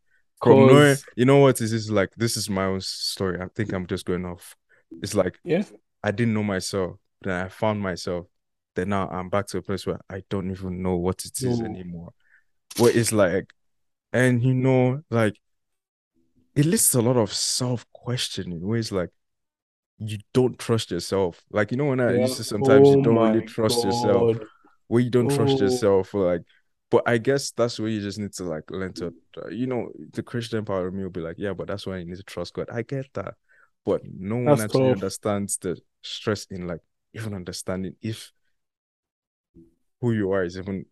From 0.43 0.67
knowing, 0.67 0.97
you 1.17 1.25
know 1.25 1.39
what? 1.39 1.57
This 1.57 1.73
is 1.73 1.91
like 1.91 2.15
this 2.17 2.37
is 2.37 2.51
my 2.51 2.65
own 2.65 2.81
story. 2.81 3.41
I 3.41 3.47
think 3.55 3.73
I'm 3.73 3.87
just 3.87 4.05
going 4.05 4.27
off. 4.27 4.55
It's 5.03 5.15
like 5.15 5.39
yeah, 5.43 5.65
I 6.03 6.11
didn't 6.11 6.35
know 6.35 6.43
myself. 6.43 6.97
Then 7.23 7.47
I 7.47 7.49
found 7.49 7.81
myself. 7.81 8.27
Then 8.75 8.91
now 8.91 9.09
I'm 9.09 9.31
back 9.31 9.47
to 9.49 9.59
a 9.59 9.63
place 9.63 9.87
where 9.87 10.01
I 10.11 10.23
don't 10.29 10.51
even 10.51 10.83
know 10.83 10.97
what 10.97 11.25
it 11.25 11.43
is 11.43 11.61
Ooh. 11.61 11.65
anymore. 11.65 12.11
What 12.77 12.95
it's 12.95 13.13
like, 13.13 13.55
and 14.13 14.43
you 14.43 14.53
know, 14.53 15.01
like 15.11 15.37
it 16.55 16.65
to 16.65 17.01
a 17.01 17.01
lot 17.01 17.17
of 17.17 17.33
self 17.33 17.87
questioning. 17.95 18.61
Where 18.61 18.79
it's 18.79 18.93
like 18.93 19.11
you 19.99 20.19
don't 20.35 20.59
trust 20.59 20.91
yourself. 20.91 21.43
Like 21.51 21.71
you 21.71 21.79
know 21.79 21.87
when 21.87 22.01
I 22.01 22.13
yeah. 22.13 22.21
used 22.21 22.37
to 22.37 22.45
sometimes 22.45 22.87
oh 22.87 22.97
you 22.97 23.03
don't 23.03 23.17
really 23.17 23.47
trust 23.47 23.83
God. 23.83 23.85
yourself 23.87 24.37
where 24.89 25.03
you 25.03 25.11
don't 25.11 25.35
trust 25.35 25.57
oh. 25.61 25.65
yourself 25.65 26.15
or 26.15 26.33
like 26.33 26.43
but 26.95 27.03
I 27.07 27.19
guess 27.19 27.51
that's 27.51 27.81
where 27.81 27.89
you 27.89 28.01
just 28.01 28.21
need 28.21 28.33
to 28.35 28.45
like 28.45 28.71
learn 28.71 28.93
to, 28.93 29.13
uh, 29.37 29.49
you 29.49 29.67
know, 29.67 29.91
the 30.13 30.23
Christian 30.23 30.65
part 30.65 30.87
of 30.87 30.95
me 30.95 31.03
will 31.03 31.11
be 31.11 31.19
like, 31.19 31.35
yeah, 31.39 31.53
but 31.53 31.67
that's 31.67 31.89
why 31.89 31.97
you 31.97 32.05
need 32.05 32.19
to 32.19 32.23
trust 32.23 32.55
God. 32.55 32.69
I 32.73 32.83
get 32.83 33.13
that, 33.15 33.35
but 33.85 34.03
no 34.05 34.37
one 34.37 34.45
that's 34.45 34.63
actually 34.63 34.91
tough. 34.91 35.03
understands 35.03 35.57
the 35.57 35.77
stress 36.03 36.47
in 36.53 36.69
like 36.69 36.83
even 37.13 37.35
understanding 37.35 37.97
if 38.01 38.31
who 40.01 40.13
you 40.13 40.31
are 40.31 40.45
is 40.45 40.57
even 40.57 40.87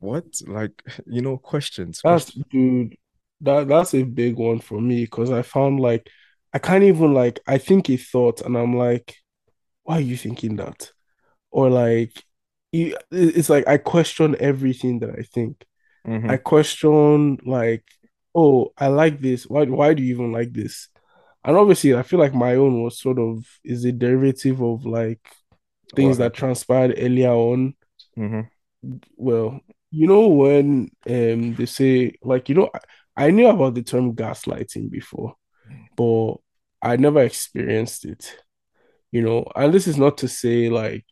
what 0.00 0.24
like 0.48 0.82
you 1.06 1.22
know 1.22 1.38
questions. 1.38 2.00
That's 2.02 2.24
questions. 2.24 2.46
dude. 2.50 2.96
That 3.42 3.68
that's 3.68 3.94
a 3.94 4.02
big 4.02 4.34
one 4.34 4.58
for 4.58 4.80
me 4.80 5.04
because 5.04 5.30
I 5.30 5.42
found 5.42 5.78
like 5.78 6.10
I 6.52 6.58
can't 6.58 6.82
even 6.82 7.14
like 7.14 7.38
I 7.46 7.58
think 7.58 7.88
a 7.90 7.96
thought 7.96 8.40
and 8.40 8.58
I'm 8.58 8.74
like, 8.74 9.14
why 9.84 9.98
are 9.98 10.00
you 10.00 10.16
thinking 10.16 10.56
that? 10.56 10.90
Or 11.52 11.70
like 11.70 12.24
you, 12.72 12.96
it's 13.10 13.50
like 13.50 13.66
I 13.66 13.78
question 13.78 14.36
everything 14.38 15.00
that 15.00 15.10
I 15.10 15.22
think. 15.22 15.64
Mm-hmm. 16.06 16.30
I 16.30 16.36
question 16.36 17.38
like, 17.44 17.84
oh, 18.34 18.72
I 18.76 18.88
like 18.88 19.20
this. 19.20 19.44
Why 19.44 19.64
why 19.64 19.94
do 19.94 20.02
you 20.02 20.14
even 20.14 20.32
like 20.32 20.52
this? 20.52 20.88
And 21.44 21.56
obviously, 21.56 21.94
I 21.94 22.02
feel 22.02 22.18
like 22.18 22.34
my 22.34 22.54
own 22.56 22.82
was 22.82 23.00
sort 23.00 23.18
of 23.18 23.46
is 23.64 23.84
a 23.84 23.92
derivative 23.92 24.60
of 24.60 24.84
like 24.84 25.20
things 25.94 26.18
that 26.18 26.34
transpired 26.34 26.94
earlier 26.98 27.30
on. 27.30 27.74
Mm-hmm. 28.18 28.96
Well, 29.16 29.60
you 29.90 30.06
know 30.06 30.28
when 30.28 30.90
um 31.08 31.54
they 31.54 31.66
say 31.66 32.14
like 32.22 32.48
you 32.48 32.54
know 32.54 32.70
I, 32.74 33.26
I 33.26 33.30
knew 33.30 33.48
about 33.48 33.74
the 33.74 33.82
term 33.82 34.14
gaslighting 34.14 34.90
before, 34.90 35.34
but 35.96 36.34
I 36.82 36.96
never 36.96 37.22
experienced 37.22 38.04
it. 38.04 38.36
You 39.10 39.22
know, 39.22 39.46
and 39.56 39.72
this 39.72 39.86
is 39.86 39.96
not 39.96 40.18
to 40.18 40.28
say 40.28 40.68
like 40.68 41.04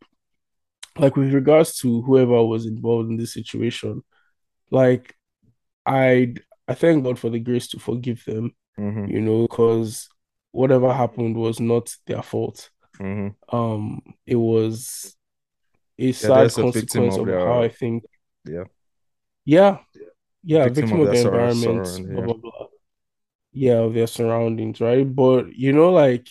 like 0.98 1.16
with 1.16 1.32
regards 1.32 1.78
to 1.78 2.02
whoever 2.02 2.42
was 2.44 2.66
involved 2.66 3.10
in 3.10 3.16
this 3.16 3.32
situation, 3.34 4.02
like 4.70 5.14
I 5.84 6.34
I 6.68 6.74
thank 6.74 7.04
God 7.04 7.18
for 7.18 7.30
the 7.30 7.38
grace 7.38 7.68
to 7.68 7.78
forgive 7.78 8.24
them, 8.24 8.54
mm-hmm. 8.78 9.06
you 9.06 9.20
know, 9.20 9.42
because 9.42 10.08
whatever 10.52 10.92
happened 10.92 11.36
was 11.36 11.60
not 11.60 11.94
their 12.06 12.22
fault. 12.22 12.70
Mm-hmm. 12.98 13.56
Um, 13.56 14.00
it 14.26 14.36
was 14.36 15.14
a 15.98 16.12
sad 16.12 16.52
consequence 16.52 16.96
a 16.96 17.20
of, 17.20 17.20
of 17.20 17.26
their, 17.26 17.46
how 17.46 17.62
I 17.62 17.68
think. 17.68 18.04
Yeah. 18.44 18.64
Yeah. 19.44 19.78
Yeah, 20.42 20.68
victim, 20.68 20.82
victim 20.88 21.00
of, 21.00 21.08
of 21.08 21.12
the 21.12 21.20
environment, 21.22 22.14
blah, 22.14 22.22
blah, 22.22 22.34
blah. 22.34 22.66
Yeah, 23.52 23.78
of 23.78 23.94
their 23.94 24.06
surroundings, 24.06 24.80
right? 24.80 25.02
But 25.02 25.52
you 25.52 25.72
know, 25.72 25.90
like 25.92 26.28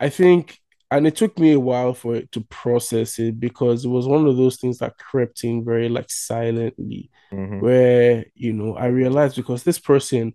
I 0.00 0.08
think 0.08 0.58
and 0.90 1.06
it 1.06 1.16
took 1.16 1.38
me 1.38 1.52
a 1.52 1.60
while 1.60 1.94
for 1.94 2.14
it 2.14 2.30
to 2.32 2.40
process 2.42 3.18
it 3.18 3.40
because 3.40 3.84
it 3.84 3.88
was 3.88 4.06
one 4.06 4.26
of 4.26 4.36
those 4.36 4.56
things 4.56 4.78
that 4.78 4.96
crept 4.98 5.42
in 5.44 5.64
very 5.64 5.88
like 5.88 6.10
silently 6.10 7.10
mm-hmm. 7.32 7.60
where 7.60 8.24
you 8.34 8.52
know 8.52 8.76
i 8.76 8.86
realized 8.86 9.36
because 9.36 9.62
this 9.62 9.78
person 9.78 10.34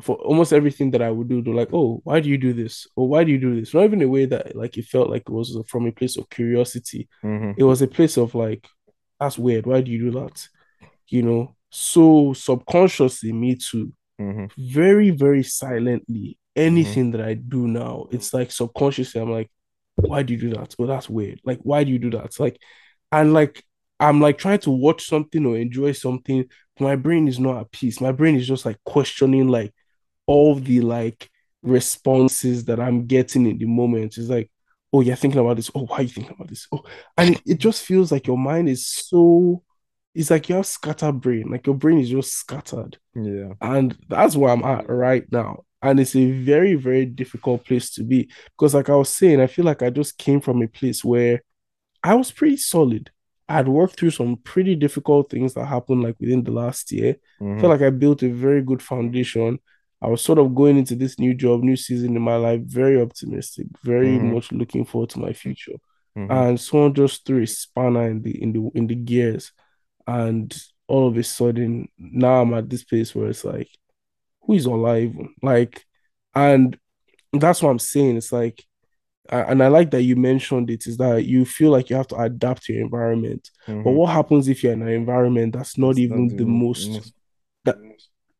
for 0.00 0.16
almost 0.16 0.52
everything 0.52 0.90
that 0.90 1.02
i 1.02 1.10
would 1.10 1.28
do 1.28 1.42
they're 1.42 1.54
like 1.54 1.72
oh 1.72 2.00
why 2.04 2.18
do 2.18 2.28
you 2.28 2.38
do 2.38 2.52
this 2.52 2.86
or 2.96 3.08
why 3.08 3.22
do 3.22 3.30
you 3.30 3.38
do 3.38 3.58
this 3.58 3.74
not 3.74 3.84
even 3.84 4.02
a 4.02 4.08
way 4.08 4.24
that 4.24 4.56
like 4.56 4.76
it 4.76 4.86
felt 4.86 5.10
like 5.10 5.22
it 5.22 5.30
was 5.30 5.56
from 5.68 5.86
a 5.86 5.92
place 5.92 6.16
of 6.16 6.28
curiosity 6.30 7.08
mm-hmm. 7.22 7.52
it 7.56 7.64
was 7.64 7.82
a 7.82 7.86
place 7.86 8.16
of 8.16 8.34
like 8.34 8.66
that's 9.20 9.38
weird 9.38 9.66
why 9.66 9.80
do 9.80 9.90
you 9.90 10.10
do 10.10 10.20
that 10.20 10.48
you 11.08 11.22
know 11.22 11.54
so 11.70 12.32
subconsciously 12.32 13.32
me 13.32 13.54
too 13.54 13.92
mm-hmm. 14.20 14.46
very 14.58 15.10
very 15.10 15.42
silently 15.42 16.38
anything 16.56 17.12
mm-hmm. 17.12 17.18
that 17.18 17.26
i 17.26 17.34
do 17.34 17.68
now 17.68 18.06
it's 18.10 18.34
like 18.34 18.50
subconsciously 18.50 19.20
i'm 19.20 19.30
like 19.30 19.50
why 19.96 20.22
do 20.22 20.34
you 20.34 20.40
do 20.40 20.50
that? 20.50 20.74
Oh, 20.78 20.86
that's 20.86 21.08
weird. 21.08 21.40
Like, 21.44 21.60
why 21.62 21.84
do 21.84 21.90
you 21.90 21.98
do 21.98 22.10
that? 22.10 22.38
Like, 22.38 22.60
and 23.10 23.32
like, 23.32 23.64
I'm 24.00 24.20
like 24.20 24.38
trying 24.38 24.58
to 24.60 24.70
watch 24.70 25.06
something 25.06 25.44
or 25.46 25.56
enjoy 25.56 25.92
something. 25.92 26.46
My 26.80 26.96
brain 26.96 27.28
is 27.28 27.38
not 27.38 27.60
at 27.60 27.72
peace. 27.72 28.00
My 28.00 28.12
brain 28.12 28.34
is 28.34 28.46
just 28.46 28.66
like 28.66 28.78
questioning 28.84 29.48
like 29.48 29.72
all 30.26 30.54
the 30.54 30.80
like 30.80 31.30
responses 31.62 32.64
that 32.64 32.80
I'm 32.80 33.06
getting 33.06 33.46
in 33.46 33.58
the 33.58 33.66
moment. 33.66 34.18
It's 34.18 34.28
like, 34.28 34.50
oh, 34.92 35.02
you're 35.02 35.16
thinking 35.16 35.40
about 35.40 35.56
this. 35.56 35.70
Oh, 35.74 35.84
why 35.86 35.98
are 35.98 36.02
you 36.02 36.08
thinking 36.08 36.34
about 36.34 36.48
this? 36.48 36.66
Oh, 36.72 36.82
and 37.16 37.36
it, 37.36 37.42
it 37.46 37.58
just 37.58 37.84
feels 37.84 38.10
like 38.10 38.26
your 38.26 38.38
mind 38.38 38.68
is 38.68 38.86
so 38.86 39.62
it's 40.14 40.30
like 40.30 40.48
you 40.48 40.56
have 40.56 40.66
scattered 40.66 41.20
brain, 41.20 41.48
like 41.50 41.66
your 41.66 41.76
brain 41.76 41.98
is 41.98 42.10
just 42.10 42.34
scattered. 42.34 42.98
Yeah. 43.14 43.52
And 43.60 43.96
that's 44.08 44.36
where 44.36 44.52
I'm 44.52 44.64
at 44.64 44.88
right 44.88 45.24
now 45.30 45.64
and 45.82 45.98
it's 45.98 46.14
a 46.14 46.30
very 46.30 46.74
very 46.74 47.04
difficult 47.04 47.64
place 47.64 47.90
to 47.90 48.02
be 48.02 48.30
because 48.56 48.74
like 48.74 48.88
i 48.88 48.94
was 48.94 49.08
saying 49.08 49.40
i 49.40 49.46
feel 49.46 49.64
like 49.64 49.82
i 49.82 49.90
just 49.90 50.16
came 50.16 50.40
from 50.40 50.62
a 50.62 50.68
place 50.68 51.04
where 51.04 51.42
i 52.02 52.14
was 52.14 52.30
pretty 52.30 52.56
solid 52.56 53.10
i 53.48 53.54
had 53.54 53.68
worked 53.68 53.98
through 53.98 54.10
some 54.10 54.36
pretty 54.36 54.74
difficult 54.74 55.28
things 55.30 55.54
that 55.54 55.66
happened 55.66 56.02
like 56.02 56.16
within 56.20 56.42
the 56.44 56.52
last 56.52 56.90
year 56.92 57.16
mm-hmm. 57.40 57.58
i 57.58 57.60
feel 57.60 57.70
like 57.70 57.82
i 57.82 57.90
built 57.90 58.22
a 58.22 58.28
very 58.28 58.62
good 58.62 58.82
foundation 58.82 59.58
i 60.00 60.06
was 60.06 60.22
sort 60.22 60.38
of 60.38 60.54
going 60.54 60.78
into 60.78 60.94
this 60.94 61.18
new 61.18 61.34
job 61.34 61.62
new 61.62 61.76
season 61.76 62.16
in 62.16 62.22
my 62.22 62.36
life 62.36 62.60
very 62.62 63.00
optimistic 63.00 63.66
very 63.82 64.16
mm-hmm. 64.16 64.34
much 64.34 64.52
looking 64.52 64.84
forward 64.84 65.10
to 65.10 65.18
my 65.18 65.32
future 65.32 65.76
mm-hmm. 66.16 66.30
and 66.30 66.60
someone 66.60 66.94
just 66.94 67.26
threw 67.26 67.42
a 67.42 67.46
spanner 67.46 68.08
in 68.08 68.22
the 68.22 68.42
in 68.42 68.52
the 68.52 68.70
in 68.74 68.86
the 68.86 68.94
gears 68.94 69.52
and 70.06 70.56
all 70.88 71.08
of 71.08 71.16
a 71.16 71.22
sudden 71.22 71.88
now 71.96 72.42
i'm 72.42 72.54
at 72.54 72.68
this 72.68 72.84
place 72.84 73.14
where 73.14 73.28
it's 73.28 73.44
like 73.44 73.68
who 74.42 74.54
is 74.54 74.66
alive? 74.66 75.14
Like, 75.42 75.84
and 76.34 76.78
that's 77.32 77.62
what 77.62 77.70
I'm 77.70 77.78
saying. 77.78 78.16
It's 78.16 78.32
like 78.32 78.64
and 79.28 79.62
I 79.62 79.68
like 79.68 79.90
that 79.92 80.02
you 80.02 80.16
mentioned 80.16 80.70
it, 80.70 80.86
is 80.86 80.96
that 80.96 81.24
you 81.24 81.44
feel 81.44 81.70
like 81.70 81.88
you 81.88 81.96
have 81.96 82.08
to 82.08 82.16
adapt 82.16 82.64
to 82.64 82.72
your 82.72 82.82
environment. 82.82 83.50
Mm-hmm. 83.66 83.84
But 83.84 83.92
what 83.92 84.12
happens 84.12 84.48
if 84.48 84.62
you're 84.62 84.72
in 84.72 84.82
an 84.82 84.88
environment 84.88 85.54
that's 85.54 85.78
not 85.78 85.98
even 85.98 86.26
not 86.26 86.30
the, 86.30 86.44
the, 86.44 86.50
most, 86.50 86.90
most 86.90 87.14
that 87.64 87.76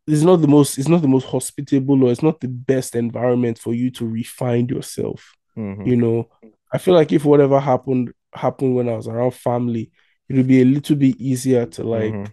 it's 0.07 0.23
not 0.23 0.41
the 0.41 0.49
most 0.49 0.79
it's 0.79 0.89
not 0.89 1.01
the 1.01 1.09
most 1.09 1.27
hospitable 1.27 2.03
or 2.05 2.11
it's 2.11 2.23
not 2.23 2.41
the 2.41 2.49
best 2.49 2.97
environment 2.97 3.59
for 3.59 3.75
you 3.75 3.91
to 3.93 4.07
refine 4.07 4.69
yourself. 4.69 5.35
Mm-hmm. 5.57 5.87
You 5.87 5.97
know, 5.97 6.29
I 6.73 6.79
feel 6.79 6.95
like 6.95 7.13
if 7.13 7.25
whatever 7.25 7.61
happened 7.61 8.13
happened 8.35 8.75
when 8.75 8.89
I 8.89 8.97
was 8.97 9.07
around 9.07 9.35
family, 9.35 9.93
it 10.29 10.35
would 10.35 10.49
be 10.49 10.63
a 10.63 10.67
little 10.67 10.97
bit 10.97 11.17
easier 11.17 11.65
to 11.65 11.85
like 11.85 12.13
mm-hmm. 12.13 12.33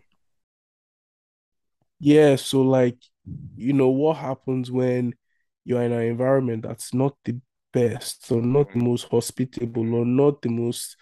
yeah, 2.00 2.36
so 2.36 2.62
like 2.64 2.98
you 3.56 3.74
know 3.74 3.90
what 3.90 4.18
happens 4.18 4.72
when 4.72 5.14
you're 5.66 5.82
in 5.82 5.92
an 5.92 6.02
environment 6.02 6.64
that's 6.64 6.94
not 6.94 7.16
the 7.26 7.40
best 7.72 8.32
or 8.32 8.42
not 8.42 8.72
the 8.74 8.80
most 8.80 9.08
hospitable 9.10 9.94
or 9.94 10.06
not 10.06 10.42
the 10.42 10.50
most 10.50 10.96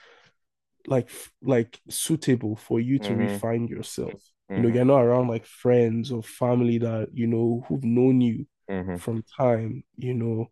like 0.87 1.09
like 1.41 1.79
suitable 1.89 2.55
for 2.55 2.79
you 2.79 2.97
to 2.97 3.09
mm-hmm. 3.09 3.33
refine 3.33 3.67
yourself. 3.67 4.13
Mm-hmm. 4.13 4.55
You 4.55 4.61
know, 4.61 4.67
mm-hmm. 4.67 4.75
you're 4.75 4.85
not 4.85 5.01
around 5.01 5.27
like 5.27 5.45
friends 5.45 6.11
or 6.11 6.23
family 6.23 6.77
that 6.79 7.09
you 7.13 7.27
know 7.27 7.63
who've 7.67 7.83
known 7.83 8.21
you 8.21 8.47
mm-hmm. 8.69 8.95
from 8.95 9.23
time, 9.37 9.83
you 9.97 10.13
know. 10.13 10.47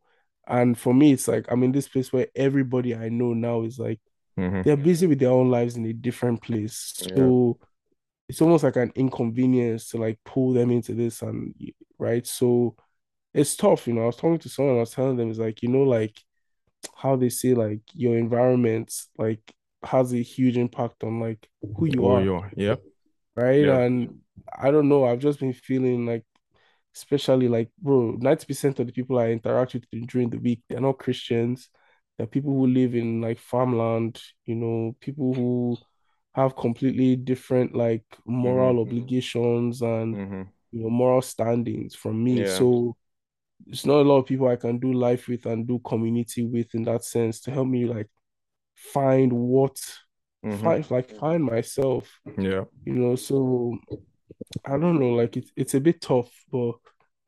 And 0.47 0.78
for 0.78 0.93
me, 0.93 1.13
it's 1.13 1.28
like 1.28 1.45
I'm 1.49 1.63
in 1.63 1.71
this 1.71 1.88
place 1.88 2.13
where 2.13 2.28
everybody 2.36 2.95
I 2.95 3.09
know 3.09 3.34
now 3.34 3.63
is 3.63 3.80
like 3.80 3.99
mm-hmm. 4.38 4.61
they're 4.61 4.78
busy 4.78 5.07
with 5.07 5.19
their 5.19 5.32
own 5.32 5.49
lives 5.49 5.76
in 5.78 5.86
a 5.86 5.93
different 5.93 6.41
place. 6.41 6.93
So 6.95 7.57
yeah. 7.59 7.65
It's 8.28 8.41
almost 8.41 8.63
like 8.63 8.76
an 8.76 8.91
inconvenience 8.95 9.89
to 9.89 9.97
like 9.97 10.19
pull 10.26 10.53
them 10.53 10.71
into 10.71 10.93
this 10.93 11.21
and 11.21 11.53
right. 11.99 12.26
So 12.26 12.76
it's 13.34 13.55
tough, 13.55 13.88
you 13.88 13.93
know. 13.93 14.03
I 14.03 14.07
was 14.07 14.15
talking 14.15 14.39
to 14.39 14.49
someone, 14.49 14.78
I 14.78 14.80
was 14.80 14.91
telling 14.91 15.17
them, 15.17 15.30
it's 15.30 15.39
like, 15.39 15.61
you 15.61 15.69
know, 15.69 15.84
like 15.84 16.17
how 16.95 17.15
they 17.15 17.30
say 17.30 17.53
like 17.53 17.82
your 17.93 18.17
environment 18.17 18.93
like 19.17 19.41
has 19.84 20.13
a 20.13 20.21
huge 20.21 20.57
impact 20.57 21.03
on 21.03 21.19
like 21.19 21.47
who 21.78 21.86
you 21.86 22.05
are. 22.07 22.21
You 22.21 22.36
are. 22.36 22.51
Yeah. 22.55 22.76
Right. 23.36 23.65
And 23.65 24.19
I 24.57 24.71
don't 24.71 24.89
know. 24.89 25.05
I've 25.05 25.19
just 25.19 25.39
been 25.39 25.53
feeling 25.53 26.05
like 26.05 26.23
especially 26.95 27.49
like 27.49 27.69
bro, 27.82 28.17
90% 28.19 28.80
of 28.80 28.88
the 28.88 28.93
people 28.93 29.19
I 29.19 29.28
interact 29.28 29.73
with 29.73 29.86
during 30.07 30.30
the 30.30 30.39
week, 30.39 30.61
they're 30.69 30.80
not 30.80 30.97
Christians. 30.97 31.69
They're 32.17 32.28
people 32.28 32.53
who 32.53 32.67
live 32.67 32.95
in 32.95 33.21
like 33.21 33.39
farmland, 33.39 34.21
you 34.45 34.55
know, 34.55 34.95
people 35.01 35.34
who 35.34 35.78
have 36.36 36.57
completely 36.57 37.15
different 37.15 37.73
like 37.73 38.03
moral 38.25 38.73
mm-hmm. 38.73 38.89
obligations 38.89 39.81
and 39.81 40.15
mm-hmm. 40.15 40.41
you 40.71 40.83
know 40.83 40.89
moral 40.89 41.21
standings 41.21 41.95
from 41.95 42.21
me. 42.21 42.41
Yeah. 42.41 42.57
So 42.57 42.97
it's 43.67 43.86
not 43.86 44.01
a 44.01 44.07
lot 44.09 44.19
of 44.19 44.25
people 44.25 44.49
I 44.49 44.57
can 44.57 44.77
do 44.77 44.91
life 44.91 45.29
with 45.29 45.45
and 45.45 45.65
do 45.65 45.79
community 45.79 46.45
with 46.45 46.75
in 46.75 46.83
that 46.83 47.05
sense 47.05 47.39
to 47.41 47.51
help 47.51 47.69
me 47.69 47.86
like 47.86 48.09
find 48.75 49.31
what 49.31 49.75
mm-hmm. 50.45 50.61
find 50.61 50.91
like 50.91 51.17
find 51.17 51.41
myself. 51.41 52.19
Yeah. 52.38 52.65
You 52.83 52.93
know, 52.93 53.15
so 53.15 53.77
I 54.65 54.71
don't 54.71 54.99
know, 54.99 55.11
like 55.11 55.38
it's 55.38 55.51
it's 55.55 55.73
a 55.73 55.79
bit 55.79 56.01
tough, 56.01 56.31
but 56.51 56.73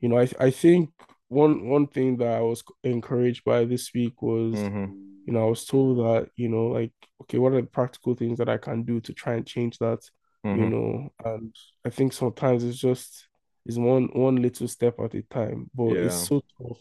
you 0.02 0.10
know, 0.10 0.20
I 0.20 0.30
I 0.38 0.52
think 0.52 0.90
one 1.30 1.70
one 1.70 1.88
thing 1.88 2.18
that 2.18 2.34
I 2.34 2.42
was 2.42 2.62
encouraged 2.84 3.46
by 3.46 3.64
this 3.64 3.90
week 3.94 4.22
was 4.22 4.56
mm-hmm. 4.56 4.94
You 5.28 5.34
know, 5.34 5.46
I 5.46 5.50
was 5.50 5.66
told 5.66 5.98
that, 5.98 6.30
you 6.38 6.48
know, 6.48 6.68
like, 6.68 6.94
okay, 7.24 7.38
what 7.38 7.52
are 7.52 7.62
the 7.62 7.68
practical 7.68 8.16
things 8.16 8.38
that 8.38 8.48
I 8.48 8.58
can 8.58 8.84
do 8.84 9.02
to 9.02 9.14
try 9.14 9.34
and 9.34 9.46
change 9.46 9.78
that? 9.80 10.00
Mm-hmm. 10.46 10.64
You 10.64 10.70
know, 10.70 11.10
and 11.26 11.56
I 11.86 11.90
think 11.90 12.14
sometimes 12.14 12.64
it's 12.64 12.78
just 12.78 13.28
it's 13.66 13.78
one 13.78 14.08
one 14.14 14.38
little 14.38 14.70
step 14.70 15.00
at 15.02 15.14
a 15.16 15.22
time, 15.24 15.70
but 15.76 15.90
yeah. 15.90 16.04
it's 16.04 16.28
so 16.28 16.42
tough. 16.58 16.78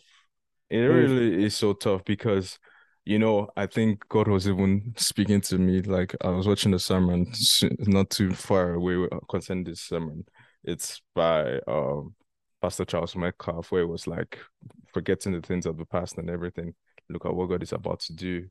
It 0.71 0.79
really 0.79 1.45
is 1.45 1.57
so 1.57 1.73
tough 1.73 2.05
because 2.05 2.59
you 3.05 3.19
know, 3.19 3.49
I 3.57 3.67
think 3.67 4.09
God 4.09 4.29
was 4.29 4.49
even 4.49 4.93
speaking 4.97 5.41
to 5.43 5.59
me. 5.59 5.83
Like 5.83 6.15
I 6.21 6.29
was 6.29 6.47
watching 6.47 6.73
the 6.73 6.79
sermon 6.79 7.33
not 7.79 8.11
too 8.11 8.33
far 8.33 8.75
away 8.75 9.09
concerning 9.29 9.65
this 9.65 9.81
sermon. 9.81 10.25
It's 10.63 11.01
by 11.15 11.59
um, 11.67 12.15
Pastor 12.63 12.85
Charles 12.85 13.17
Metcalfe, 13.17 13.73
where 13.73 13.83
it 13.83 13.89
was 13.89 14.07
like 14.07 14.39
forgetting 14.93 15.33
the 15.33 15.41
things 15.41 15.67
of 15.67 15.79
the 15.79 15.85
past 15.85 16.19
and 16.19 16.31
everything. 16.31 16.75
Look 17.09 17.27
at 17.27 17.35
what 17.35 17.49
God 17.49 17.63
is 17.63 17.73
about 17.73 18.01
to 18.01 18.13
do. 18.15 18.47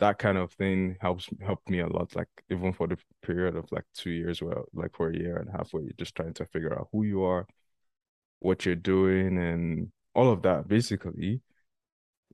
That 0.00 0.18
kind 0.18 0.38
of 0.38 0.52
thing 0.52 0.96
helps 1.00 1.28
helped 1.40 1.68
me 1.68 1.80
a 1.80 1.88
lot. 1.88 2.14
Like 2.14 2.28
even 2.50 2.72
for 2.72 2.86
the 2.86 2.98
period 3.22 3.56
of 3.56 3.70
like 3.72 3.84
two 3.94 4.10
years, 4.10 4.40
well, 4.40 4.64
like 4.72 4.94
for 4.94 5.10
a 5.10 5.16
year 5.16 5.36
and 5.36 5.48
a 5.48 5.52
half, 5.52 5.72
where 5.72 5.82
you're 5.82 5.92
just 5.98 6.14
trying 6.14 6.34
to 6.34 6.46
figure 6.46 6.78
out 6.78 6.88
who 6.92 7.02
you 7.02 7.24
are, 7.24 7.46
what 8.40 8.64
you're 8.64 8.76
doing, 8.76 9.38
and 9.38 9.90
all 10.14 10.30
of 10.30 10.42
that. 10.42 10.68
Basically, 10.68 11.40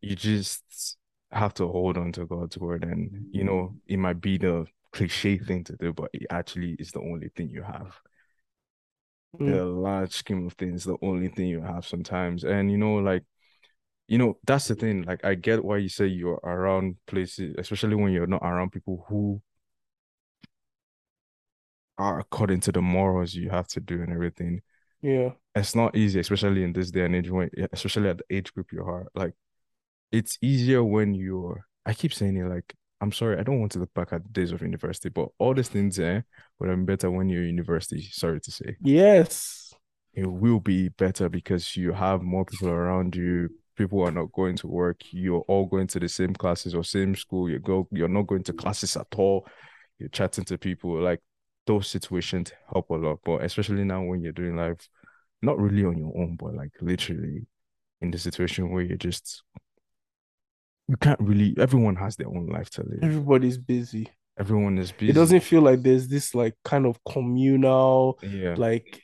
you 0.03 0.17
just 0.17 0.97
have 1.31 1.55
to 1.55 1.67
hold 1.67 1.97
on 1.97 2.13
to 2.13 2.27
God's 2.27 2.59
word. 2.59 2.85
And, 2.85 3.27
you 3.33 3.45
know, 3.45 3.75
it 3.87 3.97
might 3.99 4.21
be 4.21 4.39
the 4.39 4.67
cliche 4.93 5.39
thing 5.39 5.65
to 5.65 5.77
do, 5.77 5.93
but 5.93 6.11
it 6.13 6.27
actually 6.31 6.77
is 6.79 6.93
the 6.93 7.01
only 7.01 7.31
thing 7.35 7.51
you 7.51 7.63
have. 7.63 7.97
Mm. 9.41 9.51
The 9.51 9.65
large 9.65 10.13
scheme 10.13 10.47
of 10.47 10.53
things, 10.53 10.85
the 10.85 10.97
only 11.03 11.29
thing 11.29 11.47
you 11.47 11.61
have 11.61 11.87
sometimes. 11.87 12.45
And, 12.45 12.71
you 12.71 12.79
know, 12.79 12.97
like, 12.97 13.25
you 14.07 14.19
know, 14.19 14.39
that's 14.47 14.69
the 14.69 14.75
thing. 14.75 15.03
Like, 15.03 15.25
I 15.25 15.35
get 15.35 15.65
why 15.65 15.79
you 15.79 15.89
say 15.89 16.07
you're 16.07 16.41
around 16.45 16.97
places, 17.07 17.55
especially 17.59 17.97
when 17.97 18.13
you're 18.13 18.27
not 18.27 18.43
around 18.43 18.73
people 18.73 19.05
who 19.09 19.41
are 21.99 22.19
according 22.19 22.61
to 22.61 22.73
the 22.73 22.83
morals 22.83 23.35
you 23.35 23.51
have 23.51 23.69
to 23.69 23.81
do 23.81 24.03
and 24.03 24.13
everything. 24.13 24.61
Yeah. 25.01 25.31
It's 25.55 25.75
not 25.75 25.97
easy, 25.97 26.21
especially 26.21 26.65
in 26.65 26.73
this 26.73 26.91
day 26.91 27.05
and 27.05 27.15
age 27.15 27.31
when 27.31 27.51
especially 27.73 28.09
at 28.09 28.19
the 28.19 28.37
age 28.37 28.53
group 28.53 28.73
you 28.73 28.83
are. 28.83 29.07
Like 29.15 29.35
it's 30.11 30.39
easier 30.43 30.83
when 30.83 31.15
you're 31.15 31.67
I 31.87 31.95
keep 31.95 32.13
saying 32.13 32.37
it 32.37 32.49
like 32.49 32.75
I'm 33.01 33.13
sorry, 33.13 33.39
I 33.39 33.43
don't 33.43 33.61
want 33.61 33.73
to 33.73 33.81
look 33.81 33.93
back 33.93 34.13
at 34.13 34.23
the 34.23 34.31
days 34.31 34.53
of 34.53 34.63
university, 34.63 35.11
but 35.11 35.29
all 35.39 35.53
these 35.53 35.69
things 35.69 35.99
eh, 35.99 36.23
would 36.59 36.69
have 36.69 36.79
been 36.79 36.87
better 36.87 37.11
when 37.11 37.29
you're 37.29 37.45
university, 37.45 38.03
sorry 38.11 38.41
to 38.41 38.51
say. 38.51 38.77
Yes. 38.81 39.75
It 40.15 40.27
will 40.27 40.61
be 40.61 40.89
better 40.89 41.29
because 41.29 41.77
you 41.77 41.93
have 41.93 42.23
more 42.23 42.45
people 42.45 42.71
around 42.71 43.15
you. 43.15 43.51
People 43.77 44.03
are 44.03 44.11
not 44.11 44.33
going 44.33 44.57
to 44.57 44.67
work. 44.67 45.01
You're 45.11 45.45
all 45.49 45.67
going 45.67 45.87
to 45.89 46.01
the 46.01 46.09
same 46.09 46.35
classes 46.35 46.75
or 46.75 46.85
same 46.85 47.15
school. 47.15 47.49
You 47.49 47.59
go, 47.59 47.89
you're 47.91 48.09
not 48.09 48.27
going 48.27 48.45
to 48.45 48.53
classes 48.53 48.97
at 48.97 49.07
all. 49.17 49.47
You're 49.99 50.09
chatting 50.11 50.45
to 50.47 50.59
people. 50.59 51.01
Like 51.01 51.21
those 51.67 51.89
situations 51.89 52.53
help 52.73 52.91
a 52.91 52.95
lot. 52.95 53.21
But 53.25 53.43
especially 53.43 53.85
now 53.85 54.03
when 54.03 54.21
you're 54.21 54.33
doing 54.33 54.57
life, 54.57 54.89
not 55.43 55.59
really 55.59 55.85
on 55.85 55.99
your 55.99 56.13
own, 56.17 56.37
but 56.37 56.55
like 56.55 56.73
literally 56.81 57.47
in 58.01 58.11
the 58.11 58.19
situation 58.19 58.71
where 58.71 58.83
you're 58.83 58.97
just 58.97 59.43
you 60.89 60.97
can't 60.97 61.21
really 61.21 61.55
everyone 61.59 61.97
has 61.97 62.17
their 62.17 62.29
own 62.29 62.47
life 62.47 62.71
to 62.71 62.83
live 62.83 62.99
everybody's 63.03 63.59
busy 63.59 64.09
everyone 64.39 64.79
is 64.79 64.93
busy 64.93 65.11
it 65.11 65.15
doesn't 65.15 65.41
feel 65.41 65.63
like 65.63 65.83
there's 65.83 66.09
this 66.09 66.35
like 66.35 66.55
kind 66.65 66.87
of 66.87 66.99
communal 67.11 68.19
yeah 68.23 68.55
like 68.57 69.01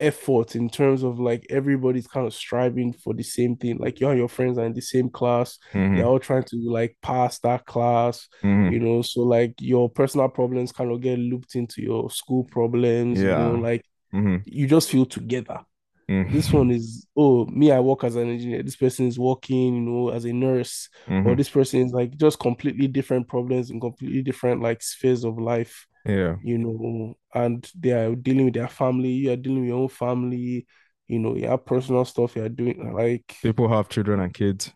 effort 0.00 0.54
in 0.54 0.68
terms 0.68 1.02
of 1.02 1.18
like 1.18 1.46
everybody's 1.48 2.06
kind 2.06 2.26
of 2.26 2.34
striving 2.34 2.92
for 2.92 3.14
the 3.14 3.22
same 3.22 3.56
thing 3.56 3.78
like 3.78 3.98
you 3.98 4.08
and 4.08 4.18
your 4.18 4.28
friends 4.28 4.58
are 4.58 4.66
in 4.66 4.74
the 4.74 4.80
same 4.80 5.08
class 5.08 5.58
mm-hmm. 5.72 5.96
they're 5.96 6.04
all 6.04 6.18
trying 6.18 6.42
to 6.42 6.56
like 6.70 6.96
pass 7.00 7.38
that 7.38 7.64
class 7.64 8.28
mm-hmm. 8.42 8.72
you 8.72 8.78
know 8.78 9.00
so 9.00 9.20
like 9.20 9.54
your 9.58 9.88
personal 9.88 10.28
problems 10.28 10.72
kind 10.72 10.92
of 10.92 11.00
get 11.00 11.18
looped 11.18 11.54
into 11.54 11.80
your 11.80 12.10
school 12.10 12.44
problems 12.44 13.20
yeah. 13.20 13.46
you 13.46 13.52
know 13.52 13.58
like 13.58 13.84
mm-hmm. 14.12 14.36
you 14.44 14.66
just 14.66 14.90
feel 14.90 15.06
together 15.06 15.60
Mm-hmm. 16.08 16.32
This 16.32 16.52
one 16.52 16.70
is 16.70 17.06
oh 17.16 17.46
me, 17.46 17.72
I 17.72 17.80
work 17.80 18.04
as 18.04 18.14
an 18.14 18.30
engineer. 18.30 18.62
This 18.62 18.76
person 18.76 19.08
is 19.08 19.18
working, 19.18 19.74
you 19.74 19.80
know, 19.80 20.10
as 20.10 20.24
a 20.24 20.32
nurse, 20.32 20.88
mm-hmm. 21.06 21.28
or 21.28 21.34
this 21.34 21.50
person 21.50 21.80
is 21.80 21.92
like 21.92 22.16
just 22.16 22.38
completely 22.38 22.86
different 22.86 23.26
problems 23.26 23.70
and 23.70 23.80
completely 23.80 24.22
different 24.22 24.62
like 24.62 24.82
spheres 24.82 25.24
of 25.24 25.38
life. 25.38 25.86
Yeah, 26.06 26.36
you 26.42 26.58
know, 26.58 27.16
and 27.34 27.68
they 27.78 27.92
are 27.92 28.14
dealing 28.14 28.46
with 28.46 28.54
their 28.54 28.68
family. 28.68 29.10
You 29.10 29.32
are 29.32 29.36
dealing 29.36 29.60
with 29.60 29.68
your 29.68 29.78
own 29.78 29.88
family. 29.88 30.66
You 31.08 31.18
know, 31.18 31.36
you 31.36 31.48
have 31.48 31.66
personal 31.66 32.04
stuff 32.04 32.36
you 32.36 32.44
are 32.44 32.48
doing. 32.48 32.94
Like 32.94 33.36
people 33.42 33.68
have 33.68 33.88
children 33.88 34.20
and 34.20 34.32
kids. 34.32 34.72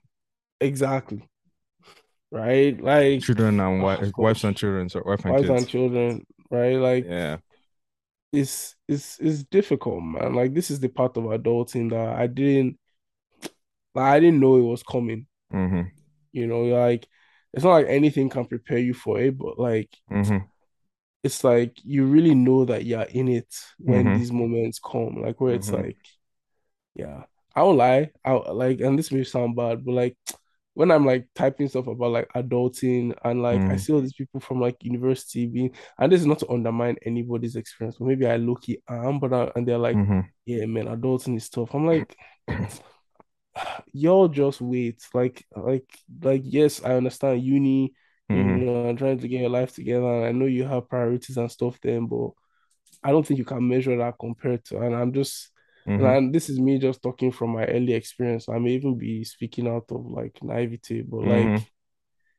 Exactly. 0.61 1.29
Right, 2.33 2.81
like 2.81 3.23
children 3.23 3.59
and 3.59 3.83
wives, 3.83 4.13
wives 4.17 4.45
and 4.45 4.57
children, 4.57 4.89
so 4.89 5.03
wife 5.05 5.25
and 5.25 5.35
wives 5.35 5.49
kids. 5.49 5.63
and 5.63 5.69
children, 5.69 6.27
right? 6.49 6.77
Like 6.77 7.05
yeah, 7.07 7.39
it's 8.33 8.77
it's 8.87 9.19
it's 9.19 9.43
difficult, 9.45 10.03
man. 10.03 10.35
Like 10.35 10.55
this 10.55 10.71
is 10.71 10.79
the 10.79 10.89
part 10.89 11.17
of 11.17 11.25
adulting 11.25 11.91
that 11.91 12.17
I 12.17 12.29
didn't 12.29 12.79
like 13.95 14.05
I 14.05 14.21
didn't 14.21 14.41
know 14.41 14.57
it 14.57 14.63
was 14.63 14.83
coming. 14.83 15.27
Mm-hmm. 15.53 15.89
You 16.33 16.47
know, 16.47 16.63
like 16.63 17.09
it's 17.53 17.65
not 17.65 17.73
like 17.73 17.87
anything 17.89 18.29
can 18.29 18.45
prepare 18.45 18.79
you 18.79 18.95
for 18.95 19.21
it, 19.21 19.37
but 19.37 19.59
like 19.59 19.91
mm-hmm. 20.11 20.39
It's 21.23 21.45
like 21.45 21.77
you 21.85 22.05
really 22.05 22.35
know 22.35 22.65
that 22.65 22.85
you're 22.85 23.03
in 23.03 23.29
it 23.29 23.55
when 23.79 24.05
mm-hmm. 24.05 24.19
these 24.19 24.33
moments 24.33 24.79
come. 24.79 25.23
Like 25.23 25.41
where 25.41 25.55
it's 25.55 25.71
mm-hmm. 25.71 25.85
like, 25.85 25.99
yeah. 26.95 27.25
I 27.55 27.63
won't 27.63 27.79
lie. 27.79 28.11
I 28.25 28.33
like 28.33 28.81
and 28.81 28.99
this 28.99 29.11
may 29.11 29.25
sound 29.25 29.57
bad, 29.57 29.85
but 29.85 29.93
like 29.93 30.17
when 30.75 30.91
I'm 30.91 31.05
like 31.05 31.27
typing 31.35 31.69
stuff 31.69 31.89
about 31.89 32.13
like 32.13 32.29
adulting 32.35 33.13
and 33.25 33.43
like 33.43 33.61
mm. 33.61 33.71
I 33.71 33.77
see 33.77 33.93
all 33.93 34.01
these 34.01 34.15
people 34.15 34.41
from 34.41 34.61
like 34.61 34.77
university 34.83 35.47
being, 35.47 35.75
and 35.99 36.13
this 36.13 36.21
is 36.21 36.27
not 36.27 36.39
to 36.39 36.51
undermine 36.51 36.97
anybody's 37.05 37.57
experience, 37.57 37.97
but 37.99 38.07
maybe 38.07 38.27
I 38.27 38.37
look 38.37 38.65
am, 38.89 39.19
but 39.19 39.33
I, 39.33 39.51
and 39.57 39.67
they're 39.67 39.79
like, 39.79 39.97
mm-hmm. 39.97 40.21
yeah, 40.47 40.65
man, 40.67 40.87
adulting 40.87 41.37
is 41.37 41.51
tough. 41.51 41.75
I'm 41.75 41.87
like, 41.87 42.17
y'all 43.93 44.29
just 44.29 44.61
wait. 44.61 45.03
Like, 45.13 45.45
like, 45.55 45.91
like, 46.23 46.43
yes, 46.45 46.83
I 46.85 46.95
understand 46.95 47.43
uni, 47.43 47.95
you 48.33 48.45
Mm-hmm. 48.45 48.61
know, 48.65 48.89
and 48.89 48.99
trying 48.99 49.19
to 49.19 49.29
get 49.29 49.41
your 49.41 49.51
life 49.51 49.75
together. 49.75 50.07
And 50.07 50.25
I 50.27 50.33
know 50.33 50.47
you 50.47 50.65
have 50.65 50.89
priorities 50.89 51.37
and 51.37 51.51
stuff 51.51 51.79
then, 51.83 52.07
but 52.07 52.31
I 53.03 53.11
don't 53.13 53.27
think 53.27 53.39
you 53.39 53.45
can 53.45 53.67
measure 53.69 53.97
that 53.99 54.17
compared 54.21 54.65
to, 54.67 54.81
and 54.81 54.95
I'm 54.95 55.13
just, 55.13 55.51
and, 55.99 56.07
Mm-hmm. 56.07 56.09
and 56.09 56.35
this 56.35 56.49
is 56.51 56.61
me 56.61 56.79
just 56.79 57.03
talking 57.03 57.33
from 57.33 57.51
my 57.53 57.67
early 57.67 57.95
experience. 57.95 58.49
I 58.49 58.59
may 58.59 58.73
even 58.73 58.99
be 58.99 59.25
speaking 59.25 59.69
out 59.69 59.87
of 59.91 60.07
like 60.07 60.39
naivety, 60.43 61.03
but 61.03 61.23
like, 61.23 61.53
Mm-hmm. 61.53 61.67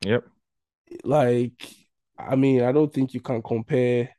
Yep. 0.01 0.25
like, 1.03 1.67
I 2.17 2.35
mean, 2.35 2.63
I 2.63 2.71
don't 2.71 2.93
think 2.93 3.13
you 3.13 3.21
can 3.21 3.41
compare 3.41 4.09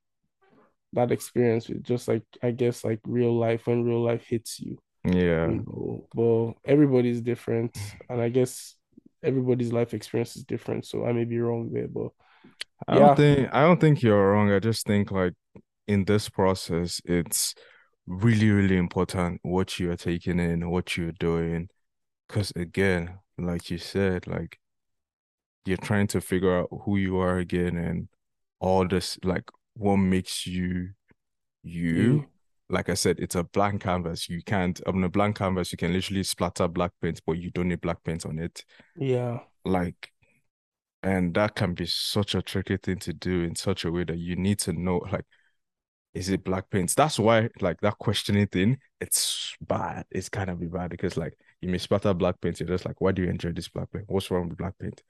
that 0.92 1.10
experience 1.12 1.68
with 1.68 1.82
just 1.82 2.08
like, 2.08 2.22
I 2.42 2.50
guess, 2.50 2.84
like 2.84 3.00
real 3.04 3.36
life 3.38 3.66
when 3.66 3.84
real 3.84 4.02
life 4.02 4.24
hits 4.26 4.60
you, 4.60 4.78
Yeah. 5.04 5.46
you 5.46 5.64
know. 5.66 6.08
But 6.14 6.70
everybody's 6.70 7.22
different, 7.22 7.78
and 8.08 8.20
I 8.20 8.30
guess 8.30 8.76
everybody's 9.22 9.72
life 9.72 9.94
experience 9.94 10.36
is 10.36 10.44
different. 10.44 10.86
So 10.86 11.04
I 11.04 11.12
may 11.12 11.24
be 11.24 11.38
wrong 11.40 11.70
there, 11.72 11.88
but 11.88 12.10
I 12.88 12.98
don't 12.98 13.16
think 13.16 13.48
I 13.52 13.62
don't 13.62 13.80
think 13.80 14.02
you're 14.02 14.32
wrong. 14.32 14.50
I 14.50 14.58
just 14.58 14.86
think 14.86 15.10
like 15.10 15.34
in 15.86 16.04
this 16.04 16.28
process, 16.28 17.00
it's 17.04 17.54
really, 18.06 18.50
really 18.50 18.76
important 18.76 19.40
what 19.42 19.78
you're 19.78 19.96
taking 19.96 20.38
in, 20.38 20.70
what 20.70 20.96
you're 20.96 21.12
doing. 21.12 21.68
Because 22.28 22.52
again, 22.56 23.18
like 23.38 23.70
you 23.70 23.78
said, 23.78 24.26
like 24.26 24.58
you're 25.64 25.76
trying 25.76 26.08
to 26.08 26.20
figure 26.20 26.58
out 26.58 26.68
who 26.84 26.96
you 26.96 27.18
are 27.18 27.38
again 27.38 27.76
and 27.76 28.08
all 28.60 28.86
this, 28.86 29.18
like 29.22 29.44
what 29.74 29.96
makes 29.96 30.46
you 30.46 30.90
you, 31.62 31.90
you. 31.90 32.26
Like 32.72 32.88
I 32.88 32.94
said, 32.94 33.20
it's 33.20 33.36
a 33.36 33.44
blank 33.44 33.82
canvas. 33.82 34.28
You 34.28 34.42
can't, 34.42 34.80
on 34.86 35.04
a 35.04 35.08
blank 35.08 35.36
canvas, 35.36 35.72
you 35.72 35.78
can 35.78 35.92
literally 35.92 36.24
splatter 36.24 36.66
black 36.68 36.92
paint, 37.00 37.20
but 37.26 37.34
you 37.34 37.50
don't 37.52 37.68
need 37.68 37.80
black 37.82 38.02
paint 38.02 38.26
on 38.26 38.38
it. 38.40 38.64
yeah, 38.96 39.40
Like, 39.64 40.10
and 41.02 41.34
that 41.34 41.54
can 41.54 41.74
be 41.74 41.86
such 41.86 42.34
a 42.34 42.42
tricky 42.42 42.76
thing 42.78 42.98
to 43.00 43.12
do 43.12 43.42
in 43.42 43.56
such 43.56 43.84
a 43.84 43.92
way 43.92 44.04
that 44.04 44.18
you 44.18 44.36
need 44.36 44.58
to 44.60 44.72
know, 44.72 44.98
like, 45.12 45.24
is 46.14 46.30
it 46.30 46.44
black 46.44 46.70
paint? 46.70 46.94
That's 46.96 47.18
why, 47.18 47.50
like, 47.60 47.80
that 47.82 47.98
questioning 47.98 48.48
thing, 48.48 48.78
it's 49.00 49.56
bad. 49.60 50.06
It's 50.10 50.28
kind 50.28 50.50
of 50.50 50.60
be 50.60 50.66
bad 50.68 50.90
because, 50.90 51.16
like, 51.16 51.34
you 51.60 51.68
may 51.70 51.78
splatter 51.78 52.14
black 52.14 52.40
paint. 52.40 52.60
You're 52.60 52.68
just 52.68 52.86
like, 52.86 53.00
why 53.00 53.12
do 53.12 53.22
you 53.22 53.30
enjoy 53.30 53.52
this 53.52 53.68
black 53.68 53.92
paint? 53.92 54.06
What's 54.08 54.30
wrong 54.30 54.48
with 54.48 54.58
black 54.58 54.78
paint? 54.78 55.02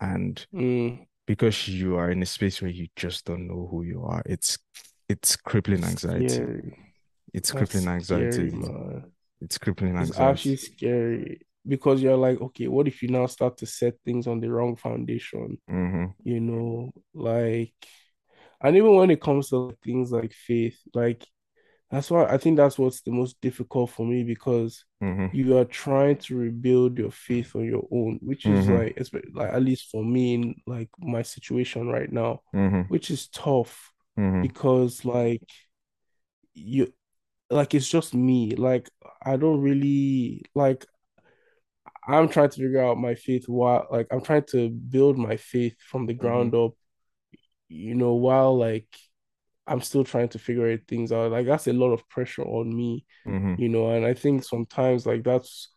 And 0.00 0.44
mm, 0.52 1.06
because 1.26 1.68
you 1.68 1.96
are 1.96 2.10
in 2.10 2.22
a 2.22 2.26
space 2.26 2.62
where 2.62 2.70
you 2.70 2.88
just 2.96 3.24
don't 3.26 3.48
know 3.48 3.68
who 3.70 3.82
you 3.82 4.04
are, 4.04 4.22
it's 4.26 4.58
it's 5.08 5.36
crippling 5.36 5.84
anxiety. 5.84 6.26
scary. 6.28 6.89
It's 7.32 7.52
That's 7.52 7.52
crippling 7.52 7.88
anxiety. 7.88 8.50
man. 8.52 9.12
It's 9.40 9.58
crippling 9.58 9.96
anxiety. 9.96 10.10
It's 10.10 10.20
actually 10.20 10.56
scary 10.56 11.40
because 11.66 12.02
you're 12.02 12.16
like, 12.16 12.40
okay, 12.40 12.68
what 12.68 12.88
if 12.88 13.02
you 13.02 13.08
now 13.08 13.26
start 13.26 13.58
to 13.58 13.66
set 13.66 13.94
things 14.04 14.26
on 14.26 14.40
the 14.40 14.50
wrong 14.50 14.76
foundation? 14.76 15.58
Mm-hmm. 15.68 16.12
You 16.24 16.40
know, 16.40 16.92
like, 17.14 17.74
and 18.62 18.76
even 18.76 18.94
when 18.96 19.10
it 19.10 19.20
comes 19.22 19.50
to 19.50 19.76
things 19.84 20.12
like 20.12 20.32
faith, 20.32 20.78
like, 20.94 21.26
that's 21.90 22.10
why 22.10 22.26
I 22.26 22.38
think 22.38 22.56
that's 22.58 22.78
what's 22.78 23.02
the 23.02 23.12
most 23.12 23.40
difficult 23.40 23.90
for 23.90 24.06
me 24.06 24.24
because 24.24 24.84
Mm-hmm. 25.02 25.26
you 25.32 25.56
are 25.58 25.64
trying 25.66 26.16
to 26.18 26.36
rebuild 26.36 26.98
your 26.98 27.10
faith 27.12 27.56
on 27.56 27.64
your 27.64 27.86
own, 27.92 28.18
which 28.22 28.48
is 28.48 28.68
Mm-hmm. 28.68 28.70
like, 28.70 28.98
like 29.34 29.52
at 29.52 29.62
least 29.62 29.90
for 29.90 30.04
me 30.04 30.34
in 30.34 30.56
like 30.66 30.90
my 30.98 31.22
situation 31.22 31.88
right 31.88 32.12
now, 32.12 32.40
Mm-hmm. 32.54 32.82
which 32.88 33.10
is 33.10 33.28
tough 33.28 33.92
Mm-hmm. 34.18 34.42
because 34.42 35.04
like 35.04 35.42
you 36.54 36.92
like 37.50 37.74
it's 37.74 37.88
just 37.88 38.14
me. 38.14 38.54
Like 38.56 38.88
I 39.24 39.36
don't 39.36 39.60
really 39.60 40.42
like 40.54 40.86
I'm 42.06 42.28
trying 42.28 42.50
to 42.50 42.56
figure 42.60 42.82
out 42.82 42.98
my 42.98 43.14
faith 43.14 43.48
while 43.48 43.86
like 43.90 44.06
I'm 44.10 44.22
trying 44.22 44.44
to 44.50 44.70
build 44.70 45.18
my 45.18 45.36
faith 45.36 45.76
from 45.80 46.06
the 46.06 46.14
Mm-hmm. 46.20 46.26
ground 46.26 46.54
up, 46.54 46.72
you 47.68 47.94
know, 47.94 48.14
while 48.14 48.56
like 48.58 48.86
I'm 49.66 49.80
still 49.80 50.04
trying 50.04 50.28
to 50.30 50.38
figure 50.38 50.76
things 50.78 51.12
out. 51.12 51.32
Like 51.32 51.46
that's 51.46 51.68
a 51.68 51.72
lot 51.72 51.92
of 51.92 52.08
pressure 52.08 52.44
on 52.44 52.74
me, 52.74 53.04
Mm-hmm. 53.26 53.54
you 53.56 53.68
know, 53.68 53.90
and 53.90 54.04
I 54.06 54.14
think 54.14 54.44
sometimes 54.44 55.06
like 55.06 55.24
that's 55.24 55.70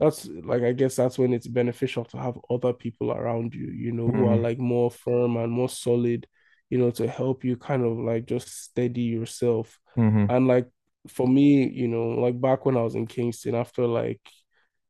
that's 0.00 0.26
like 0.44 0.62
I 0.62 0.72
guess 0.72 0.96
that's 0.96 1.18
when 1.18 1.32
it's 1.34 1.46
beneficial 1.48 2.04
to 2.06 2.18
have 2.18 2.38
other 2.50 2.72
people 2.72 3.12
around 3.12 3.54
you, 3.54 3.68
you 3.68 3.92
know, 3.92 4.10
who 4.10 4.26
are 4.26 4.36
Mm-hmm. 4.36 4.42
like 4.42 4.58
more 4.58 4.90
firm 4.90 5.36
and 5.36 5.52
more 5.52 5.68
solid, 5.68 6.26
you 6.70 6.78
know, 6.78 6.90
to 6.92 7.08
help 7.08 7.44
you 7.44 7.56
kind 7.56 7.84
of 7.84 7.98
like 7.98 8.26
just 8.26 8.48
steady 8.64 9.02
yourself. 9.02 9.78
Mm-hmm. 9.96 10.26
And 10.30 10.46
like 10.48 10.68
for 11.08 11.28
me, 11.28 11.68
you 11.68 11.88
know, 11.88 12.08
like 12.10 12.40
back 12.40 12.66
when 12.66 12.76
I 12.76 12.82
was 12.82 12.94
in 12.94 13.06
Kingston 13.06 13.54
after 13.54 13.86
like, 13.86 14.20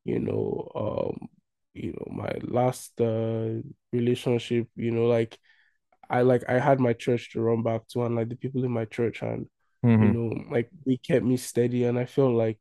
you 0.04 0.20
know, 0.20 0.70
um, 0.74 1.28
you 1.74 1.92
know, 1.92 2.06
my 2.12 2.32
last 2.42 3.00
uh 3.00 3.60
relationship, 3.92 4.68
you 4.76 4.90
know, 4.92 5.06
like 5.06 5.38
I 6.10 6.22
like 6.22 6.44
I 6.48 6.58
had 6.60 6.80
my 6.80 6.92
church 6.94 7.32
to 7.32 7.40
run 7.42 7.62
back 7.62 7.88
to 7.88 8.04
and 8.04 8.16
like 8.16 8.28
the 8.28 8.36
people 8.36 8.64
in 8.64 8.72
my 8.72 8.84
church 8.86 9.22
and 9.22 9.48
you 10.00 10.10
Mm-hmm. 10.10 10.12
know, 10.12 10.44
like 10.50 10.70
they 10.86 10.96
kept 10.98 11.24
me 11.24 11.36
steady 11.38 11.84
and 11.84 11.98
I 11.98 12.06
felt 12.06 12.34
like, 12.34 12.58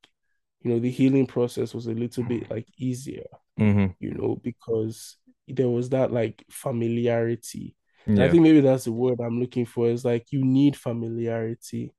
you 0.61 0.71
know, 0.71 0.79
the 0.79 0.91
healing 0.91 1.27
process 1.27 1.73
was 1.73 1.87
a 1.87 1.93
little 1.93 2.23
bit 2.23 2.49
like 2.51 2.67
easier, 2.79 3.25
Mm-hmm. 3.59 3.95
you 3.99 4.13
know, 4.13 4.35
because 4.43 5.17
there 5.47 5.69
was 5.69 5.89
that 5.89 6.11
like 6.11 6.43
familiarity. 6.51 7.75
And 8.15 8.25
I 8.25 8.29
think 8.29 8.43
maybe 8.43 8.61
that's 8.61 8.85
the 8.85 8.91
word 8.91 9.19
I'm 9.19 9.39
looking 9.39 9.65
for 9.65 9.87
is 9.89 10.05
like 10.05 10.27
you 10.31 10.43
need 10.43 10.75
familiarity. 10.75 11.93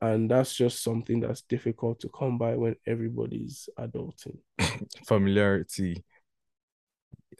And 0.00 0.30
that's 0.30 0.54
just 0.54 0.82
something 0.82 1.20
that's 1.20 1.42
difficult 1.42 2.00
to 2.00 2.08
come 2.08 2.38
by 2.38 2.54
when 2.54 2.76
everybody's 2.86 3.68
adulting. 3.78 4.38
Familiarity. 5.06 6.04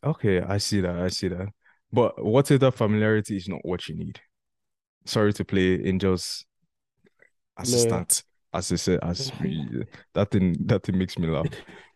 Okay, 0.02 0.40
I 0.40 0.58
see 0.58 0.80
that. 0.80 0.96
I 0.96 1.08
see 1.08 1.28
that. 1.28 1.48
But 1.92 2.22
what 2.22 2.50
if 2.50 2.60
that 2.60 2.74
familiarity 2.74 3.36
is 3.36 3.48
not 3.48 3.60
what 3.62 3.88
you 3.88 3.94
need? 3.94 4.20
Sorry 5.06 5.32
to 5.32 5.44
play 5.44 5.82
Angel's 5.84 6.44
assistant, 7.56 8.22
as 8.52 8.72
i 8.72 8.76
say, 8.76 8.98
as 9.02 9.32
we, 9.42 9.84
that 10.14 10.30
thing 10.30 10.56
that 10.66 10.82
thing 10.82 10.98
makes 10.98 11.18
me 11.18 11.28
laugh. 11.28 11.46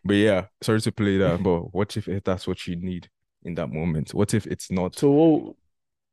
But 0.03 0.15
yeah, 0.15 0.45
sorry 0.61 0.81
to 0.81 0.91
play 0.91 1.17
that. 1.17 1.43
But 1.43 1.73
what 1.73 1.95
if 1.95 2.07
that's 2.23 2.47
what 2.47 2.65
you 2.67 2.75
need 2.75 3.09
in 3.43 3.55
that 3.55 3.71
moment? 3.71 4.13
What 4.13 4.33
if 4.33 4.47
it's 4.47 4.71
not 4.71 4.95
So 4.95 5.55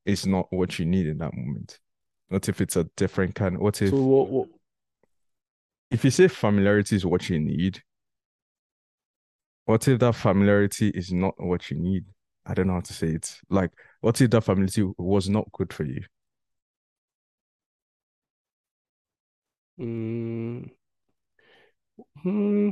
it's 0.04 0.26
not 0.26 0.46
what 0.50 0.78
you 0.78 0.86
need 0.86 1.06
in 1.06 1.18
that 1.18 1.34
moment? 1.34 1.78
What 2.30 2.48
if 2.48 2.62
it's 2.62 2.76
a 2.76 2.84
different 2.96 3.34
kind? 3.34 3.58
What 3.58 3.82
so 3.82 3.82
if 3.82 3.94
what, 3.96 4.28
what 4.30 4.48
if 5.90 6.04
you 6.04 6.10
say 6.10 6.26
familiarity 6.28 6.96
is 6.96 7.06
what 7.06 7.28
you 7.28 7.38
need, 7.38 7.82
what 9.66 9.86
if 9.88 9.98
that 10.00 10.14
familiarity 10.14 10.88
is 10.90 11.12
not 11.12 11.34
what 11.38 11.70
you 11.70 11.76
need? 11.78 12.04
I 12.46 12.54
don't 12.54 12.66
know 12.66 12.74
how 12.74 12.80
to 12.80 12.92
say 12.92 13.08
it. 13.08 13.38
Like, 13.48 13.70
what 14.00 14.20
if 14.20 14.30
that 14.30 14.42
familiarity 14.42 14.82
was 14.98 15.28
not 15.28 15.50
good 15.52 15.72
for 15.72 15.84
you? 15.84 16.02
mm, 19.78 20.70
hmm, 22.22 22.70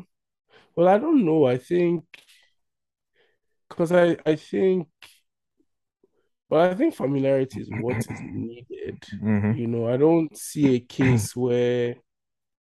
well 0.77 0.89
I 0.89 0.99
don't 0.99 1.25
know. 1.27 1.47
I 1.47 1.59
think 1.59 2.05
because 3.69 3.93
I 3.93 4.17
I 4.27 4.37
think 4.37 4.89
But 6.51 6.71
I 6.71 6.75
think 6.75 6.95
familiarity 6.95 7.61
is 7.61 7.69
what 7.81 7.99
is 7.99 8.21
needed. 8.21 9.03
Mm-hmm. 9.23 9.59
You 9.59 9.67
know, 9.67 9.89
I 9.89 9.97
don't 9.97 10.35
see 10.37 10.77
a 10.77 10.81
case 10.81 11.37
where 11.37 11.97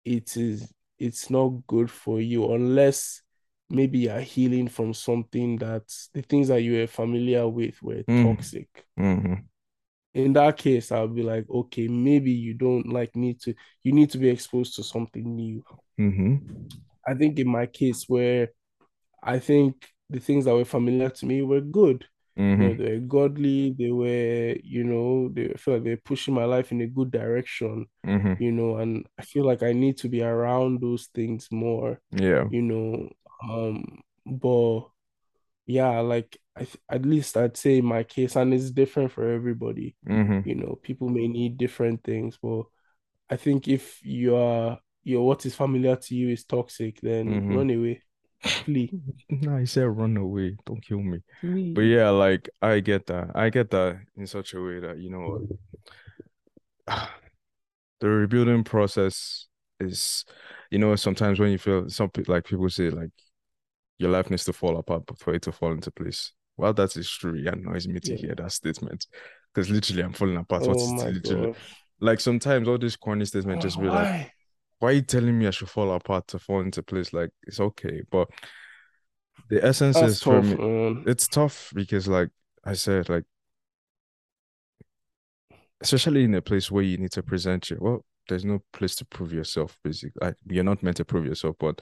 it 0.03 0.35
is 0.37 0.71
it's 0.99 1.29
not 1.29 1.49
good 1.67 1.91
for 1.91 2.19
you 2.19 2.53
unless 2.53 3.21
maybe 3.69 3.99
you're 3.99 4.19
healing 4.19 4.67
from 4.67 4.93
something 4.93 5.57
that 5.57 5.83
the 6.13 6.21
things 6.21 6.47
that 6.47 6.61
you 6.61 6.79
were 6.79 6.87
familiar 6.87 7.47
with 7.47 7.81
were 7.83 8.03
toxic. 8.03 8.67
Mm-hmm. 8.99 9.33
In 10.13 10.33
that 10.33 10.57
case, 10.57 10.91
I'll 10.91 11.07
be 11.07 11.21
like, 11.21 11.45
okay, 11.49 11.87
maybe 11.87 12.31
you 12.31 12.55
don't 12.55 12.91
like 12.91 13.15
need 13.15 13.39
to 13.41 13.53
you 13.83 13.91
need 13.91 14.09
to 14.11 14.17
be 14.17 14.29
exposed 14.29 14.75
to 14.75 14.83
something 14.83 15.35
new. 15.35 15.63
Mm-hmm. 15.99 16.67
I 17.07 17.13
think 17.13 17.39
in 17.39 17.47
my 17.47 17.67
case 17.67 18.05
where 18.07 18.49
I 19.21 19.39
think 19.39 19.87
the 20.09 20.19
things 20.19 20.45
that 20.45 20.55
were 20.55 20.65
familiar 20.65 21.09
to 21.09 21.25
me 21.25 21.41
were 21.41 21.61
good. 21.61 22.05
You 22.37 22.43
know, 22.69 22.73
Mm-hmm. 22.73 22.83
they 22.83 22.93
were 22.93 22.99
godly, 22.99 23.75
they 23.77 23.91
were, 23.91 24.55
you 24.63 24.83
know, 24.83 25.29
they 25.29 25.49
feel 25.57 25.75
like 25.75 25.83
they're 25.83 25.97
pushing 25.97 26.33
my 26.33 26.45
life 26.45 26.71
in 26.71 26.81
a 26.81 26.87
good 26.87 27.11
direction, 27.11 27.85
Mm-hmm. 28.05 28.41
you 28.43 28.51
know, 28.51 28.77
and 28.77 29.05
I 29.17 29.23
feel 29.23 29.45
like 29.45 29.63
I 29.63 29.73
need 29.73 29.97
to 29.99 30.09
be 30.09 30.21
around 30.23 30.81
those 30.81 31.07
things 31.13 31.47
more, 31.51 31.99
Yeah. 32.11 32.45
you 32.51 32.61
know. 32.61 33.09
Um, 33.43 34.01
but 34.25 34.89
yeah, 35.65 35.99
like 35.99 36.37
I 36.55 36.61
th- 36.65 36.77
at 36.89 37.05
least 37.05 37.37
I'd 37.37 37.57
say 37.57 37.81
my 37.81 38.03
case, 38.03 38.35
and 38.35 38.53
it's 38.53 38.71
different 38.71 39.11
for 39.11 39.27
everybody, 39.31 39.95
Mm-hmm. 40.07 40.47
you 40.49 40.55
know, 40.55 40.79
people 40.81 41.09
may 41.09 41.27
need 41.27 41.57
different 41.57 42.03
things, 42.03 42.37
but 42.41 42.63
I 43.29 43.35
think 43.37 43.67
if 43.67 43.99
you 44.05 44.35
are 44.35 44.79
your 45.03 45.25
what 45.25 45.45
is 45.45 45.55
familiar 45.55 45.95
to 45.95 46.15
you 46.15 46.29
is 46.29 46.45
toxic, 46.45 46.99
then 47.01 47.27
Mm-hmm. 47.27 47.55
run 47.57 47.69
away, 47.71 48.01
flee, 48.41 48.93
No, 49.29 49.55
I 49.55 49.65
said 49.65 49.85
run 49.85 50.17
away. 50.17 50.57
Don't 50.65 50.81
kill 50.85 51.01
me. 51.01 51.21
But 51.75 51.81
yeah, 51.81 52.09
like 52.09 52.49
I 52.61 52.79
get 52.79 53.05
that. 53.07 53.31
I 53.35 53.49
get 53.49 53.69
that 53.71 53.99
in 54.15 54.27
such 54.27 54.53
a 54.53 54.61
way 54.61 54.79
that, 54.79 54.97
you 54.99 55.09
know, 55.09 55.41
the 57.99 58.09
rebuilding 58.09 58.63
process 58.63 59.47
is, 59.79 60.25
you 60.71 60.79
know, 60.79 60.95
sometimes 60.95 61.39
when 61.39 61.51
you 61.51 61.57
feel 61.57 61.89
some 61.89 62.11
like 62.27 62.45
people 62.45 62.69
say 62.69 62.89
like 62.89 63.11
your 63.97 64.11
life 64.11 64.29
needs 64.29 64.45
to 64.45 64.53
fall 64.53 64.77
apart 64.77 65.03
for 65.17 65.33
it 65.33 65.43
to 65.43 65.51
fall 65.51 65.71
into 65.71 65.91
place. 65.91 66.33
Well, 66.57 66.73
that 66.73 66.95
is 66.97 67.09
true. 67.09 67.35
It 67.35 67.47
annoys 67.47 67.87
me 67.87 67.99
to 68.01 68.13
Yeah. 68.13 68.17
hear 68.17 68.35
that 68.35 68.51
statement 68.51 69.07
because 69.53 69.69
literally 69.71 70.03
I'm 70.03 70.13
falling 70.13 70.37
apart. 70.37 70.67
Oh 70.67 70.67
What's 70.67 71.03
literally 71.03 71.49
gosh. 71.49 71.87
like 72.01 72.19
sometimes 72.19 72.67
all 72.67 72.77
these 72.77 72.95
corny 72.97 73.25
statements 73.25 73.63
just 73.63 73.79
be 73.79 73.89
like, 73.89 74.09
Why? 74.79 74.89
are 74.89 74.93
you 74.93 75.01
telling 75.01 75.37
me 75.37 75.47
I 75.47 75.51
should 75.51 75.69
fall 75.69 75.93
apart 75.93 76.27
to 76.29 76.39
fall 76.39 76.61
into 76.61 76.83
place? 76.83 77.13
Like 77.13 77.31
it's 77.43 77.59
okay, 77.59 78.01
but 78.11 78.29
the 79.49 79.63
essence 79.63 80.01
That's 80.01 80.15
is 80.15 80.23
for 80.23 80.41
me. 80.41 80.57
man. 80.57 81.03
It's 81.07 81.27
tough 81.27 81.71
because, 81.73 82.07
like 82.07 82.29
I 82.65 82.73
said, 82.73 83.09
like 83.09 83.23
especially 85.81 86.23
in 86.23 86.35
a 86.35 86.41
place 86.41 86.71
where 86.71 86.83
you 86.83 86.97
need 86.97 87.11
to 87.11 87.23
present 87.23 87.69
your 87.69 87.79
well, 87.79 88.05
there's 88.27 88.45
no 88.45 88.61
place 88.73 88.95
to 88.95 89.05
prove 89.05 89.33
yourself. 89.33 89.77
Basically, 89.83 90.19
like 90.21 90.35
you're 90.47 90.63
not 90.63 90.83
meant 90.83 90.97
to 90.97 91.05
prove 91.05 91.25
yourself, 91.25 91.55
but 91.59 91.81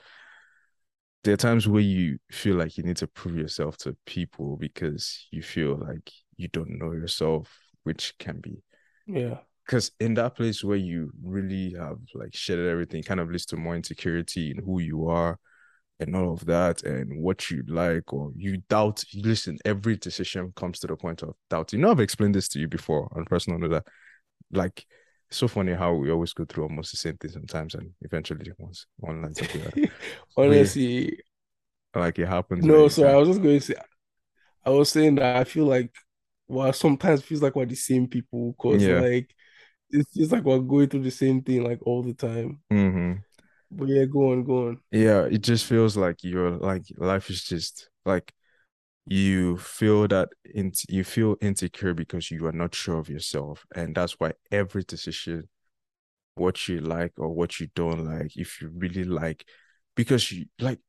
there 1.24 1.34
are 1.34 1.38
times 1.38 1.68
where 1.68 1.82
you 1.82 2.20
feel 2.32 2.56
like 2.56 2.78
you 2.78 2.84
need 2.84 2.98
to 2.98 3.08
prove 3.08 3.36
yourself 3.36 3.78
to 3.78 3.98
people 4.06 4.58
because 4.58 5.28
you 5.32 5.42
feel 5.42 5.76
like 5.76 6.12
you 6.38 6.48
don't 6.50 6.78
know 6.78 6.92
yourself, 6.92 7.52
which 7.84 8.14
can 8.20 8.40
be 8.40 8.62
Yeah. 9.08 9.40
Because 9.66 9.92
in 10.00 10.14
that 10.16 10.36
place 10.36 10.64
where 10.64 10.78
you 10.78 11.12
really 11.24 11.74
have 11.80 11.98
like 12.14 12.36
shared 12.36 12.68
everything, 12.68 13.04
kind 13.04 13.20
of 13.20 13.30
leads 13.30 13.46
to 13.48 13.58
more 13.58 13.76
insecurity 13.76 14.52
in 14.52 14.64
who 14.64 14.80
you 14.80 15.08
are 15.10 15.40
and 16.00 16.16
all 16.16 16.34
of 16.34 16.46
that 16.46 16.84
and 16.84 17.22
what 17.22 17.50
you 17.52 17.64
like 17.68 18.12
or 18.14 18.32
you 18.36 18.58
doubt. 18.70 19.04
You 19.12 19.24
listen, 19.24 19.58
every 19.66 19.98
decision 19.98 20.54
comes 20.56 20.80
to 20.80 20.88
the 20.88 20.96
point 20.96 21.24
of 21.24 21.36
doubt. 21.50 21.74
You 21.74 21.80
know, 21.80 21.92
I've 21.92 22.00
explained 22.00 22.36
this 22.36 22.50
to 22.50 22.60
you 22.60 22.68
before 22.68 23.10
on 23.16 23.26
personal 23.26 23.60
note 23.60 23.72
that 23.72 23.88
like 24.52 24.86
so 25.32 25.48
funny 25.48 25.74
how 25.74 25.94
we 25.94 26.12
always 26.12 26.34
go 26.34 26.46
through 26.46 26.64
almost 26.64 26.92
the 26.92 26.98
same 26.98 27.18
thing 27.18 27.32
sometimes 27.32 27.76
and 27.76 27.92
eventually 28.02 28.52
once 28.58 28.86
one 28.98 29.22
lines 29.22 29.42
up 29.42 29.52
with 29.54 29.64
the 29.64 29.70
other. 29.70 29.80
Honestly, 30.38 31.20
Like 31.96 32.20
it 32.20 32.28
happens. 32.28 32.68
no, 32.68 32.88
so 32.88 33.06
I 33.08 33.16
was 33.16 33.30
just 33.30 33.42
going 33.42 33.60
to 33.60 33.66
say, 33.66 33.76
I 34.66 34.72
was 34.72 34.90
saying 34.92 35.16
that 35.16 35.38
I 35.38 35.46
feel 35.46 35.66
like, 35.66 35.94
well, 36.48 36.74
sometimes 36.74 37.22
it 37.22 37.26
feels 37.26 37.42
like 37.42 37.56
we're 37.56 37.66
the 37.68 37.76
same 37.76 38.08
people 38.08 38.54
because 38.54 38.82
Yeah. 38.82 39.00
like 39.00 39.34
it's 39.90 40.14
just 40.14 40.32
like 40.32 40.44
we're 40.44 40.60
going 40.60 40.90
through 40.90 41.04
the 41.04 41.12
same 41.12 41.42
thing 41.42 41.64
like 41.64 41.80
all 41.84 42.04
the 42.04 42.14
time. 42.14 42.60
hmm 42.70 43.14
But 43.72 43.90
yeah, 43.90 44.06
go 44.06 44.32
on, 44.32 44.44
go 44.44 44.68
on. 44.70 44.80
Yeah, 44.92 45.24
it 45.26 45.42
just 45.42 45.66
feels 45.66 45.98
like 45.98 46.18
you're 46.24 46.52
like 46.52 46.84
life 46.98 47.30
is 47.30 47.44
just 47.44 47.90
like 48.06 48.34
you 49.08 49.58
feel 49.58 50.08
that 50.08 50.30
in, 50.46 50.72
you 50.90 51.04
feel 51.04 51.36
insecure 51.42 51.94
because 51.94 52.32
you 52.32 52.46
are 52.48 52.52
not 52.52 52.76
sure 52.76 52.98
of 53.00 53.10
yourself, 53.10 53.66
and 53.76 53.96
that's 53.96 54.14
why 54.20 54.34
every 54.52 54.84
decision, 54.84 55.50
what 56.36 56.68
you 56.68 56.80
like 56.82 57.14
or 57.18 57.30
what 57.30 57.60
you 57.60 57.68
don't 57.76 58.06
like, 58.06 58.38
if 58.38 58.62
you 58.62 58.72
really 58.76 59.04
like, 59.04 59.46
because 59.96 60.32
you 60.32 60.46
like. 60.60 60.80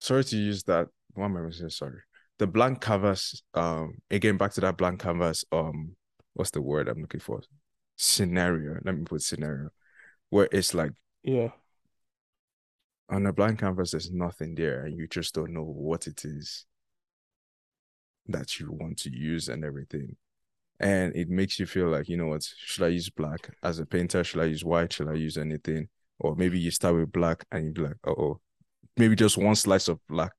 Sorry 0.00 0.24
to 0.24 0.36
use 0.36 0.62
that. 0.64 0.88
What 1.14 1.26
am 1.26 1.36
I 1.46 1.50
saying? 1.50 1.70
Sorry. 1.70 2.00
The 2.38 2.46
blank 2.46 2.80
canvas. 2.80 3.42
Um, 3.54 3.98
again, 4.10 4.36
back 4.36 4.52
to 4.54 4.60
that 4.62 4.76
blank 4.76 5.00
canvas. 5.00 5.44
Um, 5.52 5.96
what's 6.34 6.50
the 6.50 6.62
word 6.62 6.88
I'm 6.88 7.00
looking 7.00 7.20
for? 7.20 7.40
Scenario. 8.02 8.80
Let 8.84 8.96
me 8.96 9.04
put 9.04 9.22
scenario, 9.22 9.70
where 10.28 10.48
it's 10.50 10.74
like 10.74 10.90
Yeah. 11.22 11.52
on 13.08 13.26
a 13.26 13.32
blank 13.32 13.60
canvas, 13.60 13.92
there's 13.92 14.10
nothing 14.10 14.56
there, 14.56 14.84
and 14.84 14.96
you 14.96 15.06
just 15.06 15.34
don't 15.34 15.52
know 15.52 15.62
what 15.62 16.08
it 16.08 16.24
is 16.24 16.66
that 18.26 18.58
you 18.58 18.72
want 18.72 18.98
to 18.98 19.10
use 19.10 19.48
and 19.48 19.64
everything. 19.64 20.16
And 20.80 21.14
it 21.14 21.28
makes 21.28 21.60
you 21.60 21.66
feel 21.66 21.88
like, 21.90 22.08
you 22.08 22.16
know 22.16 22.26
what, 22.26 22.42
should 22.42 22.82
I 22.82 22.88
use 22.88 23.08
black 23.08 23.50
as 23.62 23.78
a 23.78 23.86
painter? 23.86 24.24
Should 24.24 24.40
I 24.40 24.46
use 24.46 24.64
white? 24.64 24.92
Should 24.92 25.08
I 25.08 25.14
use 25.14 25.36
anything? 25.36 25.88
Or 26.18 26.34
maybe 26.34 26.58
you 26.58 26.72
start 26.72 26.96
with 26.96 27.12
black 27.12 27.44
and 27.52 27.76
you're 27.76 27.86
like, 27.86 27.96
oh, 28.04 28.40
maybe 28.96 29.14
just 29.14 29.38
one 29.38 29.54
slice 29.54 29.86
of 29.86 30.04
black. 30.08 30.32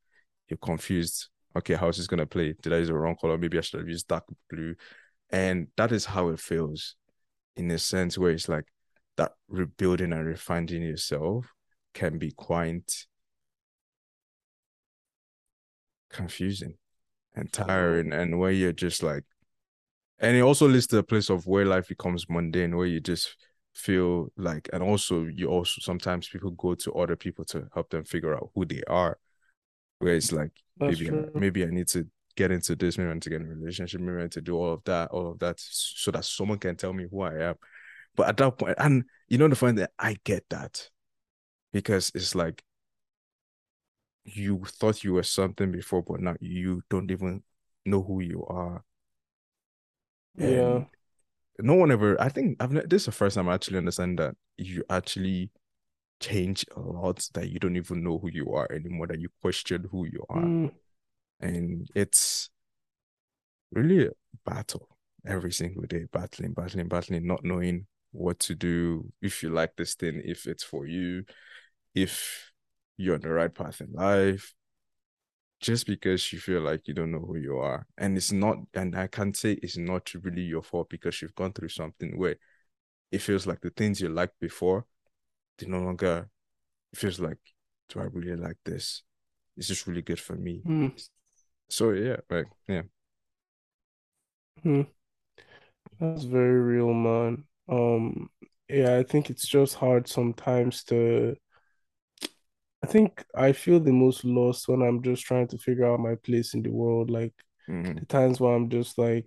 You're 0.50 0.58
confused. 0.58 1.30
Okay, 1.56 1.76
how 1.76 1.88
is 1.88 1.96
this 1.96 2.08
gonna 2.08 2.26
play? 2.26 2.56
Did 2.62 2.74
I 2.74 2.80
use 2.80 2.90
the 2.90 2.94
wrong 2.94 3.16
color? 3.16 3.38
Maybe 3.38 3.58
I 3.58 3.62
should 3.62 3.80
have 3.80 3.88
used 3.88 4.10
dark 4.10 4.26
blue. 4.50 4.76
And 5.30 5.68
that 5.78 5.94
is 5.94 6.04
how 6.04 6.28
it 6.28 6.42
feels 6.42 6.96
in 7.56 7.70
a 7.72 7.80
sense 7.80 8.18
where 8.18 8.32
it's 8.32 8.50
like 8.50 8.66
that 9.18 9.34
rebuilding 9.48 10.14
and 10.14 10.26
refining 10.26 10.82
yourself 10.84 11.54
can 11.94 12.18
be 12.18 12.32
quite 12.32 13.06
confusing 16.10 16.76
and 17.36 17.52
tiring 17.54 18.14
and 18.14 18.40
where 18.40 18.52
you're 18.52 18.74
just 18.74 19.04
like 19.04 19.24
and 20.20 20.38
it 20.38 20.42
also 20.42 20.68
leads 20.68 20.88
to 20.88 20.98
a 21.00 21.04
place 21.04 21.30
of 21.30 21.48
where 21.48 21.66
life 21.66 21.88
becomes 21.88 22.30
mundane 22.30 22.76
where 22.78 22.88
you 22.88 23.00
just 23.00 23.36
feel 23.74 24.30
like 24.38 24.70
and 24.74 24.84
also 24.84 25.26
you 25.26 25.48
also 25.48 25.82
sometimes 25.82 26.30
people 26.30 26.52
go 26.52 26.76
to 26.76 26.94
other 26.94 27.16
people 27.16 27.46
to 27.46 27.68
help 27.74 27.90
them 27.90 28.04
figure 28.06 28.36
out 28.36 28.50
who 28.56 28.66
they 28.66 28.84
are 28.88 29.18
where 30.00 30.16
it's 30.16 30.32
like 30.32 30.52
That's 30.80 31.00
maybe 31.00 31.12
I, 31.12 31.24
maybe 31.36 31.64
I 31.64 31.68
need 31.68 31.88
to 31.90 32.08
get 32.36 32.52
into 32.52 32.76
this 32.76 32.98
maybe 32.98 33.10
I 33.10 33.14
need 33.14 33.24
to 33.24 33.30
get 33.30 33.42
in 33.42 33.48
a 33.48 33.56
relationship 33.56 34.02
maybe 34.02 34.20
I 34.20 34.24
need 34.24 34.32
to 34.34 34.42
do 34.42 34.56
all 34.56 34.74
of 34.74 34.84
that 34.86 35.12
all 35.12 35.32
of 35.32 35.40
that 35.40 35.56
so 35.60 36.12
that 36.12 36.26
someone 36.26 36.60
can 36.60 36.76
tell 36.76 36.94
me 36.94 37.06
who 37.10 37.22
I 37.22 37.50
am 37.50 37.56
but 38.16 38.28
at 38.28 38.38
that 38.38 38.58
point 38.58 38.76
and 38.78 39.04
you 39.28 39.38
know 39.38 39.48
the 39.48 39.56
funny 39.56 39.82
that 39.82 39.92
I 40.00 40.18
get 40.24 40.46
that 40.50 40.90
because 41.72 42.12
it's 42.16 42.36
like 42.36 42.64
you 44.26 44.64
thought 44.66 45.04
you 45.04 45.14
were 45.14 45.24
something 45.24 45.72
before, 45.72 46.02
but 46.02 46.22
now 46.22 46.36
you 46.40 46.82
don't 46.90 47.12
even 47.12 47.44
know 47.86 48.02
who 48.02 48.22
you 48.22 48.46
are. 48.46 48.84
Yeah. 50.38 50.86
No 51.60 51.76
one 51.76 51.92
ever, 51.92 52.20
I 52.20 52.30
think 52.30 52.58
I've 52.62 52.72
this 52.90 53.04
is 53.04 53.06
the 53.06 53.12
first 53.12 53.36
time 53.36 53.48
I 53.48 53.54
actually 53.54 53.78
understand 53.78 54.18
that 54.20 54.36
you 54.58 54.84
actually 54.90 55.52
change 56.20 56.66
a 56.76 56.80
lot, 56.80 57.28
that 57.34 57.50
you 57.50 57.60
don't 57.60 57.76
even 57.76 58.04
know 58.04 58.18
who 58.18 58.30
you 58.30 58.54
are 58.54 58.72
anymore, 58.72 59.08
that 59.08 59.20
you 59.20 59.30
question 59.42 59.88
who 59.92 60.06
you 60.06 60.26
are. 60.30 60.42
Mm, 60.42 60.72
And 61.44 61.90
it's 61.94 62.50
really 63.72 64.08
a 64.08 64.12
battle 64.46 64.88
every 65.28 65.52
single 65.52 65.84
day, 65.84 66.06
battling, 66.12 66.54
battling, 66.54 66.88
battling, 66.88 67.28
not 67.28 67.44
knowing 67.44 67.88
what 68.12 68.40
to 68.40 68.56
do, 68.56 69.12
if 69.22 69.44
you 69.44 69.50
like 69.50 69.76
this 69.76 69.96
thing, 69.96 70.22
if 70.24 70.48
it's 70.48 70.64
for 70.64 70.86
you, 70.86 71.26
if 71.96 72.52
you're 72.98 73.16
on 73.16 73.22
the 73.22 73.30
right 73.30 73.54
path 73.54 73.82
in 73.82 73.92
life, 73.94 74.54
just 75.60 75.88
because 75.88 76.32
you 76.32 76.40
feel 76.40 76.62
like 76.62 76.88
you 76.88 76.94
don't 76.94 77.12
know 77.12 77.20
who 77.20 77.38
you 77.38 77.58
are. 77.58 77.86
And 77.98 78.18
it's 78.18 78.32
not, 78.32 78.58
and 78.74 78.96
I 78.96 79.08
can't 79.08 79.36
say 79.36 79.54
it's 79.54 79.78
not 79.78 80.14
really 80.22 80.44
your 80.44 80.64
fault 80.64 80.90
because 80.90 81.22
you've 81.22 81.36
gone 81.36 81.54
through 81.54 81.70
something 81.70 82.18
where 82.18 82.36
it 83.12 83.20
feels 83.20 83.48
like 83.48 83.62
the 83.62 83.70
things 83.72 84.02
you 84.02 84.10
liked 84.10 84.40
before, 84.40 84.86
they 85.58 85.68
no 85.68 85.80
longer, 85.80 86.30
feels 86.96 87.20
like, 87.20 87.40
do 87.90 88.00
I 88.02 88.06
really 88.06 88.36
like 88.36 88.58
this? 88.66 89.04
Is 89.58 89.68
this 89.68 89.88
really 89.88 90.02
good 90.02 90.20
for 90.20 90.36
me? 90.36 90.62
mm, 90.66 90.92
So 91.74 91.92
yeah, 91.92 92.18
like 92.30 92.48
yeah. 92.68 92.84
mm. 94.64 94.86
That's 96.00 96.24
very 96.24 96.60
real, 96.62 96.94
man. 96.94 97.46
Um, 97.70 98.30
yeah, 98.70 98.98
I 98.98 99.04
think 99.04 99.30
it's 99.30 99.48
just 99.48 99.76
hard 99.76 100.08
sometimes 100.08 100.84
to. 100.86 101.36
I 102.84 102.88
think 102.88 103.24
I 103.36 103.54
feel 103.54 103.80
the 103.80 103.92
most 103.94 104.26
lost 104.26 104.68
when 104.68 104.82
I'm 104.82 105.02
just 105.02 105.24
trying 105.24 105.48
to 105.50 105.58
figure 105.58 105.86
out 105.86 106.00
my 106.00 106.16
place 106.16 106.54
in 106.54 106.62
the 106.64 106.70
world. 106.72 107.10
Like 107.10 107.34
Mhm. 107.68 107.98
the 107.98 108.06
times 108.06 108.40
where 108.40 108.54
I'm 108.56 108.70
just 108.70 108.98
like, 108.98 109.26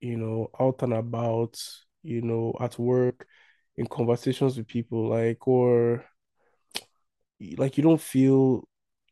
you 0.00 0.16
know, 0.16 0.48
out 0.60 0.82
and 0.82 0.94
about, 0.94 1.56
you 2.02 2.22
know, 2.22 2.54
at 2.60 2.78
work, 2.78 3.26
in 3.76 3.86
conversations 3.86 4.56
with 4.58 4.68
people, 4.68 5.08
like, 5.08 5.46
or 5.48 6.04
like 7.58 7.76
you 7.76 7.82
don't 7.82 8.00
feel 8.00 8.66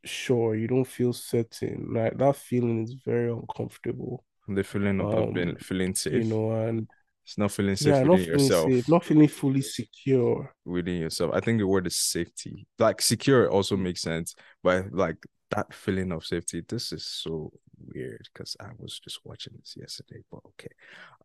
sure, 0.04 0.54
you 0.54 0.66
don't 0.68 0.84
feel 0.86 1.12
certain. 1.12 1.88
Like 1.92 2.16
that 2.18 2.36
feeling 2.36 2.82
is 2.84 2.94
very 2.94 3.30
uncomfortable. 3.30 4.24
The 4.48 4.64
feeling 4.64 5.00
of 5.00 5.10
not 5.10 5.32
being 5.32 5.54
Um, 5.54 5.56
feeling 5.56 5.94
safe 5.94 6.14
you 6.14 6.24
know, 6.24 6.52
and 6.52 6.88
It's 7.24 7.38
not 7.38 7.52
feeling 7.52 7.76
safe 7.76 8.00
yeah, 8.00 8.04
not 8.04 8.20
feeling 8.20 8.50
yourself. 8.50 8.50
safe, 8.50 8.88
not 8.88 9.04
feeling 9.04 9.28
fully 9.28 9.62
secure. 9.62 10.54
within 10.64 10.96
yourself. 11.00 11.32
I 11.34 11.40
think 11.40 11.58
the 11.58 11.66
word 11.66 11.86
is 11.86 11.96
safety. 11.96 12.66
Like 12.78 13.00
secure 13.02 13.50
also 13.50 13.76
makes 13.76 14.02
sense, 14.02 14.34
but 14.62 14.92
like 14.92 15.18
that 15.50 15.72
feeling 15.74 16.12
of 16.12 16.24
safety. 16.24 16.62
This 16.66 16.92
is 16.92 17.04
so 17.06 17.52
weird 17.94 18.28
because 18.32 18.56
I 18.60 18.68
was 18.78 18.98
just 19.00 19.20
watching 19.24 19.54
this 19.58 19.74
yesterday. 19.78 20.22
But 20.30 20.40
okay, 20.48 20.70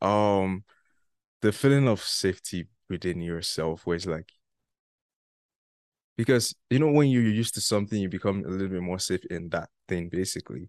um, 0.01 0.63
the 1.41 1.51
feeling 1.51 1.87
of 1.87 2.01
safety 2.01 2.67
within 2.89 3.21
yourself, 3.21 3.85
where 3.85 3.95
it's 3.97 4.05
like 4.07 4.31
because 6.19 6.53
you 6.69 6.79
know 6.79 6.91
when 6.91 7.07
you're 7.07 7.23
used 7.23 7.53
to 7.53 7.61
something, 7.61 7.97
you 7.97 8.09
become 8.09 8.43
a 8.43 8.49
little 8.49 8.67
bit 8.67 8.81
more 8.81 8.99
safe 8.99 9.23
in 9.29 9.47
that 9.51 9.69
thing, 9.87 10.09
basically. 10.09 10.67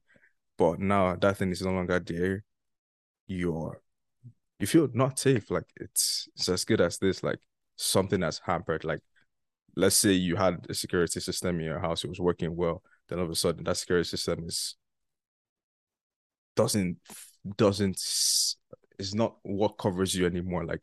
But 0.56 0.78
now 0.78 1.16
that 1.16 1.38
thing 1.38 1.50
is 1.50 1.60
no 1.60 1.72
longer 1.72 1.98
there. 1.98 2.44
You're 3.26 3.82
you 4.60 4.68
feel 4.68 4.88
not 4.94 5.18
safe. 5.18 5.50
Like 5.50 5.64
it's 5.74 6.28
it's 6.36 6.48
as 6.48 6.64
good 6.64 6.80
as 6.80 6.98
this. 6.98 7.24
Like 7.24 7.40
something 7.74 8.20
that's 8.20 8.40
hampered. 8.44 8.84
Like 8.84 9.00
let's 9.74 9.96
say 9.96 10.12
you 10.12 10.36
had 10.36 10.64
a 10.68 10.74
security 10.74 11.18
system 11.18 11.58
in 11.58 11.66
your 11.66 11.80
house, 11.80 12.04
it 12.04 12.10
was 12.10 12.20
working 12.20 12.54
well, 12.54 12.80
then 13.08 13.18
all 13.18 13.24
of 13.24 13.30
a 13.32 13.34
sudden 13.34 13.64
that 13.64 13.76
security 13.76 14.08
system 14.08 14.44
is 14.46 14.76
doesn't 16.54 16.96
doesn't 17.56 17.96
is 19.00 19.14
not 19.14 19.34
what 19.42 19.78
covers 19.78 20.14
you 20.14 20.26
anymore. 20.26 20.64
Like 20.64 20.82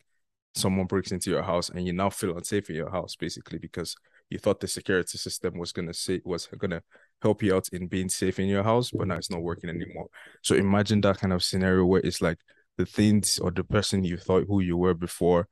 someone 0.56 0.88
breaks 0.88 1.14
into 1.14 1.30
your 1.30 1.44
house 1.44 1.70
and 1.70 1.88
you 1.88 1.94
now 1.94 2.10
feel 2.10 2.36
unsafe 2.36 2.70
in 2.70 2.76
your 2.76 2.92
house, 2.92 3.16
basically, 3.16 3.60
because 3.60 3.96
you 4.30 4.40
thought 4.40 4.60
the 4.60 4.68
security 4.68 5.18
system 5.18 5.58
was 5.58 5.72
gonna 5.72 5.94
say 5.94 6.22
was 6.26 6.48
gonna 6.58 6.82
help 7.22 7.42
you 7.44 7.56
out 7.56 7.68
in 7.70 7.88
being 7.88 8.10
safe 8.10 8.40
in 8.40 8.48
your 8.48 8.64
house, 8.64 8.92
but 8.92 9.08
now 9.08 9.16
it's 9.16 9.30
not 9.32 9.42
working 9.42 9.70
anymore. 9.70 10.08
So 10.44 10.56
imagine 10.56 11.02
that 11.02 11.20
kind 11.20 11.34
of 11.34 11.44
scenario 11.44 11.86
where 11.86 12.02
it's 12.04 12.22
like 12.22 12.40
the 12.78 12.86
things 12.86 13.40
or 13.40 13.52
the 13.52 13.64
person 13.64 14.04
you 14.04 14.18
thought 14.18 14.46
who 14.48 14.60
you 14.62 14.78
were 14.78 14.94
before 14.94 15.48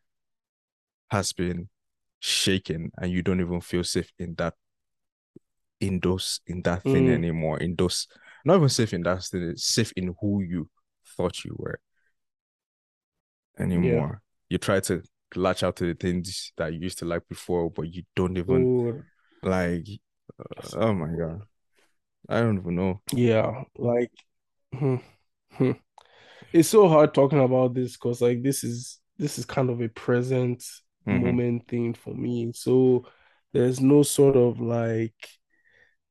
has 1.09 1.34
been 1.34 1.69
shaken 2.19 2.91
and 2.97 3.11
you 3.11 3.21
don't 3.21 3.39
even 3.41 3.61
feel 3.61 3.84
safe 3.84 4.11
in 4.19 4.36
that 4.36 4.53
in 5.80 5.99
those 5.99 6.39
in 6.47 6.61
that 6.63 6.82
thing 6.84 7.05
Mm. 7.05 7.13
anymore 7.13 7.59
in 7.59 7.76
those 7.76 8.07
not 8.45 8.55
even 8.57 8.69
safe 8.69 8.93
in 8.93 9.03
that 9.03 9.23
thing 9.23 9.53
safe 9.57 9.91
in 9.95 10.15
who 10.21 10.41
you 10.41 10.69
thought 11.15 11.43
you 11.43 11.55
were 11.57 11.80
anymore 13.59 14.21
you 14.49 14.57
try 14.57 14.80
to 14.80 15.01
latch 15.36 15.63
out 15.63 15.76
to 15.78 15.86
the 15.86 15.95
things 15.95 16.53
that 16.57 16.73
you 16.73 16.80
used 16.80 16.99
to 16.99 17.05
like 17.05 17.28
before 17.30 17.69
but 17.71 17.84
you 17.93 18.03
don't 18.15 18.38
even 18.38 18.69
Oh, 18.73 19.05
like 19.43 19.88
uh, 20.39 20.69
oh 20.78 20.93
my 20.93 21.07
god 21.17 21.41
i 22.30 22.39
don't 22.41 22.59
even 22.59 22.76
know 22.76 23.01
yeah, 23.13 23.63
like 23.78 24.11
hmm, 24.73 24.97
hmm. 25.53 25.71
it's 26.53 26.69
so 26.69 26.89
hard 26.89 27.13
talking 27.13 27.41
about 27.43 27.73
this 27.73 27.93
because 27.93 28.21
like 28.21 28.43
this 28.43 28.63
is 28.63 28.99
this 29.17 29.39
is 29.39 29.45
kind 29.45 29.69
of 29.69 29.82
a 29.82 29.89
present 29.89 30.63
Mhm. 31.05 31.39
moment 31.39 31.67
thing 31.69 31.93
for 31.93 32.13
me. 32.15 32.51
So 32.55 33.05
there's 33.53 33.82
no 33.82 34.03
sort 34.03 34.38
of 34.38 34.59
like 34.61 35.15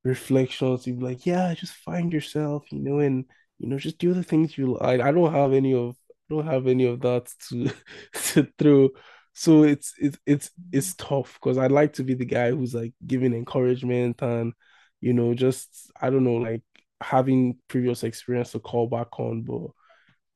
reflections. 0.05 0.87
You're 0.87 0.97
like, 1.01 1.27
yeah, 1.27 1.55
just 1.55 1.75
find 1.75 2.13
yourself, 2.13 2.65
you 2.73 2.81
know, 2.81 2.99
and 3.01 3.25
you 3.59 3.69
know, 3.69 3.79
just 3.79 3.99
do 3.99 4.15
the 4.15 4.23
things 4.25 4.59
you 4.59 4.77
like. 4.81 5.01
I 5.01 5.13
don't 5.13 5.33
have 5.33 5.53
any 5.53 5.75
of 5.75 5.97
don't 6.31 6.47
have 6.47 6.67
any 6.67 6.87
of 6.87 7.01
that 7.01 7.31
to 7.49 7.71
to 8.33 8.49
throw. 8.59 8.91
So 9.35 9.65
it's 9.65 9.95
it's 9.99 10.19
it's 10.27 10.51
it's 10.73 10.95
mm-hmm. 10.95 11.15
tough 11.15 11.35
because 11.35 11.59
I'd 11.59 11.73
like 11.73 11.95
to 11.95 12.05
be 12.05 12.15
the 12.15 12.25
guy 12.25 12.51
who's 12.51 12.75
like 12.75 12.93
giving 13.07 13.35
encouragement 13.35 14.23
and 14.23 14.53
you 15.01 15.13
know, 15.13 15.35
just 15.35 15.91
I 16.01 16.11
don't 16.11 16.25
know, 16.25 16.37
like 16.37 16.63
having 17.03 17.59
previous 17.69 18.05
experience 18.05 18.53
to 18.53 18.61
call 18.61 18.87
back 18.89 19.19
on, 19.21 19.43
but 19.43 19.71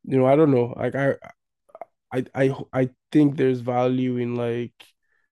you 0.04 0.18
know, 0.18 0.26
I 0.26 0.36
don't 0.36 0.50
know. 0.50 0.74
Like 0.76 0.94
I 0.94 1.14
I 2.12 2.24
I 2.34 2.54
I 2.72 2.90
think 3.12 3.36
there's 3.36 3.60
value 3.60 4.16
in 4.18 4.34
like 4.36 4.74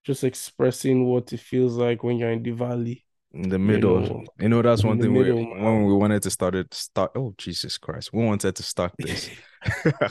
just 0.04 0.24
expressing 0.24 1.04
what 1.06 1.32
it 1.32 1.40
feels 1.40 1.76
like 1.76 2.02
when 2.02 2.18
you're 2.18 2.30
in 2.32 2.42
the 2.42 2.52
valley. 2.52 3.05
In 3.42 3.48
the 3.48 3.58
middle 3.58 4.00
know, 4.00 4.24
you 4.38 4.48
know 4.48 4.62
that's 4.62 4.84
one 4.84 5.00
thing 5.00 5.12
we, 5.12 5.30
when 5.30 5.84
we 5.84 5.94
wanted 5.94 6.22
to 6.22 6.30
start 6.30 6.54
it 6.54 6.72
start 6.72 7.10
oh 7.16 7.34
jesus 7.38 7.78
christ. 7.78 8.12
We 8.12 8.24
wanted 8.24 8.56
to 8.56 8.62
start 8.62 8.92
this. 8.98 9.30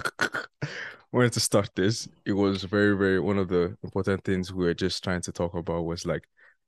Wanted 1.12 1.34
to 1.34 1.40
start 1.40 1.70
this. 1.76 2.10
It 2.26 2.34
was 2.34 2.64
very 2.64 2.98
very 2.98 3.22
one 3.22 3.38
of 3.38 3.48
the 3.48 3.78
important 3.84 4.24
things 4.26 4.52
we 4.52 4.66
were 4.66 4.74
just 4.74 5.02
trying 5.02 5.22
to 5.22 5.32
talk 5.32 5.54
about 5.54 5.86
was 5.86 6.06
like 6.06 6.28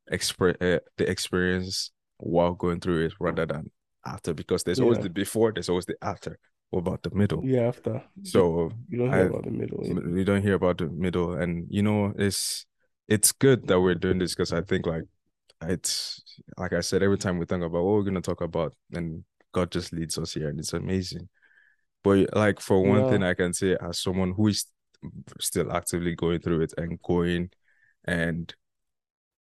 express 0.09 0.55
uh, 0.61 0.79
the 0.97 1.09
experience 1.09 1.91
while 2.17 2.53
going 2.53 2.79
through 2.79 3.07
it 3.07 3.13
rather 3.19 3.45
than 3.45 3.69
after 4.05 4.33
because 4.33 4.63
there's 4.63 4.79
always 4.79 4.99
the 4.99 5.09
before 5.09 5.51
there's 5.51 5.67
always 5.67 5.85
the 5.85 5.97
after. 6.01 6.39
What 6.69 6.79
about 6.79 7.03
the 7.03 7.11
middle? 7.11 7.45
Yeah, 7.45 7.67
after. 7.67 8.03
So 8.23 8.71
you 8.89 8.99
don't 8.99 9.11
hear 9.11 9.23
I- 9.23 9.25
about 9.25 9.43
the 9.43 9.51
middle. 9.51 9.79
yeah. 9.83 9.93
we 9.93 10.23
don't 10.23 10.41
hear 10.41 10.53
about 10.53 10.77
the 10.77 10.87
middle. 10.87 11.33
And 11.33 11.67
you 11.69 11.81
know 11.81 12.13
it's 12.17 12.65
it's 13.07 13.31
good 13.31 13.67
that 13.67 13.79
we're 13.79 13.95
doing 13.95 14.19
this 14.19 14.35
because 14.35 14.51
i 14.53 14.61
think 14.61 14.85
like 14.85 15.03
it's 15.63 16.23
like 16.57 16.73
i 16.73 16.81
said 16.81 17.01
every 17.03 17.17
time 17.17 17.37
we 17.37 17.45
think 17.45 17.63
about 17.63 17.83
what 17.83 17.95
we're 17.95 18.03
going 18.03 18.13
to 18.15 18.21
talk 18.21 18.41
about 18.41 18.73
and 18.93 19.23
god 19.53 19.71
just 19.71 19.91
leads 19.93 20.17
us 20.17 20.33
here 20.33 20.49
and 20.49 20.59
it's 20.59 20.73
amazing. 20.73 21.27
But 22.03 22.35
like 22.35 22.59
for 22.61 22.83
one 22.83 23.05
Yeah. 23.05 23.07
thing 23.07 23.23
i 23.23 23.33
can 23.33 23.53
say 23.53 23.77
as 23.81 23.99
someone 23.99 24.33
who 24.33 24.47
is 24.47 24.65
still 25.39 25.71
actively 25.71 26.15
going 26.15 26.39
through 26.41 26.61
it 26.61 26.73
and 26.77 27.01
going 27.01 27.49
and 28.05 28.53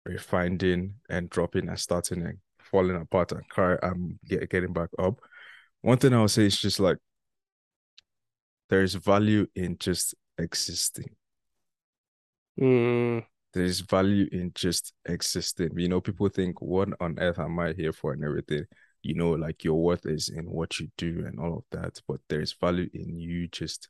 refining 0.05 0.95
and 1.11 1.31
dropping 1.31 1.69
and 1.69 1.79
starting 1.79 2.23
and 2.23 2.39
falling 2.61 2.97
apart 2.97 3.33
and 3.33 3.49
cry 3.49 3.77
i'm 3.83 4.19
get, 4.27 4.49
getting 4.51 4.73
back 4.73 4.91
up 4.99 5.21
one 5.83 5.99
thing 5.99 6.14
i'll 6.14 6.29
say 6.29 6.47
is 6.47 6.59
just 6.61 6.81
like 6.81 6.99
there's 8.69 8.95
value 8.95 9.47
in 9.55 9.77
just 9.79 10.14
existing. 10.39 11.17
Mm, 12.59 13.21
there's 13.57 13.81
value 13.81 14.29
in 14.33 14.53
just 14.55 14.93
existing. 15.07 15.71
You 15.79 15.89
know, 15.89 16.03
people 16.03 16.29
think, 16.29 16.61
what 16.61 16.91
on 17.01 17.19
earth 17.19 17.39
am 17.39 17.59
I 17.59 17.73
here 17.73 17.93
for 17.93 18.13
and 18.13 18.23
everything? 18.23 18.65
You 19.03 19.15
know, 19.15 19.31
like 19.31 19.65
your 19.65 19.83
worth 19.83 20.05
is 20.05 20.29
in 20.29 20.45
what 20.45 20.79
you 20.79 20.89
do 20.99 21.25
and 21.27 21.41
all 21.41 21.59
of 21.59 21.65
that. 21.73 21.99
But 22.07 22.21
there's 22.29 22.53
value 22.53 22.91
in 22.93 23.19
you 23.19 23.49
just 23.49 23.89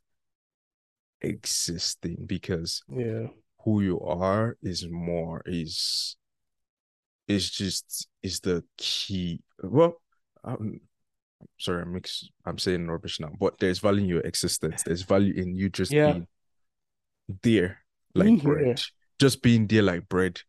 existing 1.21 2.23
because 2.27 2.81
yeah. 2.89 3.27
who 3.65 3.81
you 3.81 3.99
are 3.99 4.55
is 4.61 4.87
more 4.89 5.41
is 5.45 6.15
is 7.27 7.49
just 7.49 8.07
is 8.23 8.39
the 8.39 8.63
key. 8.77 9.41
Well, 9.61 10.01
I'm 10.45 10.79
sorry, 11.57 11.81
I'm 11.81 11.91
mix 11.91 12.29
I'm 12.45 12.57
saying 12.57 12.87
rubbish 12.87 13.19
now, 13.19 13.31
but 13.37 13.59
there's 13.59 13.79
value 13.79 14.03
in 14.03 14.09
your 14.09 14.21
existence. 14.21 14.83
There's 14.83 15.01
value 15.01 15.33
in 15.33 15.57
you 15.57 15.69
just 15.69 15.91
Yeah. 15.91 16.13
being 16.13 16.27
there 17.43 17.79
like 18.15 18.41
bread. 18.41 18.81
Just 19.19 19.41
being 19.41 19.67
there 19.67 19.81
like 19.81 20.07
bread 20.07 20.39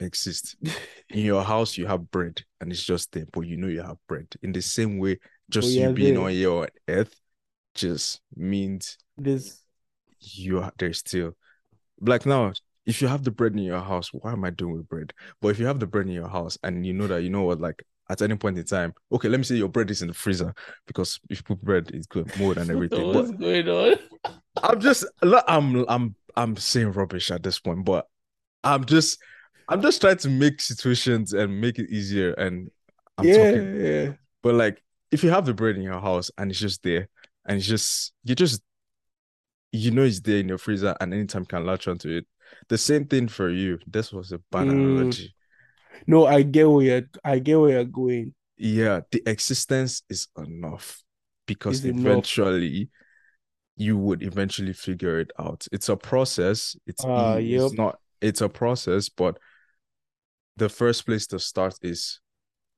exists. 0.00 0.56
In 1.10 1.24
your 1.24 1.42
house, 1.42 1.76
you 1.76 1.86
have 1.86 2.10
bread 2.10 2.42
and 2.60 2.72
it's 2.72 2.84
just 2.84 3.12
there, 3.12 3.26
but 3.32 3.42
you 3.42 3.56
know 3.56 3.68
you 3.68 3.82
have 3.82 3.98
bread. 4.08 4.26
In 4.42 4.52
the 4.52 4.62
same 4.62 4.98
way, 4.98 5.18
just 5.50 5.68
oh, 5.68 5.70
you 5.70 5.80
you're 5.82 5.92
being 5.92 6.14
there. 6.14 6.24
on 6.24 6.32
your 6.32 6.68
earth 6.88 7.14
just 7.74 8.20
means 8.36 8.96
This 9.18 9.60
you 10.20 10.60
are 10.60 10.72
there's 10.78 10.98
still 10.98 11.36
like 12.00 12.26
now. 12.26 12.52
If 12.86 13.00
you 13.00 13.08
have 13.08 13.24
the 13.24 13.30
bread 13.30 13.52
in 13.52 13.58
your 13.58 13.80
house, 13.80 14.10
why 14.12 14.32
am 14.32 14.44
I 14.44 14.50
doing 14.50 14.76
with 14.76 14.88
bread? 14.88 15.14
But 15.40 15.48
if 15.48 15.58
you 15.58 15.66
have 15.66 15.80
the 15.80 15.86
bread 15.86 16.06
in 16.06 16.12
your 16.12 16.28
house 16.28 16.58
and 16.62 16.84
you 16.84 16.92
know 16.92 17.06
that 17.06 17.22
you 17.22 17.30
know 17.30 17.42
what, 17.42 17.58
like 17.58 17.82
at 18.10 18.20
any 18.20 18.36
point 18.36 18.58
in 18.58 18.64
time, 18.64 18.92
okay, 19.10 19.28
let 19.28 19.38
me 19.38 19.44
say 19.44 19.54
your 19.54 19.70
bread 19.70 19.90
is 19.90 20.02
in 20.02 20.08
the 20.08 20.14
freezer 20.14 20.54
because 20.86 21.18
if 21.30 21.38
you 21.38 21.44
put 21.44 21.62
bread, 21.62 21.90
it's 21.94 22.06
good 22.06 22.38
mold 22.38 22.58
and 22.58 22.70
everything. 22.70 23.14
What's 23.14 23.30
going 23.30 23.68
on? 23.68 23.96
I'm 24.62 24.80
just 24.80 25.06
I'm 25.22 25.84
I'm 25.88 26.14
I'm 26.36 26.56
saying 26.56 26.92
rubbish 26.92 27.30
at 27.30 27.42
this 27.42 27.58
point, 27.58 27.84
but 27.86 28.06
I'm 28.64 28.84
just 28.84 29.18
I'm 29.68 29.82
just 29.82 30.00
trying 30.00 30.18
to 30.18 30.30
make 30.30 30.60
situations 30.60 31.32
and 31.32 31.60
make 31.60 31.78
it 31.78 31.90
easier. 31.90 32.32
And 32.34 32.70
I'm 33.18 33.26
yeah, 33.26 33.36
talking, 33.50 33.74
yeah. 33.80 34.12
but 34.42 34.54
like 34.54 34.82
if 35.10 35.24
you 35.24 35.30
have 35.30 35.46
the 35.46 35.54
bread 35.54 35.76
in 35.76 35.82
your 35.82 36.00
house 36.00 36.30
and 36.38 36.50
it's 36.50 36.60
just 36.60 36.82
there, 36.82 37.08
and 37.46 37.58
it's 37.58 37.66
just 37.66 38.12
you 38.24 38.34
just 38.34 38.62
you 39.72 39.90
know 39.90 40.02
it's 40.04 40.20
there 40.20 40.38
in 40.38 40.48
your 40.48 40.58
freezer, 40.58 40.94
and 41.00 41.12
anytime 41.12 41.42
you 41.42 41.46
can 41.46 41.66
latch 41.66 41.88
onto 41.88 42.10
it. 42.10 42.26
The 42.68 42.78
same 42.78 43.06
thing 43.06 43.28
for 43.28 43.50
you. 43.50 43.78
This 43.86 44.12
was 44.12 44.32
a 44.32 44.38
bad 44.52 44.68
Mm. 44.68 44.70
analogy. 44.70 45.34
No, 46.06 46.26
I 46.26 46.42
get 46.42 46.70
where 46.70 46.84
you're 46.84 47.02
I 47.24 47.38
get 47.40 47.60
where 47.60 47.70
you're 47.72 47.84
going. 47.84 48.34
Yeah, 48.56 49.00
the 49.10 49.22
existence 49.26 50.02
is 50.08 50.28
enough 50.38 51.02
because 51.46 51.80
Is 51.80 51.84
enough. 51.84 52.00
eventually 52.00 52.90
you 53.76 53.98
would 53.98 54.22
eventually 54.22 54.72
figure 54.72 55.20
it 55.20 55.30
out. 55.38 55.66
It's 55.72 55.88
a 55.88 55.96
process. 55.96 56.76
It's 56.86 57.04
Ah, 57.04 57.36
e- 57.38 57.54
it's 57.56 57.72
not 57.72 57.98
it's 58.24 58.40
a 58.40 58.48
process, 58.48 59.10
but 59.10 59.38
the 60.56 60.68
first 60.68 61.04
place 61.04 61.26
to 61.26 61.38
start 61.38 61.74
is 61.82 62.20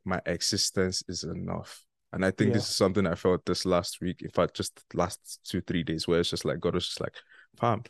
my 0.04 0.20
existence 0.26 1.04
is 1.08 1.22
enough. 1.24 1.84
And 2.12 2.24
I 2.24 2.30
think 2.32 2.48
Yeah. 2.48 2.54
this 2.54 2.68
is 2.68 2.76
something 2.76 3.06
I 3.06 3.14
felt 3.14 3.44
this 3.44 3.64
last 3.64 4.00
week, 4.00 4.22
in 4.22 4.30
fact, 4.30 4.56
just 4.56 4.84
last 4.94 5.40
two, 5.44 5.60
three 5.60 5.84
days, 5.84 6.08
where 6.08 6.20
it's 6.20 6.30
just 6.30 6.44
like 6.44 6.58
God 6.60 6.74
was 6.74 6.86
just 6.86 7.00
like, 7.00 7.14
fam, 7.60 7.82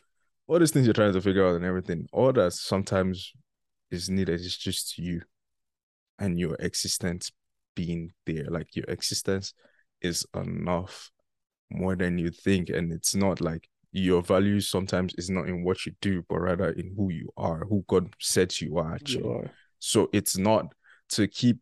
all 0.47 0.59
these 0.59 0.71
things 0.71 0.85
you're 0.85 0.93
trying 0.93 1.13
to 1.13 1.21
figure 1.21 1.47
out 1.47 1.55
and 1.55 1.65
everything, 1.65 2.07
all 2.11 2.31
that 2.33 2.53
sometimes 2.53 3.33
is 3.89 4.09
needed 4.09 4.39
is 4.39 4.57
just 4.57 4.97
you 4.97 5.21
and 6.19 6.39
your 6.39 6.55
existence 6.59 7.31
being 7.75 8.11
there. 8.25 8.45
Like 8.49 8.75
your 8.75 8.85
existence 8.87 9.53
is 10.01 10.25
enough 10.35 11.11
more 11.71 11.95
than 11.95 12.17
you 12.17 12.29
think. 12.29 12.69
And 12.69 12.91
it's 12.91 13.15
not 13.15 13.41
like 13.41 13.67
your 13.97 14.21
value 14.21 14.59
sometimes 14.59 15.13
is 15.17 15.29
not 15.29 15.47
in 15.47 15.63
what 15.63 15.85
you 15.85 15.93
do, 16.01 16.23
but 16.29 16.39
rather 16.39 16.69
in 16.69 16.93
who 16.95 17.11
you 17.11 17.29
are, 17.37 17.65
who 17.65 17.83
God 17.87 18.13
said 18.19 18.59
you 18.59 18.77
are 18.77 18.93
actually. 18.95 19.23
You 19.23 19.31
are. 19.31 19.51
So 19.79 20.09
it's 20.13 20.37
not 20.37 20.73
to 21.09 21.27
keep 21.27 21.57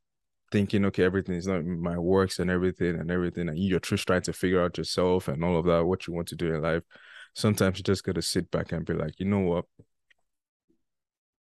thinking, 0.52 0.86
okay, 0.86 1.04
everything 1.04 1.36
is 1.36 1.48
not 1.48 1.66
my 1.66 1.98
works 1.98 2.40
and 2.40 2.50
everything 2.50 2.96
and 3.00 3.12
everything, 3.12 3.50
and 3.50 3.58
you're 3.58 3.80
just 3.80 4.08
trying 4.08 4.22
to 4.24 4.34
figure 4.34 4.64
out 4.64 4.78
yourself 4.78 5.28
and 5.28 5.44
all 5.44 5.58
of 5.58 5.66
that, 5.66 5.86
what 5.86 6.08
you 6.08 6.14
want 6.14 6.28
to 6.30 6.36
do 6.36 6.54
in 6.54 6.62
life. 6.62 6.84
Sometimes 7.34 7.78
you 7.78 7.84
just 7.84 8.04
gotta 8.04 8.22
sit 8.22 8.50
back 8.52 8.72
and 8.72 8.86
be 8.86 8.94
like, 8.94 9.20
you 9.20 9.26
know 9.26 9.40
what? 9.40 9.66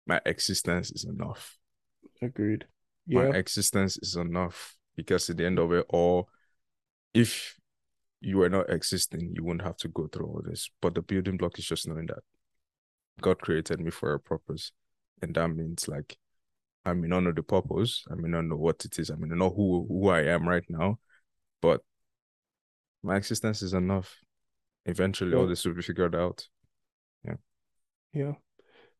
My 0.05 0.19
existence 0.25 0.91
is 0.91 1.05
enough. 1.05 1.57
Agreed. 2.21 2.65
Yeah. 3.07 3.29
My 3.29 3.37
existence 3.37 3.97
is 3.97 4.15
enough 4.15 4.75
because 4.95 5.29
at 5.29 5.37
the 5.37 5.45
end 5.45 5.59
of 5.59 5.71
it 5.71 5.85
all, 5.89 6.29
if 7.13 7.55
you 8.22 8.38
were 8.38 8.49
not 8.49 8.70
existing, 8.70 9.34
you 9.36 9.43
wouldn't 9.43 9.66
have 9.66 9.78
to 9.78 9.88
go 9.88 10.07
through 10.07 10.26
all 10.26 10.41
this. 10.43 10.70
But 10.82 10.95
the 10.95 11.01
building 11.01 11.38
block 11.38 11.59
is 11.59 11.66
just 11.66 11.88
knowing 11.88 12.07
that 12.07 12.20
God 13.22 13.39
created 13.41 13.80
me 13.80 13.91
for 13.91 14.13
a 14.13 14.20
purpose. 14.20 14.72
And 15.22 15.34
that 15.36 15.47
means 15.49 15.88
like 15.88 16.18
I 16.86 16.93
may 16.93 17.07
not 17.07 17.22
know 17.22 17.32
the 17.32 17.43
purpose, 17.43 18.03
I 18.11 18.16
may 18.16 18.30
not 18.30 18.45
know 18.45 18.57
what 18.57 18.84
it 18.86 18.99
is, 18.99 19.09
I 19.09 19.16
may 19.16 19.28
not 19.28 19.38
know 19.38 19.49
who 19.49 19.86
who 19.88 20.09
I 20.09 20.24
am 20.24 20.47
right 20.47 20.66
now, 20.70 20.99
but 21.61 21.82
my 23.03 23.16
existence 23.16 23.61
is 23.61 23.74
enough. 23.74 24.16
Eventually 24.86 25.36
all 25.36 25.47
this 25.47 25.66
will 25.66 25.74
be 25.74 25.82
figured 25.82 26.16
out. 26.16 26.47
Yeah. 27.24 27.36
Yeah. 28.13 28.34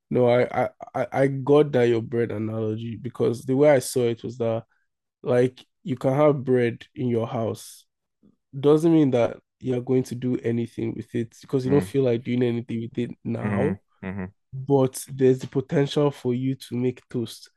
No, 0.10 0.30
I, 0.30 0.70
I 0.94 1.08
I 1.12 1.28
got 1.28 1.72
that 1.72 1.90
your 1.90 2.02
bread 2.02 2.32
analogy 2.32 2.96
because 2.96 3.44
the 3.44 3.56
way 3.56 3.70
I 3.70 3.80
saw 3.80 4.02
it 4.02 4.24
was 4.24 4.38
that 4.38 4.64
like 5.24 5.66
you 5.84 5.96
can 5.96 6.14
have 6.14 6.44
bread 6.44 6.86
in 6.96 7.08
your 7.08 7.28
house. 7.28 7.86
Doesn't 8.60 8.94
mean 8.94 9.12
that 9.12 9.38
you're 9.60 9.82
going 9.82 10.04
to 10.04 10.16
do 10.16 10.38
anything 10.44 10.94
with 10.96 11.14
it 11.16 11.36
because 11.42 11.66
you 11.66 11.72
don't 11.72 11.82
Mm, 11.82 11.84
feel 11.84 12.04
like 12.04 12.24
doing 12.24 12.44
anything 12.44 12.82
with 12.82 12.98
it 12.98 13.12
now. 13.24 13.78
mhm. 14.02 14.34
But 14.54 15.04
there's 15.14 15.40
the 15.40 15.48
potential 15.48 16.12
for 16.12 16.34
you 16.34 16.56
to 16.56 16.76
make 16.76 17.08
toast 17.10 17.50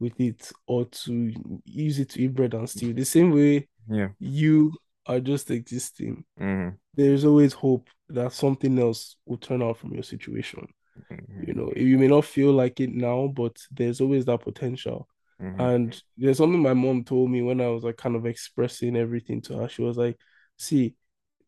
with 0.00 0.20
it 0.20 0.52
or 0.66 0.86
to 0.86 1.34
use 1.64 1.98
it 2.00 2.10
to 2.10 2.22
eat 2.22 2.34
bread 2.34 2.54
and 2.54 2.68
stew. 2.68 2.94
The 2.94 3.04
same 3.04 3.32
way 3.32 3.68
Yeah. 3.88 4.08
you 4.18 4.72
are 5.06 5.20
just 5.20 5.50
existing. 5.50 6.24
Mhm, 6.36 6.78
There's 6.94 7.24
always 7.24 7.52
hope 7.52 7.88
that 8.08 8.32
something 8.32 8.78
else 8.78 9.16
will 9.26 9.38
turn 9.38 9.62
out 9.62 9.78
from 9.78 9.94
your 9.94 10.02
situation. 10.04 10.68
mhm, 11.10 11.46
You 11.46 11.54
know, 11.54 11.72
you 11.76 11.98
may 11.98 12.08
not 12.08 12.24
feel 12.24 12.52
like 12.52 12.80
it 12.80 12.90
now, 12.90 13.28
but 13.28 13.56
there's 13.70 14.00
always 14.00 14.24
that 14.26 14.40
potential. 14.42 15.08
mhm. 15.38 15.58
And 15.58 16.00
there's 16.16 16.38
something 16.38 16.60
my 16.62 16.74
mom 16.74 17.04
told 17.04 17.30
me 17.30 17.42
when 17.42 17.60
I 17.60 17.68
was 17.68 17.84
like 17.84 17.96
kind 17.96 18.16
of 18.16 18.26
expressing 18.26 18.96
everything 18.96 19.40
to 19.42 19.58
her. 19.58 19.68
She 19.68 19.82
was 19.82 19.96
like, 19.96 20.18
see, 20.58 20.94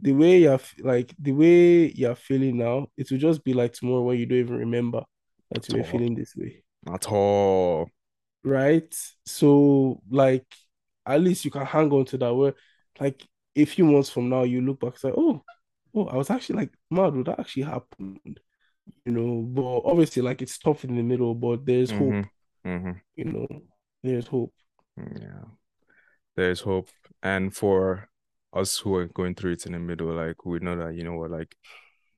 the 0.00 0.12
way 0.12 0.40
you're 0.40 0.60
like 0.80 1.14
the 1.18 1.32
way 1.32 1.90
you're 1.92 2.14
feeling 2.14 2.58
now, 2.58 2.88
it 2.96 3.10
will 3.10 3.18
just 3.18 3.42
be 3.44 3.54
like 3.54 3.72
tomorrow 3.72 4.02
when 4.02 4.18
you 4.18 4.26
don't 4.26 4.38
even 4.38 4.58
remember 4.58 5.02
that 5.50 5.68
you 5.68 5.78
were 5.78 5.84
feeling 5.84 6.14
this 6.14 6.34
way. 6.36 6.62
At 6.92 7.10
all. 7.10 7.88
Right? 8.44 8.94
So 9.24 10.00
like 10.10 10.46
at 11.06 11.20
least 11.20 11.44
you 11.44 11.50
can 11.50 11.64
hang 11.64 11.90
on 11.92 12.04
to 12.06 12.18
that 12.18 12.34
where 12.34 12.54
like 13.00 13.26
a 13.54 13.64
few 13.64 13.84
months 13.84 14.10
from 14.10 14.28
now 14.28 14.42
you 14.42 14.60
look 14.60 14.80
back 14.80 14.90
and 14.90 14.98
say, 14.98 15.12
Oh, 15.16 15.42
oh, 15.94 16.06
I 16.06 16.16
was 16.16 16.30
actually 16.30 16.56
like, 16.56 16.74
mad, 16.90 17.14
would 17.14 17.26
that 17.26 17.40
actually 17.40 17.64
happened. 17.64 18.40
You 19.04 19.12
know, 19.12 19.42
but 19.42 19.90
obviously 19.90 20.22
like 20.22 20.42
it's 20.42 20.58
tough 20.58 20.84
in 20.84 20.96
the 20.96 21.02
middle, 21.02 21.34
but 21.34 21.64
there's 21.64 21.90
hope, 21.90 22.12
Mhm, 22.12 22.28
mhm. 22.66 23.00
you 23.16 23.24
know, 23.24 23.46
there's 24.02 24.26
hope. 24.26 24.52
Yeah. 24.96 25.44
There's 26.36 26.60
hope. 26.60 26.90
And 27.22 27.54
for 27.54 28.08
us 28.52 28.78
who 28.78 28.94
are 28.94 29.06
going 29.06 29.34
through 29.34 29.52
it 29.52 29.66
in 29.66 29.72
the 29.72 29.78
middle, 29.78 30.12
like 30.14 30.44
we 30.44 30.58
know 30.60 30.76
that, 30.76 30.94
you 30.94 31.04
know 31.04 31.14
what, 31.14 31.30
like 31.30 31.54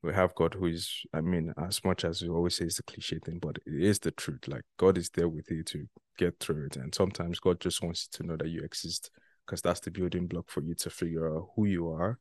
we 0.03 0.15
have 0.15 0.35
God 0.35 0.55
who 0.55 0.67
is, 0.67 1.03
I 1.13 1.21
mean, 1.21 1.53
as 1.59 1.85
much 1.85 2.05
as 2.05 2.23
we 2.23 2.29
always 2.29 2.57
say 2.57 2.67
it's 2.67 2.79
a 2.79 2.85
cliche 2.85 3.19
thing, 3.19 3.39
but 3.41 3.57
it 3.67 3.83
is 3.83 3.99
the 3.99 4.13
truth. 4.13 4.47
Like 4.47 4.63
God 4.79 4.99
is 4.99 5.11
there 5.11 5.29
with 5.29 5.51
you 5.51 5.63
to 5.65 5.87
get 6.19 6.39
through 6.39 6.67
it. 6.67 6.77
And 6.77 6.95
sometimes 6.95 7.41
God 7.41 7.61
just 7.61 7.83
wants 7.83 8.09
you 8.13 8.19
to 8.19 8.31
know 8.31 8.37
that 8.37 8.49
you 8.49 8.63
exist 8.63 9.11
because 9.47 9.63
that's 9.63 9.81
the 9.81 9.91
building 9.91 10.27
block 10.27 10.49
for 10.49 10.63
you 10.63 10.75
to 10.77 10.91
figure 10.91 11.35
out 11.35 11.49
who 11.57 11.65
you 11.65 11.91
are, 11.91 12.19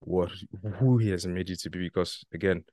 what 0.00 0.30
who 0.78 0.98
He 0.98 1.10
has 1.10 1.26
made 1.26 1.48
you 1.48 1.56
to 1.56 1.70
be. 1.70 1.80
Because 1.80 2.24
again, 2.32 2.64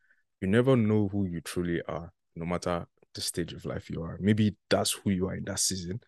you 0.41 0.47
never 0.47 0.75
know 0.75 1.07
who 1.11 1.25
you 1.25 1.41
truly 1.41 1.81
are, 1.87 2.11
no 2.35 2.45
matter 2.45 2.85
the 3.15 3.21
stage 3.21 3.53
of 3.53 3.65
life 3.65 3.89
you 3.89 4.03
are. 4.03 4.17
Maybe 4.21 4.55
that's 4.69 4.91
who 4.91 5.09
you 5.09 5.27
are 5.27 5.35
in 5.35 5.45
that 5.45 5.59
season, 5.59 5.99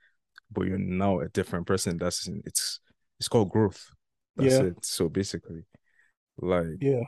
but 0.52 0.68
you're 0.68 0.78
now 0.78 1.20
a 1.20 1.30
different 1.30 1.66
person 1.66 1.94
in 1.94 1.98
that 2.00 2.14
season. 2.14 2.42
It's 2.46 2.80
it's 3.20 3.28
called 3.28 3.50
growth. 3.50 3.90
That's 4.36 4.54
Yeah, 4.54 4.62
it. 4.62 4.86
So 4.86 5.10
basically, 5.10 5.66
like 6.40 6.80
yeah. 6.80 7.04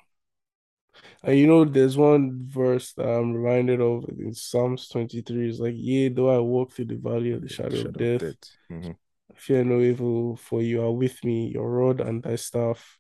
And 1.24 1.38
you 1.38 1.47
know, 1.47 1.65
there's 1.65 1.97
one 1.97 2.47
verse 2.47 2.93
that 2.93 3.07
I'm 3.07 3.34
reminded 3.34 3.82
of 3.82 4.05
in 4.09 4.34
Psalms 4.34 4.88
23. 4.89 5.49
It's 5.49 5.59
like, 5.59 5.76
Yea, 5.78 6.09
though 6.09 6.36
I 6.36 6.39
walk 6.39 6.72
through 6.74 6.86
the 6.86 6.97
valley 6.97 7.32
of 7.32 7.41
the 7.41 7.49
shadow 7.49 7.82
of 7.82 7.82
shadow 7.84 7.89
of 7.89 7.97
death, 7.97 8.22
death. 8.22 8.36
Mhm, 8.72 8.95
fear 9.36 9.63
no 9.63 9.80
evil, 9.82 10.36
for 10.36 10.61
you 10.61 10.82
are 10.82 10.91
with 10.91 11.24
me, 11.24 11.47
your 11.47 11.69
rod 11.69 12.01
and 12.01 12.24
thy 12.24 12.36
staff, 12.36 12.99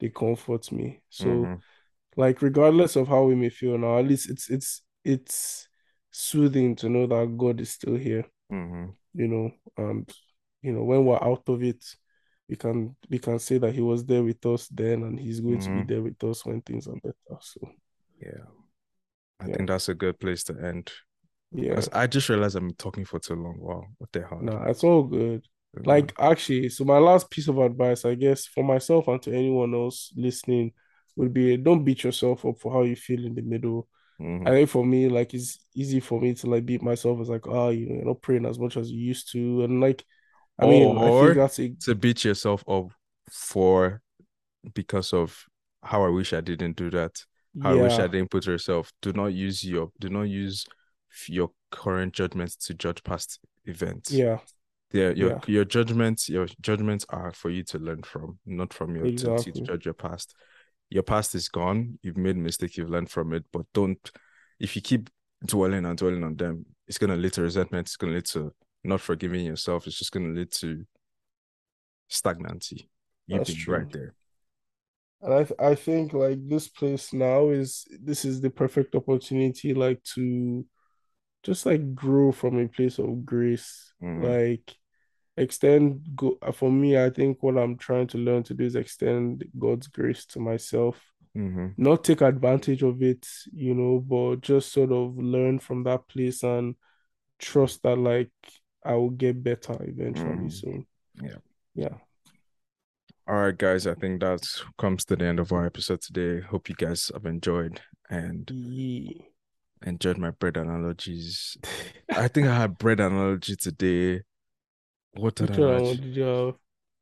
they 0.00 0.08
comfort 0.10 0.70
me. 0.72 1.02
So, 1.08 1.30
mhm, 1.30 1.62
like, 2.16 2.42
regardless 2.42 2.96
of 2.96 3.08
how 3.08 3.24
we 3.24 3.34
may 3.36 3.50
feel 3.50 3.78
now, 3.78 3.98
at 3.98 4.06
least 4.06 4.30
it's 4.30 4.50
it's 4.50 4.82
it's 5.04 5.68
soothing 6.10 6.76
to 6.76 6.88
know 6.88 7.06
that 7.06 7.36
God 7.38 7.60
is 7.60 7.70
still 7.70 7.96
here, 7.96 8.24
mhm, 8.50 8.96
you 9.14 9.28
know, 9.28 9.52
and 9.76 10.10
you 10.62 10.72
know, 10.72 10.84
when 10.84 11.04
we're 11.06 11.22
out 11.22 11.44
of 11.48 11.62
it, 11.62 11.84
we 12.48 12.56
can 12.56 12.96
we 13.10 13.18
can 13.18 13.38
say 13.38 13.58
that 13.58 13.74
he 13.74 13.80
was 13.82 14.04
there 14.04 14.22
with 14.24 14.44
us 14.46 14.68
then 14.68 15.02
and 15.04 15.18
he's 15.20 15.40
going 15.40 15.58
to 15.60 15.72
be 15.72 15.82
mhm. 15.82 15.84
there 15.84 16.02
with 16.02 16.22
us 16.24 16.44
when 16.46 16.60
things 16.62 16.86
are 16.88 16.96
better. 17.02 17.38
So 17.40 17.60
Yeah, 18.20 18.44
I 19.40 19.46
yeah, 19.46 19.56
think 19.56 19.68
that's 19.68 19.88
a 19.88 19.94
good 19.94 20.18
place 20.20 20.44
to 20.44 20.54
end. 20.58 20.92
yeah. 21.52 21.84
I 21.92 22.06
just 22.06 22.28
realized 22.28 22.56
I'm 22.56 22.74
talking 22.74 23.04
for 23.04 23.18
too 23.20 23.34
long. 23.34 23.58
Wow, 23.60 23.84
what 23.98 24.12
the 24.12 24.26
hell? 24.26 24.50
Nah, 24.50 24.64
it's 24.68 24.84
all 24.84 25.04
good. 25.04 25.44
Uh, 25.76 25.82
Like 25.84 26.12
actually, 26.18 26.68
so 26.70 26.84
my 26.84 26.98
last 26.98 27.30
piece 27.30 27.48
of 27.48 27.58
advice, 27.58 28.04
I 28.04 28.14
guess, 28.14 28.46
for 28.46 28.64
myself 28.64 29.08
and 29.08 29.20
to 29.22 29.32
anyone 29.32 29.74
else 29.74 30.12
listening, 30.16 30.72
would 31.16 31.32
be 31.32 31.56
don't 31.56 31.84
beat 31.84 32.04
yourself 32.04 32.44
up 32.44 32.58
for 32.60 32.72
how 32.72 32.82
you 32.82 32.96
feel 32.96 33.24
in 33.24 33.34
the 33.34 33.42
middle. 33.42 33.88
I 34.44 34.50
mhm. 34.50 34.52
think 34.52 34.70
for 34.70 34.84
me, 34.86 35.08
like 35.08 35.34
it's 35.34 35.58
easy 35.74 36.00
for 36.00 36.20
me 36.20 36.34
to 36.36 36.48
like 36.50 36.66
beat 36.66 36.82
myself 36.82 37.20
as 37.20 37.28
like, 37.30 37.46
oh, 37.48 37.70
you 37.70 37.86
know, 37.88 37.96
you're 37.96 38.06
not 38.06 38.22
praying 38.22 38.46
as 38.46 38.58
much 38.58 38.76
as 38.76 38.90
you 38.90 39.00
used 39.00 39.32
to. 39.32 39.64
And 39.64 39.80
like, 39.80 40.04
I 40.58 40.66
mean, 40.66 40.96
I 40.98 41.00
think 41.02 41.12
Or 41.12 41.34
that's 41.34 41.58
a 41.58 41.70
to 41.84 41.94
beat 41.94 42.24
yourself 42.24 42.64
up 42.68 42.92
for 43.30 44.00
because 44.74 45.12
of 45.12 45.44
how 45.82 46.04
I 46.04 46.08
wish 46.08 46.32
I 46.32 46.40
didn't 46.40 46.76
do 46.76 46.90
that. 46.90 47.12
How 47.62 47.70
I 47.70 47.74
wish 47.74 47.98
I 47.98 48.06
didn't 48.06 48.30
put 48.30 48.46
yourself. 48.46 48.92
Do 49.02 49.12
not 49.12 49.26
use 49.26 49.64
your 49.64 49.90
do 50.00 50.08
not 50.08 50.22
use 50.22 50.64
your 51.28 51.50
current 51.70 52.12
judgments 52.12 52.56
to 52.66 52.74
judge 52.74 53.02
past 53.02 53.40
events. 53.64 54.10
yeah, 54.10 54.38
Yeah, 54.92 55.10
your 55.10 55.30
yeah, 55.30 55.40
your 55.46 55.64
judgments, 55.64 56.28
your 56.28 56.46
judgments 56.60 57.04
are 57.08 57.32
for 57.32 57.50
you 57.50 57.62
to 57.64 57.78
learn 57.78 58.02
from, 58.02 58.38
not 58.46 58.72
from 58.72 58.96
your 58.96 59.06
tendency 59.12 59.52
to 59.52 59.60
judge 59.62 59.84
your 59.84 59.94
past. 59.94 60.34
Your 60.90 61.02
past 61.02 61.34
is 61.34 61.48
gone. 61.48 61.98
You've 62.02 62.16
made 62.16 62.36
mistakes, 62.36 62.76
you've 62.76 62.90
learned 62.90 63.10
from 63.10 63.32
it, 63.32 63.44
but 63.52 63.66
don't 63.74 64.10
if 64.58 64.74
you 64.74 64.82
keep 64.82 65.10
dwelling 65.44 65.84
and 65.84 65.96
dwelling 65.96 66.24
on 66.24 66.36
them, 66.36 66.66
it's 66.86 66.98
gonna 66.98 67.16
lead 67.16 67.32
to 67.34 67.42
resentment, 67.42 67.86
it's 67.86 67.96
gonna 67.96 68.14
lead 68.14 68.24
to 68.26 68.52
not 68.84 69.00
forgiving 69.00 69.44
yourself, 69.44 69.86
it's 69.86 69.98
just 69.98 70.12
gonna 70.12 70.28
lead 70.28 70.52
to 70.52 70.84
stagnancy. 72.08 72.88
You 73.26 73.38
That's 73.38 73.52
being 73.52 73.68
right 73.68 73.90
true. 73.90 74.00
there. 74.00 74.14
And 75.20 75.34
I 75.34 75.44
th- 75.44 75.60
I 75.60 75.74
think 75.74 76.12
like 76.12 76.38
this 76.48 76.68
place 76.68 77.12
now 77.12 77.50
is 77.50 77.86
this 78.00 78.24
is 78.24 78.40
the 78.40 78.50
perfect 78.50 78.94
opportunity 78.94 79.74
like 79.74 80.02
to 80.14 80.64
just 81.42 81.66
like 81.66 81.94
grow 81.94 82.32
from 82.32 82.58
a 82.58 82.68
place 82.68 82.98
of 82.98 83.24
grace. 83.24 83.92
Mm-hmm. 84.02 84.24
Like 84.24 84.76
extend 85.36 86.02
go 86.14 86.38
for 86.52 86.70
me, 86.70 87.02
I 87.02 87.10
think 87.10 87.42
what 87.42 87.58
I'm 87.58 87.76
trying 87.76 88.06
to 88.08 88.18
learn 88.18 88.42
to 88.44 88.54
do 88.54 88.64
is 88.64 88.76
extend 88.76 89.44
God's 89.58 89.88
grace 89.88 90.24
to 90.26 90.40
myself. 90.40 91.00
Mm-hmm. 91.36 91.68
Not 91.76 92.04
take 92.04 92.20
advantage 92.20 92.82
of 92.82 93.02
it, 93.02 93.26
you 93.52 93.74
know, 93.74 94.00
but 94.00 94.40
just 94.40 94.72
sort 94.72 94.92
of 94.92 95.16
learn 95.16 95.58
from 95.58 95.84
that 95.84 96.08
place 96.08 96.42
and 96.42 96.74
trust 97.38 97.82
that 97.82 97.96
like 97.96 98.30
I 98.84 98.94
will 98.94 99.10
get 99.10 99.42
better 99.42 99.76
eventually. 99.80 100.28
Mm-hmm. 100.30 100.48
So 100.48 100.84
Yeah. 101.22 101.36
yeah. 101.74 101.94
All 103.26 103.34
right, 103.36 103.56
guys. 103.56 103.86
I 103.86 103.94
think 103.94 104.20
that 104.20 104.40
comes 104.78 105.04
to 105.06 105.16
the 105.16 105.26
end 105.26 105.38
of 105.38 105.52
our 105.52 105.66
episode 105.66 106.00
today. 106.00 106.40
Hope 106.40 106.68
you 106.68 106.74
guys 106.74 107.10
have 107.12 107.26
enjoyed 107.26 107.80
and 108.08 108.48
Yeah. 108.50 109.12
enjoyed 109.84 110.16
my 110.18 110.30
bread 110.30 110.56
analogies. 110.56 111.56
I 112.10 112.28
think 112.28 112.46
I 112.46 112.56
had 112.56 112.78
bread 112.78 113.00
analogy 113.00 113.56
today. 113.56 114.22
What 115.12 115.34
did 115.34 115.50
Which 115.50 115.58
I 115.58 115.62
you 115.92 116.22
have? 116.22 116.54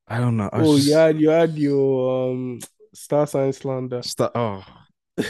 I 0.08 0.18
don't 0.18 0.36
know. 0.36 0.50
I 0.52 0.60
Oh, 0.60 0.72
you 0.76 0.82
just 0.82 0.92
had 0.94 1.20
you 1.20 1.28
had 1.30 1.54
your 1.56 2.30
um 2.30 2.60
Star 2.94 3.26
Sign 3.26 3.52
slander. 3.52 4.02
Star 4.02 4.30
Oh, 4.34 4.64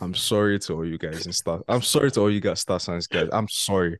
I'm 0.00 0.14
sorry 0.14 0.58
to 0.60 0.74
all 0.74 0.86
you 0.86 0.98
guys 0.98 1.26
in 1.26 1.32
Star. 1.32 1.62
I'm 1.68 1.82
sorry 1.82 2.10
to 2.12 2.20
all 2.20 2.30
you 2.30 2.40
guys 2.40 2.60
Star 2.60 2.80
Science 2.80 3.06
guys. 3.06 3.28
I'm 3.32 3.48
sorry. 3.48 3.98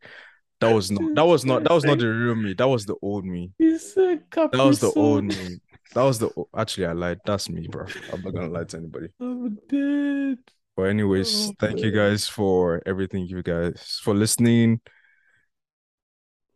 That 0.60 0.74
was 0.74 0.90
not. 0.90 1.14
That 1.14 1.26
was 1.26 1.44
not. 1.44 1.64
That 1.64 1.72
was 1.72 1.84
not 1.84 1.98
the 1.98 2.06
real 2.06 2.34
me. 2.34 2.52
That 2.54 2.68
was 2.68 2.84
the 2.86 2.96
old 3.02 3.24
me. 3.24 3.52
He's 3.58 3.96
a 3.96 4.18
That 4.32 4.52
was 4.54 4.80
the 4.80 4.92
old 4.92 5.24
me. 5.24 5.60
That 5.94 6.02
was 6.02 6.18
the. 6.18 6.30
Actually, 6.56 6.86
I 6.86 6.92
lied. 6.92 7.20
That's 7.24 7.48
me, 7.48 7.66
bro. 7.66 7.86
I'm 8.12 8.20
not 8.22 8.34
gonna 8.34 8.48
lie 8.48 8.64
to 8.64 8.76
anybody. 8.76 9.08
I'm 9.20 9.58
dead. 9.68 10.38
But 10.76 10.82
anyways, 10.84 11.48
Oh 11.48 11.52
thank 11.58 11.80
you 11.80 11.90
guys 11.90 12.28
for 12.28 12.82
everything. 12.86 13.26
You 13.26 13.42
guys 13.42 14.00
for 14.02 14.14
listening. 14.14 14.80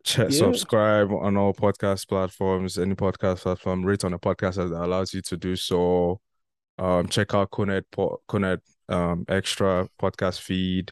Check, 0.03 0.29
Yeah. 0.29 0.37
subscribe 0.37 1.11
on 1.11 1.35
all 1.35 1.53
podcast 1.53 2.07
platforms. 2.07 2.77
Any 2.77 2.93
podcast 2.95 3.39
platform, 3.39 3.83
rate 3.83 4.03
on 4.05 4.13
a 4.13 4.19
podcast 4.19 4.55
that 4.55 4.71
allows 4.71 5.13
you 5.13 5.21
to 5.23 5.37
do 5.37 5.55
so. 5.55 6.21
Um, 6.77 7.07
check 7.07 7.33
out 7.33 7.49
Konet 7.51 7.83
po- 7.91 8.21
Konet 8.29 8.59
um 8.87 9.25
extra 9.27 9.89
podcast 9.99 10.41
feed. 10.41 10.91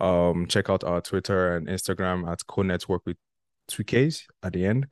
Um, 0.00 0.46
check 0.46 0.70
out 0.70 0.84
our 0.84 1.00
Twitter 1.00 1.56
and 1.56 1.66
Instagram 1.66 2.30
at 2.30 2.46
Co 2.46 2.62
Network 2.62 3.02
with 3.06 3.16
two 3.66 3.84
Ks 3.84 4.26
at 4.42 4.52
the 4.52 4.64
end. 4.64 4.86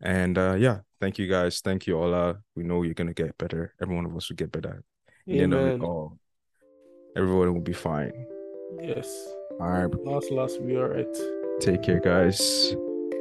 And 0.00 0.36
uh, 0.38 0.54
yeah, 0.58 0.80
thank 1.00 1.18
you 1.18 1.28
guys. 1.28 1.60
Thank 1.60 1.86
you, 1.86 1.98
Ola. 1.98 2.38
We 2.54 2.62
know 2.62 2.82
you're 2.82 2.94
gonna 2.94 3.14
get 3.14 3.36
better. 3.38 3.74
Every 3.80 3.94
one 3.94 4.06
of 4.06 4.16
us 4.16 4.28
will 4.28 4.36
get 4.36 4.52
better. 4.52 4.82
In 5.26 5.36
the 5.36 5.42
end 5.42 5.54
of 5.54 5.66
it 5.66 5.80
all, 5.82 6.18
everyone 7.16 7.54
will 7.54 7.60
be 7.62 7.72
fine. 7.72 8.12
Yes. 8.82 9.08
All 9.60 9.68
right, 9.68 10.04
Last 10.04 10.30
last 10.30 10.60
we 10.60 10.76
are 10.76 10.88
right. 10.88 11.16
take 11.60 11.82
care, 11.82 12.00
guys. 12.00 12.74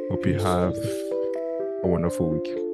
Hope 0.10 0.26
you 0.26 0.34
have 0.40 0.76
a 1.84 1.88
wonderful 1.88 2.30
week. 2.30 2.73